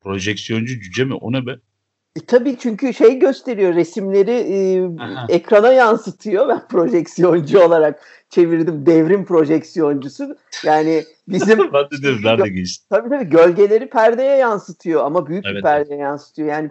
Projeksiyoncu 0.02 0.82
cüce 0.82 1.06
mi? 1.06 1.14
O 1.14 1.32
ne 1.32 1.46
be? 1.46 1.56
E, 2.16 2.26
tabii 2.28 2.58
çünkü 2.58 2.94
şey 2.94 3.20
gösteriyor 3.20 3.76
resimleri 3.76 4.32
e, 4.32 4.90
ekrana 5.36 5.74
yansıtıyor. 5.74 6.48
Ben 6.48 6.68
projeksiyoncu 6.68 7.64
olarak 7.64 8.00
çevirdim. 8.30 8.86
Devrim 8.86 9.26
projeksiyoncusu. 9.26 10.36
Yani 10.64 11.04
bizim 11.28 11.60
ben 12.26 12.40
de 12.40 12.50
geçti? 12.50 12.86
Tabii 12.90 13.10
tabii 13.10 13.30
gölgeleri 13.30 13.90
perdeye 13.90 14.38
yansıtıyor 14.38 15.06
ama 15.06 15.28
büyük 15.28 15.46
evet, 15.46 15.58
bir 15.58 15.62
perdeye 15.62 15.96
evet. 15.96 16.04
yansıtıyor. 16.04 16.48
Yani 16.48 16.70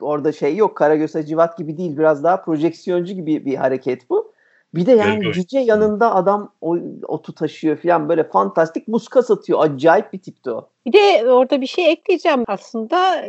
orada 0.00 0.32
şey 0.32 0.56
yok. 0.56 0.76
Karagöz 0.76 1.14
Hacivat 1.14 1.58
gibi 1.58 1.76
değil. 1.78 1.98
Biraz 1.98 2.24
daha 2.24 2.42
projeksiyoncu 2.42 3.14
gibi 3.14 3.44
bir 3.44 3.54
hareket 3.54 4.10
bu. 4.10 4.32
Bir 4.74 4.86
de 4.86 4.92
yani 4.92 5.20
Gölge 5.20 5.32
cüce 5.32 5.58
yanında 5.58 6.14
adam 6.14 6.52
o, 6.60 6.76
otu 7.02 7.34
taşıyor 7.34 7.76
falan 7.76 8.08
böyle 8.08 8.24
fantastik 8.24 8.88
muska 8.88 9.22
satıyor. 9.22 9.60
Acayip 9.62 10.12
bir 10.12 10.18
tipti 10.18 10.50
o. 10.50 10.68
Bir 10.86 10.92
de 10.92 11.32
orada 11.32 11.60
bir 11.60 11.66
şey 11.66 11.90
ekleyeceğim. 11.92 12.44
Aslında 12.46 13.24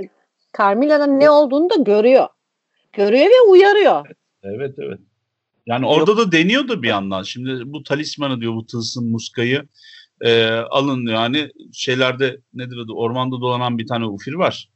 Carmilla'nın 0.58 1.20
ne 1.20 1.30
olduğunu 1.30 1.70
da 1.70 1.76
görüyor. 1.76 2.28
Görüyor 2.93 3.26
ve 3.26 3.50
uyarıyor. 3.50 4.08
Evet 4.43 4.76
evet. 4.78 5.00
Yani 5.66 5.86
orada 5.86 6.18
da 6.18 6.32
deniyordu 6.32 6.84
bir 6.84 6.88
yandan. 6.88 7.24
Şimdi 7.24 7.62
bu 7.66 7.84
talismanı 7.84 8.41
diyor 8.41 8.54
bu 8.56 8.66
tılsım 8.66 9.12
muskayı 9.12 9.68
e, 10.22 10.50
alın 10.50 11.08
yani 11.08 11.52
şeylerde 11.74 12.41
nedir 12.54 12.78
adı 12.78 12.91
ormanda 12.93 13.41
dolanan 13.41 13.78
bir 13.78 13.88
tane 13.88 14.06
ufir 14.06 14.34
var. 14.34 14.70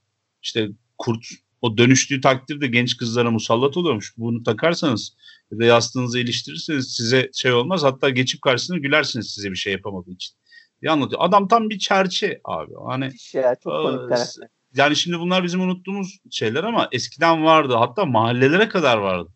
İşte 0.44 0.70
kurt 0.98 1.26
o 1.62 1.78
dönüştüğü 1.78 2.22
takdirde 2.22 2.68
genç 2.68 2.98
kızlara 2.98 3.32
musallat 3.32 3.78
oluyormuş. 3.78 4.18
Bunu 4.18 4.44
takarsanız 4.44 5.16
ya 5.52 5.60
da 5.60 5.66
yastığınızı 5.66 6.20
iliştirirseniz 6.20 6.92
size 6.96 7.30
şey 7.34 7.54
olmaz. 7.54 7.84
Hatta 7.84 8.10
geçip 8.10 8.42
karşısına 8.42 8.78
gülersiniz 8.78 9.30
size 9.30 9.52
bir 9.52 9.56
şey 9.56 9.74
yapamadığı 9.74 10.12
için. 10.12 10.36
diye 10.82 10.92
anlatıyor. 10.92 11.22
Adam 11.24 11.48
tam 11.48 11.70
bir 11.70 11.80
çerçe 11.80 12.42
abi. 12.44 12.74
Hani 12.86 13.12
ya, 13.34 13.56
çok 13.64 13.74
e, 13.74 14.16
yani 14.76 14.96
şimdi 14.96 15.20
bunlar 15.20 15.44
bizim 15.44 15.62
unuttuğumuz 15.62 16.20
şeyler 16.32 16.64
ama 16.64 16.90
eskiden 16.92 17.44
vardı. 17.44 17.76
Hatta 17.76 18.06
mahallelere 18.06 18.70
kadar 18.70 18.98
vardı. 18.98 19.30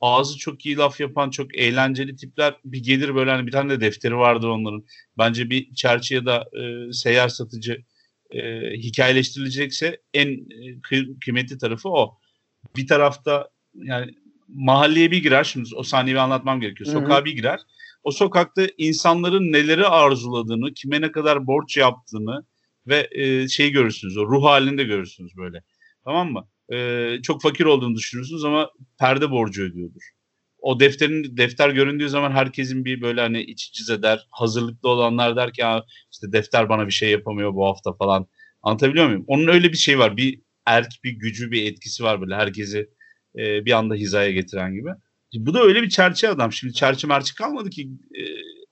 Ağzı 0.00 0.38
çok 0.38 0.66
iyi 0.66 0.76
laf 0.76 1.00
yapan, 1.00 1.30
çok 1.30 1.58
eğlenceli 1.58 2.16
tipler 2.16 2.54
bir 2.64 2.82
gelir 2.82 3.14
böyle 3.14 3.30
hani 3.30 3.46
bir 3.46 3.52
tane 3.52 3.70
de 3.70 3.80
defteri 3.80 4.16
vardır 4.16 4.48
onların. 4.48 4.84
Bence 5.18 5.50
bir 5.50 5.74
çerçi 5.74 6.14
ya 6.14 6.26
da 6.26 6.44
e, 6.52 6.92
seyyar 6.92 7.28
satıcı 7.28 7.82
e, 8.30 8.40
hikayeleştirilecekse 8.70 10.00
en 10.14 10.28
e, 10.28 10.80
kı- 10.80 11.20
kıymetli 11.20 11.58
tarafı 11.58 11.88
o. 11.88 12.18
Bir 12.76 12.86
tarafta 12.86 13.48
yani 13.74 14.14
mahalleye 14.48 15.10
bir 15.10 15.22
girer 15.22 15.44
şimdi 15.44 15.68
o 15.76 15.82
sahneyi 15.82 16.20
anlatmam 16.20 16.60
gerekiyor. 16.60 16.90
Sokağa 16.90 17.16
Hı-hı. 17.16 17.24
bir 17.24 17.32
girer. 17.32 17.60
O 18.04 18.10
sokakta 18.10 18.66
insanların 18.78 19.52
neleri 19.52 19.86
arzuladığını, 19.86 20.74
kime 20.74 21.00
ne 21.00 21.12
kadar 21.12 21.46
borç 21.46 21.76
yaptığını, 21.76 22.44
ve 22.86 23.08
e, 23.12 23.48
şeyi 23.48 23.72
görürsünüz 23.72 24.16
o 24.16 24.26
ruh 24.26 24.44
halinde 24.44 24.84
görürsünüz 24.84 25.36
böyle. 25.36 25.62
Tamam 26.04 26.32
mı? 26.32 26.48
E, 26.72 27.16
çok 27.22 27.42
fakir 27.42 27.64
olduğunu 27.64 27.96
düşünürsünüz 27.96 28.44
ama 28.44 28.70
perde 28.98 29.30
borcu 29.30 29.62
ödüyordur. 29.62 30.02
O 30.58 30.80
defterin 30.80 31.36
defter 31.36 31.70
göründüğü 31.70 32.08
zaman 32.08 32.30
herkesin 32.30 32.84
bir 32.84 33.00
böyle 33.02 33.20
hani 33.20 33.42
iç 33.42 33.72
çize 33.72 34.02
der. 34.02 34.26
Hazırlıklı 34.30 34.88
olanlar 34.88 35.36
der 35.36 35.52
ki 35.52 35.62
işte 36.12 36.32
defter 36.32 36.68
bana 36.68 36.86
bir 36.86 36.92
şey 36.92 37.10
yapamıyor 37.10 37.54
bu 37.54 37.66
hafta 37.66 37.92
falan. 37.92 38.26
Anlatabiliyor 38.62 39.06
muyum? 39.06 39.24
Onun 39.26 39.48
öyle 39.48 39.72
bir 39.72 39.76
şey 39.76 39.98
var. 39.98 40.16
Bir 40.16 40.40
erk 40.66 40.92
bir 41.04 41.10
gücü 41.10 41.50
bir 41.50 41.72
etkisi 41.72 42.04
var 42.04 42.20
böyle 42.20 42.34
herkesi 42.34 42.90
e, 43.38 43.64
bir 43.64 43.72
anda 43.72 43.94
hizaya 43.94 44.32
getiren 44.32 44.74
gibi. 44.74 44.90
Bu 45.34 45.54
da 45.54 45.62
öyle 45.62 45.82
bir 45.82 45.88
çerçe 45.88 46.28
adam. 46.28 46.52
Şimdi 46.52 46.74
çerçe 46.74 47.06
merçe 47.06 47.34
kalmadı 47.34 47.70
ki 47.70 47.90
e, 48.14 48.22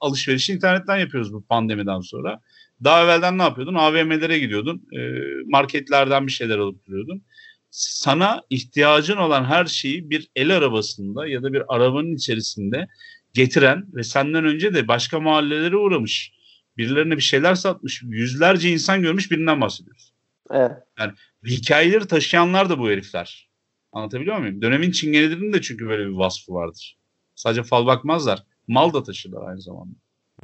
alışverişi 0.01 0.53
internetten 0.53 0.97
yapıyoruz 0.97 1.33
bu 1.33 1.47
pandemiden 1.47 2.01
sonra. 2.01 2.41
Daha 2.85 3.05
evvelden 3.05 3.39
ne 3.39 3.43
yapıyordun? 3.43 3.74
AVM'lere 3.74 4.39
gidiyordun. 4.39 4.89
E, 4.93 4.99
marketlerden 5.47 6.26
bir 6.26 6.33
şeyler 6.33 6.59
alıp 6.59 6.87
duruyordun. 6.87 7.22
Sana 7.70 8.43
ihtiyacın 8.51 9.16
olan 9.16 9.45
her 9.45 9.66
şeyi 9.66 10.11
bir 10.11 10.28
el 10.37 10.57
arabasında 10.57 11.26
ya 11.26 11.43
da 11.43 11.53
bir 11.53 11.62
arabanın 11.74 12.14
içerisinde 12.14 12.87
getiren 13.35 13.85
ve 13.95 14.03
senden 14.03 14.45
önce 14.45 14.74
de 14.74 14.89
başka 14.89 15.20
mahallelere 15.20 15.76
uğramış, 15.76 16.33
birilerine 16.76 17.16
bir 17.16 17.22
şeyler 17.22 17.55
satmış, 17.55 18.03
yüzlerce 18.03 18.70
insan 18.70 19.03
görmüş 19.03 19.31
birinden 19.31 19.61
bahsediyoruz. 19.61 20.12
Evet. 20.51 20.72
Yani 20.99 21.12
hikayeleri 21.47 22.07
taşıyanlar 22.07 22.70
da 22.70 22.78
bu 22.78 22.91
herifler. 22.91 23.51
Anlatabiliyor 23.93 24.39
muyum? 24.39 24.62
Dönemin 24.62 24.91
çingenelerinin 24.91 25.53
de 25.53 25.61
çünkü 25.61 25.89
böyle 25.89 26.07
bir 26.07 26.14
vasfı 26.14 26.53
vardır. 26.53 26.99
Sadece 27.35 27.62
fal 27.62 27.87
bakmazlar. 27.87 28.43
Mal 28.68 28.93
da 28.93 29.03
taşırlar 29.03 29.49
aynı 29.49 29.61
zamanda. 29.61 29.95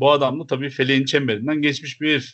Bu 0.00 0.10
adam 0.10 0.40
da 0.40 0.46
tabii 0.46 0.70
feleğin 0.70 1.04
çemberinden 1.04 1.62
geçmiş 1.62 2.00
bir 2.00 2.10
herif. 2.10 2.32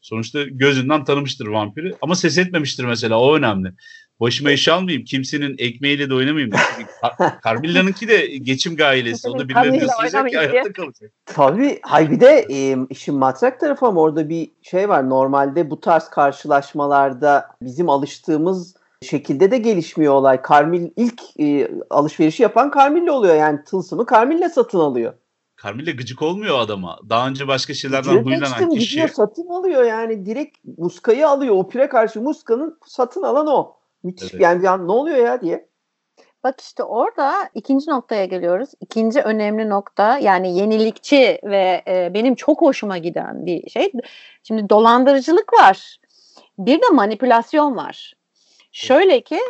Sonuçta 0.00 0.42
gözünden 0.42 1.04
tanımıştır 1.04 1.46
vampiri 1.46 1.94
ama 2.02 2.14
ses 2.14 2.38
etmemiştir 2.38 2.84
mesela 2.84 3.20
o 3.20 3.36
önemli. 3.36 3.72
Başıma 4.20 4.50
iş 4.50 4.68
almayayım, 4.68 5.04
kimsenin 5.04 5.54
ekmeğiyle 5.58 6.10
de 6.10 6.14
oynamayayım. 6.14 6.52
Carmilla'nınki 7.44 8.08
de 8.08 8.26
geçim 8.26 8.76
gailesi. 8.76 9.28
O 9.28 9.38
da 9.38 9.48
birilerine 9.48 10.30
ki 10.30 10.36
hayatta 10.36 10.72
kalacak. 10.72 11.12
Tabii. 11.26 11.78
Hay 11.82 12.10
bir 12.10 12.20
de 12.20 12.46
e, 12.50 12.76
işin 12.90 13.14
matrak 13.14 13.60
tarafı 13.60 13.86
ama 13.86 14.00
orada 14.00 14.28
bir 14.28 14.50
şey 14.62 14.88
var. 14.88 15.08
Normalde 15.08 15.70
bu 15.70 15.80
tarz 15.80 16.08
karşılaşmalarda 16.08 17.46
bizim 17.62 17.88
alıştığımız 17.88 18.74
şekilde 19.02 19.50
de 19.50 19.58
gelişmiyor 19.58 20.14
olay. 20.14 20.40
Carmil 20.50 20.90
ilk 20.96 21.20
e, 21.40 21.70
alışverişi 21.90 22.42
yapan 22.42 22.72
Carmilla 22.76 23.12
oluyor. 23.12 23.34
Yani 23.34 23.64
tılsımı 23.64 24.06
Carmilla 24.10 24.48
satın 24.48 24.78
alıyor. 24.78 25.12
Carmilla 25.64 25.90
gıcık 25.90 26.22
olmuyor 26.22 26.58
adama. 26.58 26.98
Daha 27.08 27.28
önce 27.28 27.48
başka 27.48 27.74
şeylerden 27.74 28.12
Direkt 28.12 28.26
huylanan 28.26 28.70
kişi. 28.70 28.90
Gidiyor, 28.90 29.08
satın 29.08 29.48
alıyor 29.48 29.84
yani. 29.84 30.26
Direkt 30.26 30.58
Muska'yı 30.78 31.28
alıyor. 31.28 31.54
O 31.56 31.68
pire 31.68 31.88
karşı 31.88 32.20
Muska'nın 32.20 32.78
satın 32.86 33.22
alan 33.22 33.46
o. 33.46 33.76
Müthiş 34.02 34.32
evet. 34.32 34.42
yani, 34.42 34.64
yani 34.64 34.86
ne 34.86 34.92
oluyor 34.92 35.16
ya 35.16 35.40
diye. 35.40 35.68
Bak 36.44 36.60
işte 36.60 36.82
orada 36.82 37.34
ikinci 37.54 37.90
noktaya 37.90 38.24
geliyoruz. 38.24 38.68
İkinci 38.80 39.20
önemli 39.20 39.68
nokta 39.68 40.18
yani 40.18 40.58
yenilikçi 40.58 41.40
ve 41.44 41.82
e, 41.86 42.14
benim 42.14 42.34
çok 42.34 42.62
hoşuma 42.62 42.98
giden 42.98 43.46
bir 43.46 43.70
şey. 43.70 43.92
Şimdi 44.42 44.68
dolandırıcılık 44.68 45.52
var. 45.52 45.98
Bir 46.58 46.82
de 46.82 46.88
manipülasyon 46.92 47.76
var. 47.76 48.14
Şöyle 48.72 49.20
ki 49.20 49.40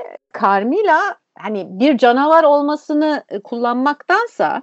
Carmilla 0.41 1.17
hani 1.39 1.67
bir 1.71 1.99
canavar 1.99 2.45
olmasını 2.45 3.25
e, 3.29 3.41
kullanmaktansa 3.41 4.63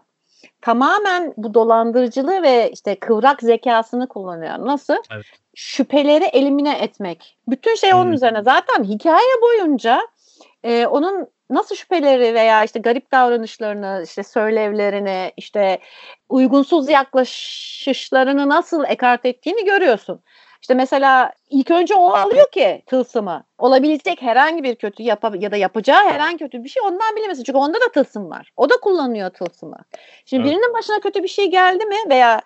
tamamen 0.61 1.33
bu 1.37 1.53
dolandırıcılığı 1.53 2.43
ve 2.43 2.71
işte 2.71 2.99
kıvrak 2.99 3.41
zekasını 3.41 4.07
kullanıyor. 4.07 4.53
Nasıl? 4.59 4.95
Evet. 5.11 5.25
Şüpheleri 5.55 6.23
elimine 6.23 6.77
etmek. 6.77 7.37
Bütün 7.47 7.75
şey 7.75 7.93
onun 7.93 8.05
hmm. 8.05 8.13
üzerine. 8.13 8.43
Zaten 8.43 8.83
hikaye 8.83 9.41
boyunca 9.41 10.01
e, 10.63 10.87
onun 10.87 11.27
nasıl 11.49 11.75
şüpheleri 11.75 12.33
veya 12.33 12.63
işte 12.63 12.79
garip 12.79 13.11
davranışlarını, 13.11 14.03
işte 14.05 14.23
söylevlerini, 14.23 15.31
işte 15.37 15.79
uygunsuz 16.29 16.89
yaklaşışlarını 16.89 18.49
nasıl 18.49 18.83
ekart 18.83 19.25
ettiğini 19.25 19.65
görüyorsun. 19.65 20.21
İşte 20.61 20.73
mesela 20.73 21.33
ilk 21.49 21.71
önce 21.71 21.95
o 21.95 22.09
alıyor 22.09 22.51
ki 22.51 22.83
tılsımı. 22.85 23.43
Olabilecek 23.57 24.21
herhangi 24.21 24.63
bir 24.63 24.75
kötü 24.75 25.03
yap 25.03 25.35
ya 25.39 25.51
da 25.51 25.57
yapacağı 25.57 26.09
herhangi 26.09 26.37
kötü 26.37 26.63
bir 26.63 26.69
şey 26.69 26.83
ondan 26.83 27.15
bilemesin. 27.15 27.43
Çünkü 27.43 27.57
onda 27.57 27.81
da 27.81 27.91
tılsım 27.93 28.29
var. 28.29 28.51
O 28.57 28.69
da 28.69 28.77
kullanıyor 28.77 29.29
tılsımı. 29.29 29.77
Şimdi 30.25 30.43
evet. 30.43 30.51
birinin 30.51 30.73
başına 30.73 30.99
kötü 30.99 31.23
bir 31.23 31.27
şey 31.27 31.51
geldi 31.51 31.85
mi 31.85 31.95
veya 32.09 32.41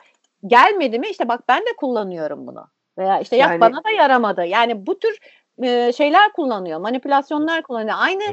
gelmedi 0.47 0.99
mi 0.99 1.07
işte 1.07 1.27
bak 1.27 1.41
ben 1.49 1.61
de 1.61 1.75
kullanıyorum 1.77 2.47
bunu. 2.47 2.67
Veya 2.97 3.19
işte 3.19 3.35
yani, 3.37 3.61
bana 3.61 3.83
da 3.83 3.89
yaramadı. 3.89 4.45
Yani 4.45 4.87
bu 4.87 4.99
tür 4.99 5.17
e, 5.63 5.93
şeyler 5.93 6.31
kullanıyor. 6.31 6.79
Manipülasyonlar 6.79 7.63
kullanıyor. 7.63 7.95
Aynı 7.99 8.23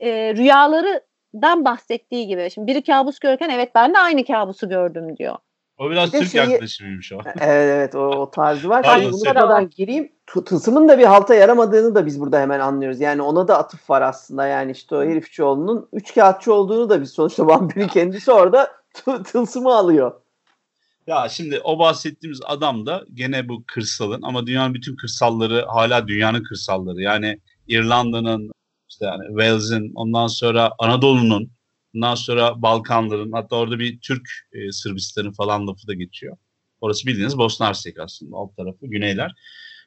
e, 0.00 0.34
rüyalarından 0.34 1.64
bahsettiği 1.64 2.26
gibi. 2.26 2.50
Şimdi 2.50 2.66
biri 2.66 2.82
kabus 2.82 3.18
görürken 3.18 3.48
evet 3.48 3.74
ben 3.74 3.94
de 3.94 3.98
aynı 3.98 4.24
kabusu 4.24 4.68
gördüm 4.68 5.16
diyor. 5.16 5.36
O 5.78 5.90
biraz 5.90 6.10
Türk 6.10 6.30
şeyi, 6.30 6.50
yaklaşımıymış 6.50 7.12
o. 7.12 7.18
Evet 7.26 7.70
evet 7.74 7.94
o, 7.94 7.98
o 7.98 8.30
tarzı 8.30 8.68
var. 8.68 8.82
Pardon, 8.82 9.12
Bunu 9.12 9.70
gireyim. 9.70 10.12
Tılsımın 10.26 10.88
da 10.88 10.98
bir 10.98 11.04
halta 11.04 11.34
yaramadığını 11.34 11.94
da 11.94 12.06
biz 12.06 12.20
burada 12.20 12.40
hemen 12.40 12.60
anlıyoruz. 12.60 13.00
Yani 13.00 13.22
ona 13.22 13.48
da 13.48 13.58
atıf 13.58 13.90
var 13.90 14.02
aslında. 14.02 14.46
Yani 14.46 14.72
işte 14.72 14.96
o 14.96 15.04
herifçioğlunun 15.04 15.88
üç 15.92 16.14
kağıtçı 16.14 16.54
olduğunu 16.54 16.88
da 16.88 17.00
biz 17.00 17.10
sonuçta 17.10 17.46
vampirin 17.46 17.88
kendisi 17.88 18.32
orada 18.32 18.70
tılsımı 19.24 19.74
alıyor. 19.74 20.12
Ya 21.06 21.28
şimdi 21.28 21.60
o 21.64 21.78
bahsettiğimiz 21.78 22.40
adam 22.44 22.86
da 22.86 23.04
gene 23.14 23.48
bu 23.48 23.64
kırsalın 23.66 24.22
ama 24.22 24.46
dünyanın 24.46 24.74
bütün 24.74 24.96
kırsalları 24.96 25.64
hala 25.68 26.08
dünyanın 26.08 26.42
kırsalları. 26.42 27.02
Yani 27.02 27.40
İrlanda'nın 27.68 28.50
işte 28.88 29.06
yani 29.06 29.26
Wales'in 29.28 29.92
ondan 29.94 30.26
sonra 30.26 30.72
Anadolu'nun 30.78 31.50
ondan 31.96 32.14
sonra 32.14 32.62
Balkanların 32.62 33.32
hatta 33.32 33.56
orada 33.56 33.78
bir 33.78 34.00
Türk 34.00 34.28
e, 34.52 34.72
Sırbistan'ın 34.72 35.32
falan 35.32 35.66
lafı 35.66 35.86
da 35.86 35.94
geçiyor. 35.94 36.36
Orası 36.80 37.06
bildiğiniz 37.06 37.38
Bosna 37.38 37.66
Hersek 37.66 37.98
aslında 38.00 38.36
alt 38.36 38.56
tarafı 38.56 38.86
güneyler. 38.86 39.32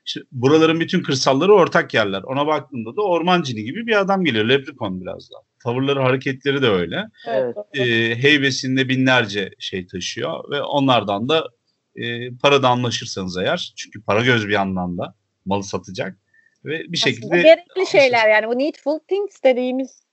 İşte 0.06 0.22
buraların 0.32 0.80
bütün 0.80 1.04
kırsalları 1.04 1.54
ortak 1.54 1.94
yerler. 1.94 2.22
Ona 2.22 2.48
baktığında 2.48 2.96
da 2.96 3.02
orman 3.02 3.42
cini 3.42 3.64
gibi 3.64 3.88
bir 3.88 4.00
adam 4.00 4.26
geliyor. 4.26 4.46
Leprechaun 4.46 5.02
biraz 5.02 5.32
daha. 5.32 5.42
Tavırları, 5.64 6.02
hareketleri 6.02 6.62
de 6.62 6.68
öyle. 6.68 7.06
Evet. 7.28 7.56
E, 7.74 7.84
heybesinde 8.24 8.90
binlerce 8.90 9.50
şey 9.60 9.88
taşıyor 9.88 10.52
ve 10.52 10.62
onlardan 10.62 11.30
da 11.30 11.48
e, 11.96 12.36
parada 12.36 12.70
anlaşırsanız 12.70 13.38
eğer 13.38 13.74
çünkü 13.76 14.04
para 14.04 14.22
göz 14.22 14.48
bir 14.48 14.54
yandan 14.54 14.98
da 14.98 15.16
malı 15.46 15.64
satacak 15.64 16.18
ve 16.66 16.84
bir 16.88 16.98
şekilde 16.98 17.26
Aslında 17.26 17.42
gerekli 17.42 17.88
şeyler 17.92 18.30
yani 18.30 18.48
bu 18.48 18.60
needful 18.60 19.00
things 19.00 19.44
dediğimiz 19.44 20.09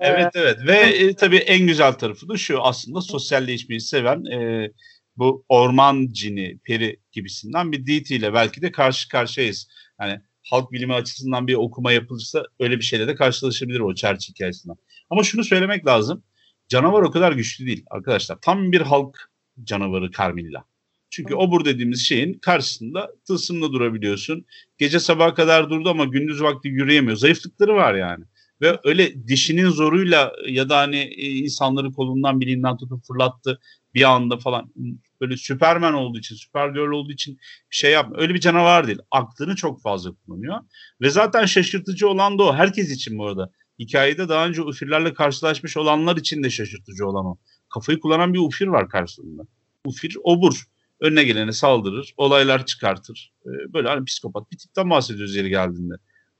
evet 0.00 0.30
evet 0.34 0.58
ve 0.66 0.76
e, 0.76 1.14
tabii 1.14 1.36
en 1.36 1.66
güzel 1.66 1.92
tarafı 1.92 2.28
da 2.28 2.36
şu 2.36 2.62
aslında 2.62 3.00
sosyalleşmeyi 3.00 3.80
seven 3.80 4.24
e, 4.24 4.70
bu 5.16 5.44
orman 5.48 6.08
cini, 6.12 6.58
peri 6.64 7.00
gibisinden 7.12 7.72
bir 7.72 7.86
DT 7.86 8.10
ile 8.10 8.34
belki 8.34 8.62
de 8.62 8.72
karşı 8.72 9.08
karşıyayız. 9.08 9.68
Yani 10.00 10.20
halk 10.50 10.72
bilimi 10.72 10.94
açısından 10.94 11.46
bir 11.46 11.54
okuma 11.54 11.92
yapılırsa 11.92 12.44
öyle 12.60 12.76
bir 12.76 12.84
şeyle 12.84 13.08
de 13.08 13.14
karşılaşabilir 13.14 13.80
o 13.80 13.94
Church 13.94 14.28
hikayesinden. 14.28 14.76
Ama 15.10 15.22
şunu 15.22 15.44
söylemek 15.44 15.86
lazım. 15.86 16.24
Canavar 16.68 17.02
o 17.02 17.10
kadar 17.10 17.32
güçlü 17.32 17.66
değil 17.66 17.84
arkadaşlar. 17.90 18.38
Tam 18.40 18.72
bir 18.72 18.80
halk 18.80 19.30
canavarı 19.64 20.10
Carmilla. 20.10 20.64
Çünkü 21.10 21.34
obur 21.34 21.64
dediğimiz 21.64 22.06
şeyin 22.06 22.34
karşısında 22.34 23.10
tılsımla 23.26 23.72
durabiliyorsun. 23.72 24.46
Gece 24.78 25.00
sabaha 25.00 25.34
kadar 25.34 25.70
durdu 25.70 25.90
ama 25.90 26.04
gündüz 26.04 26.42
vakti 26.42 26.68
yürüyemiyor. 26.68 27.16
Zayıflıkları 27.16 27.74
var 27.74 27.94
yani. 27.94 28.24
Ve 28.60 28.78
öyle 28.84 29.26
dişinin 29.28 29.68
zoruyla 29.68 30.32
ya 30.48 30.68
da 30.68 30.78
hani 30.78 30.96
e, 30.96 31.28
insanları 31.28 31.92
kolundan 31.92 32.40
bilinden 32.40 32.76
tutup 32.76 33.06
fırlattı 33.06 33.60
bir 33.94 34.02
anda 34.02 34.36
falan 34.36 34.72
böyle 35.20 35.36
Süpermen 35.36 35.92
olduğu 35.92 36.18
için, 36.18 36.34
Supergirl 36.34 36.90
olduğu 36.90 37.12
için 37.12 37.34
bir 37.70 37.76
şey 37.76 37.92
yapmıyor. 37.92 38.22
Öyle 38.22 38.34
bir 38.34 38.40
canavar 38.40 38.86
değil. 38.86 38.98
Aklını 39.10 39.56
çok 39.56 39.82
fazla 39.82 40.10
kullanıyor. 40.12 40.60
Ve 41.00 41.10
zaten 41.10 41.46
şaşırtıcı 41.46 42.08
olan 42.08 42.38
da 42.38 42.42
o. 42.42 42.54
Herkes 42.54 42.90
için 42.90 43.18
bu 43.18 43.26
arada. 43.26 43.50
Hikayede 43.78 44.28
daha 44.28 44.46
önce 44.46 44.62
ufirlerle 44.62 45.14
karşılaşmış 45.14 45.76
olanlar 45.76 46.16
için 46.16 46.42
de 46.42 46.50
şaşırtıcı 46.50 47.06
olan 47.06 47.26
o. 47.26 47.38
Kafayı 47.68 48.00
kullanan 48.00 48.34
bir 48.34 48.38
ufir 48.38 48.66
var 48.66 48.88
karşısında. 48.88 49.42
Ufir 49.84 50.16
obur. 50.24 50.64
Önüne 51.00 51.24
gelene 51.24 51.52
saldırır, 51.52 52.14
olaylar 52.16 52.66
çıkartır. 52.66 53.32
Ee, 53.46 53.72
böyle 53.72 53.88
hani 53.88 54.04
psikopat 54.04 54.52
bir 54.52 54.58
tipten 54.58 54.90
bahsediyoruz 54.90 55.34
yeri 55.34 55.48
geldiğinde. 55.48 55.94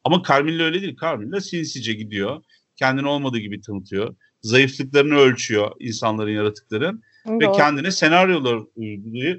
Ama 0.07 0.23
Carmilla 0.29 0.65
öyle 0.65 0.83
değil. 0.83 0.97
Carmilla 1.03 1.41
sinsice 1.41 1.93
gidiyor. 1.93 2.43
Kendini 2.77 3.09
olmadığı 3.09 3.39
gibi 3.39 3.61
tanıtıyor. 3.61 4.17
Zayıflıklarını 4.43 5.15
ölçüyor 5.15 5.71
insanların, 5.81 6.31
yaratıkların 6.31 7.03
Doğru. 7.27 7.41
ve 7.41 7.53
kendine 7.53 7.91
senaryolar 7.91 8.61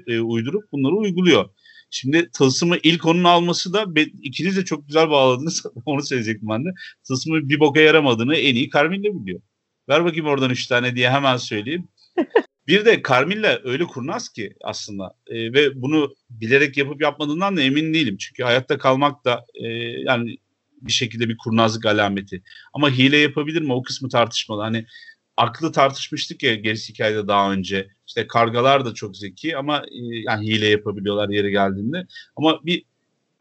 e, 0.06 0.20
uydurup 0.20 0.72
bunları 0.72 0.94
uyguluyor. 0.94 1.48
Şimdi 1.90 2.30
tılsımı 2.30 2.76
ilk 2.82 3.06
onun 3.06 3.24
alması 3.24 3.72
da 3.72 3.86
ikiniz 4.22 4.56
de 4.56 4.64
çok 4.64 4.86
güzel 4.86 5.10
bağladınız. 5.10 5.66
Onu 5.84 6.02
söyleyecektim 6.02 6.48
ben 6.48 6.64
de. 6.64 6.68
Tılsımı 7.08 7.48
bir 7.48 7.60
boka 7.60 7.80
yaramadığını 7.80 8.36
en 8.36 8.54
iyi 8.54 8.70
Carmilla 8.70 9.20
biliyor. 9.22 9.40
Ver 9.88 10.04
bakayım 10.04 10.26
oradan 10.26 10.50
üç 10.50 10.66
tane 10.66 10.96
diye 10.96 11.10
hemen 11.10 11.36
söyleyeyim. 11.36 11.88
bir 12.66 12.84
de 12.84 13.02
Carmilla 13.08 13.60
öyle 13.64 13.84
kurnaz 13.84 14.28
ki 14.28 14.54
aslında 14.64 15.14
e, 15.26 15.52
ve 15.52 15.82
bunu 15.82 16.14
bilerek 16.30 16.76
yapıp 16.76 17.02
yapmadığından 17.02 17.56
da 17.56 17.62
emin 17.62 17.94
değilim. 17.94 18.16
Çünkü 18.16 18.42
hayatta 18.42 18.78
kalmak 18.78 19.24
da 19.24 19.44
e, 19.54 19.66
yani 20.06 20.36
bir 20.82 20.92
şekilde 20.92 21.28
bir 21.28 21.36
kurnazlık 21.36 21.86
alameti. 21.86 22.42
Ama 22.72 22.90
hile 22.90 23.16
yapabilir 23.16 23.62
mi 23.62 23.72
o 23.72 23.82
kısmı 23.82 24.08
tartışmalı. 24.08 24.62
Hani 24.62 24.86
aklı 25.36 25.72
tartışmıştık 25.72 26.42
ya 26.42 26.54
gerisi 26.54 26.92
hikayede 26.92 27.28
daha 27.28 27.52
önce. 27.52 27.88
İşte 28.06 28.26
kargalar 28.26 28.84
da 28.84 28.94
çok 28.94 29.16
zeki 29.16 29.56
ama 29.56 29.78
e, 29.78 30.00
yani 30.26 30.46
hile 30.46 30.66
yapabiliyorlar 30.66 31.28
yeri 31.28 31.50
geldiğinde. 31.50 32.06
Ama 32.36 32.60
bir 32.64 32.84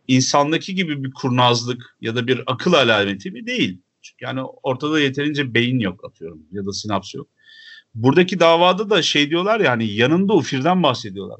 insandaki 0.07 0.75
gibi 0.75 1.03
bir 1.03 1.11
kurnazlık 1.11 1.95
ya 2.01 2.15
da 2.15 2.27
bir 2.27 2.43
akıl 2.47 2.73
alameti 2.73 3.31
mi 3.31 3.47
değil. 3.47 3.81
Çünkü 4.01 4.25
yani 4.25 4.41
ortada 4.41 4.99
yeterince 4.99 5.53
beyin 5.53 5.79
yok 5.79 6.05
atıyorum 6.05 6.41
ya 6.51 6.65
da 6.65 6.73
sinaps 6.73 7.15
yok. 7.15 7.27
Buradaki 7.95 8.39
davada 8.39 8.89
da 8.89 9.01
şey 9.01 9.29
diyorlar 9.29 9.59
ya 9.59 9.71
hani 9.71 9.91
yanında 9.91 10.33
Ufir'den 10.33 10.83
bahsediyorlar. 10.83 11.39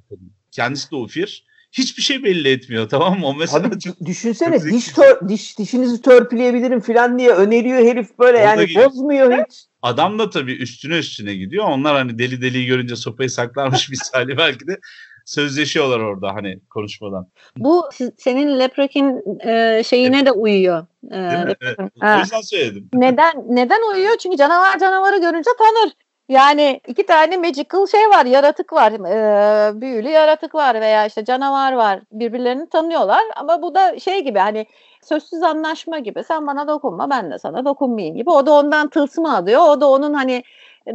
Kendisi 0.52 0.92
de 0.92 0.96
Ufir 0.96 1.46
hiçbir 1.72 2.02
şey 2.02 2.24
belli 2.24 2.50
etmiyor 2.50 2.90
tamam 2.90 3.20
mı? 3.20 3.28
O 3.28 3.34
mesela 3.34 3.68
Abi, 3.68 3.80
çok, 3.80 4.06
düşünsene 4.06 4.60
çok 4.60 4.72
diş, 4.72 4.88
tör, 4.88 5.30
diş 5.30 5.60
dişinizi 5.60 6.02
törpüleyebilirim 6.02 6.80
falan 6.80 7.20
diye 7.20 7.30
öneriyor 7.30 7.78
herif 7.78 8.20
böyle 8.20 8.38
yani 8.38 8.68
bozmuyor 8.76 9.32
hiç. 9.32 9.66
Adam 9.82 10.20
da 10.20 10.30
tabii 10.30 10.54
üstüne 10.54 10.98
üstüne 10.98 11.36
gidiyor. 11.36 11.66
Onlar 11.66 11.96
hani 11.96 12.20
deli 12.20 12.42
deliyi 12.42 12.66
görünce 12.66 12.96
sopayı 12.96 13.30
saklarmış 13.30 13.90
misali 13.90 14.38
belki 14.38 14.68
de 14.68 14.80
sözleşiyorlar 15.28 16.00
orada 16.00 16.34
hani 16.34 16.60
konuşmadan. 16.70 17.28
Bu 17.58 17.90
senin 18.18 18.60
Leprekin 18.60 19.22
e, 19.48 19.84
şeyine 19.84 20.16
evet. 20.16 20.26
de 20.26 20.32
uyuyor. 20.32 20.88
E, 21.12 21.14
Değil 21.14 21.46
mi? 21.46 21.56
Evet. 21.62 21.80
O 22.04 22.20
yüzden 22.20 22.42
söyledim. 22.42 22.90
Neden 22.94 23.44
neden 23.50 23.94
uyuyor? 23.94 24.18
Çünkü 24.18 24.38
canavar 24.38 24.80
canavarı 24.80 25.18
görünce 25.18 25.50
tanır. 25.58 25.94
Yani 26.30 26.82
iki 26.88 27.06
tane 27.06 27.38
magical 27.38 27.88
şey 27.88 28.10
var, 28.10 28.26
yaratık 28.26 28.74
var, 28.74 28.92
e, 28.92 29.82
büyülü 29.82 30.10
yaratık 30.10 30.56
var 30.56 30.82
veya 30.82 31.06
işte 31.06 31.26
canavar 31.26 31.74
var. 31.74 32.00
Birbirlerini 32.12 32.70
tanıyorlar 32.70 33.22
ama 33.36 33.62
bu 33.62 33.76
da 33.76 34.00
şey 34.00 34.24
gibi 34.24 34.40
hani 34.40 34.66
sözsüz 35.04 35.44
anlaşma 35.44 36.00
gibi. 36.00 36.24
Sen 36.24 36.48
bana 36.48 36.68
dokunma, 36.68 37.10
ben 37.10 37.32
de 37.32 37.40
sana 37.40 37.66
dokunmayayım 37.66 38.18
gibi. 38.18 38.30
O 38.30 38.46
da 38.46 38.52
ondan 38.52 38.90
tılsımı 38.90 39.38
alıyor. 39.38 39.62
O 39.62 39.82
da 39.82 39.88
onun 39.90 40.14
hani 40.14 40.44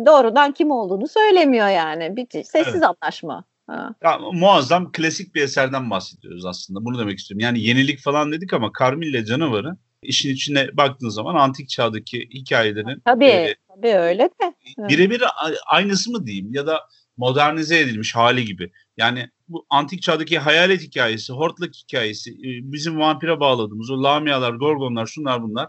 doğrudan 0.06 0.52
kim 0.52 0.70
olduğunu 0.70 1.08
söylemiyor 1.08 1.68
yani. 1.68 2.16
Bir 2.16 2.26
sessiz 2.30 2.74
evet. 2.74 2.84
anlaşma. 2.84 3.44
Ha. 3.66 3.94
Ya, 4.02 4.18
muazzam 4.32 4.92
klasik 4.92 5.34
bir 5.34 5.42
eserden 5.42 5.90
bahsediyoruz 5.90 6.46
aslında. 6.46 6.84
Bunu 6.84 6.98
demek 6.98 7.18
istiyorum. 7.18 7.40
Yani 7.40 7.60
yenilik 7.60 8.00
falan 8.00 8.32
dedik 8.32 8.52
ama 8.52 8.70
Carmilla 8.80 9.24
canavarı 9.24 9.76
işin 10.02 10.30
içine 10.30 10.76
baktığın 10.76 11.08
zaman 11.08 11.34
antik 11.34 11.68
çağdaki 11.68 12.28
hikayelerin 12.34 13.02
tabii, 13.04 13.24
e, 13.24 13.54
tabii 13.68 13.94
öyle 13.94 14.22
de. 14.22 14.54
Birebir 14.78 15.22
aynısı 15.66 16.10
mı 16.10 16.26
diyeyim 16.26 16.54
ya 16.54 16.66
da 16.66 16.80
modernize 17.16 17.78
edilmiş 17.78 18.14
hali 18.14 18.44
gibi. 18.44 18.70
Yani 18.96 19.28
bu 19.48 19.66
antik 19.70 20.02
çağdaki 20.02 20.38
hayalet 20.38 20.82
hikayesi, 20.82 21.32
hortlak 21.32 21.74
hikayesi, 21.74 22.30
e, 22.30 22.72
bizim 22.72 23.00
vampire 23.00 23.40
bağladığımız 23.40 23.90
o 23.90 24.02
lamialar, 24.02 24.52
gorgonlar, 24.54 25.06
şunlar 25.06 25.42
bunlar 25.42 25.68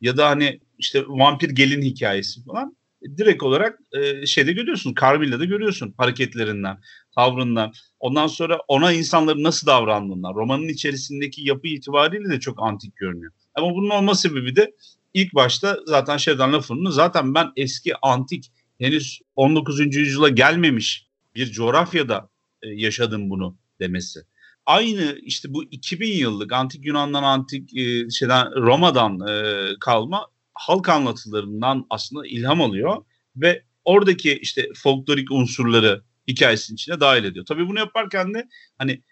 ya 0.00 0.16
da 0.16 0.28
hani 0.28 0.60
işte 0.78 1.04
vampir 1.08 1.50
gelin 1.50 1.82
hikayesi 1.82 2.44
falan 2.44 2.76
direkt 3.18 3.42
olarak 3.42 3.78
e, 3.92 4.26
şeyde 4.26 4.52
görüyorsun. 4.52 4.94
Carmilla'da 5.00 5.44
görüyorsun 5.44 5.94
hareketlerinden, 5.98 6.78
tavrından. 7.14 7.72
Ondan 8.00 8.26
sonra 8.26 8.58
ona 8.68 8.92
insanların 8.92 9.42
nasıl 9.42 9.66
davrandığından. 9.66 10.34
Romanın 10.34 10.68
içerisindeki 10.68 11.48
yapı 11.48 11.68
itibariyle 11.68 12.28
de 12.28 12.40
çok 12.40 12.62
antik 12.62 12.96
görünüyor. 12.96 13.32
Ama 13.56 13.74
bunun 13.74 13.90
olma 13.90 14.14
sebebi 14.14 14.56
de 14.56 14.74
ilk 15.14 15.34
başta 15.34 15.78
zaten 15.86 16.16
Sheridan 16.16 16.52
Laffer'ın 16.52 16.90
zaten 16.90 17.34
ben 17.34 17.52
eski 17.56 17.96
antik 18.02 18.52
henüz 18.78 19.20
19. 19.36 19.96
yüzyıla 19.96 20.28
gelmemiş 20.28 21.06
bir 21.34 21.52
coğrafyada 21.52 22.28
e, 22.62 22.68
yaşadım 22.68 23.30
bunu 23.30 23.56
demesi. 23.80 24.20
Aynı 24.66 25.18
işte 25.22 25.54
bu 25.54 25.64
2000 25.64 26.12
yıllık 26.12 26.52
antik 26.52 26.86
Yunan'dan 26.86 27.22
antik 27.22 27.76
e, 27.76 28.10
şeyden 28.10 28.54
Roma'dan 28.54 29.28
e, 29.28 29.66
kalma 29.80 30.26
halk 30.54 30.88
anlatılarından 30.88 31.86
aslında 31.90 32.26
ilham 32.26 32.60
alıyor 32.60 33.04
ve 33.36 33.62
oradaki 33.84 34.38
işte 34.38 34.68
folklorik 34.74 35.30
unsurları 35.30 36.02
hikayesinin 36.28 36.74
içine 36.74 37.00
dahil 37.00 37.24
ediyor. 37.24 37.46
Tabii 37.46 37.68
bunu 37.68 37.78
yaparken 37.78 38.34
de 38.34 38.48
hani 38.78 39.02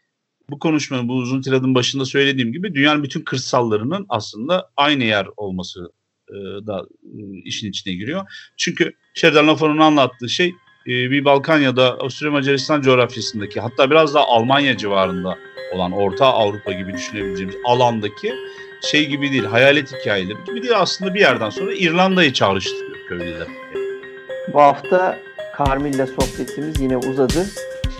bu 0.51 0.59
konuşmanın 0.59 1.09
bu 1.09 1.15
uzun 1.15 1.43
tiradın 1.43 1.75
başında 1.75 2.05
söylediğim 2.05 2.53
gibi 2.53 2.75
dünyanın 2.75 3.03
bütün 3.03 3.21
kırsallarının 3.21 4.07
aslında 4.09 4.71
aynı 4.77 5.05
yer 5.05 5.27
olması 5.37 5.93
e, 6.29 6.35
da 6.67 6.87
e, 7.05 7.21
işin 7.45 7.71
içine 7.71 7.95
giriyor. 7.95 8.23
Çünkü 8.57 8.93
Sheridan 9.15 9.49
Lafon'un 9.49 9.79
anlattığı 9.79 10.29
şey 10.29 10.49
e, 10.87 10.91
bir 10.91 11.25
Balkan 11.25 11.61
ya 11.61 11.77
da 11.77 11.93
Avusturya 11.93 12.33
Macaristan 12.33 12.83
coğrafyasındaki 12.83 13.61
hatta 13.61 13.91
biraz 13.91 14.15
daha 14.15 14.25
Almanya 14.27 14.77
civarında 14.77 15.39
olan 15.75 15.93
Orta 15.93 16.27
Avrupa 16.27 16.73
gibi 16.73 16.93
düşünebileceğimiz 16.93 17.57
alandaki 17.65 18.33
şey 18.83 19.09
gibi 19.09 19.33
değil, 19.33 19.45
hayalet 19.45 19.93
hikayeleri 19.93 20.45
gibi 20.47 20.63
değil 20.63 20.75
aslında 20.79 21.15
bir 21.15 21.21
yerden 21.21 21.51
sonra 21.51 21.75
İrlanda'yı 21.75 22.33
çağrıştırıyor 22.33 23.09
köylüler. 23.09 23.49
Bu 24.53 24.61
hafta 24.61 25.19
Carmilla 25.59 26.07
sohbetimiz 26.07 26.81
yine 26.81 26.97
uzadı. 26.97 27.47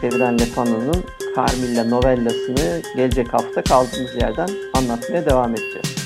Şeridan 0.01 0.39
Lefano'nun 0.39 1.05
Carmilla 1.37 1.85
novellasını 1.85 2.83
gelecek 2.97 3.35
hafta 3.35 3.63
kaldığımız 3.63 4.15
yerden 4.21 4.49
anlatmaya 4.75 5.27
devam 5.27 5.51
edeceğiz. 5.51 6.04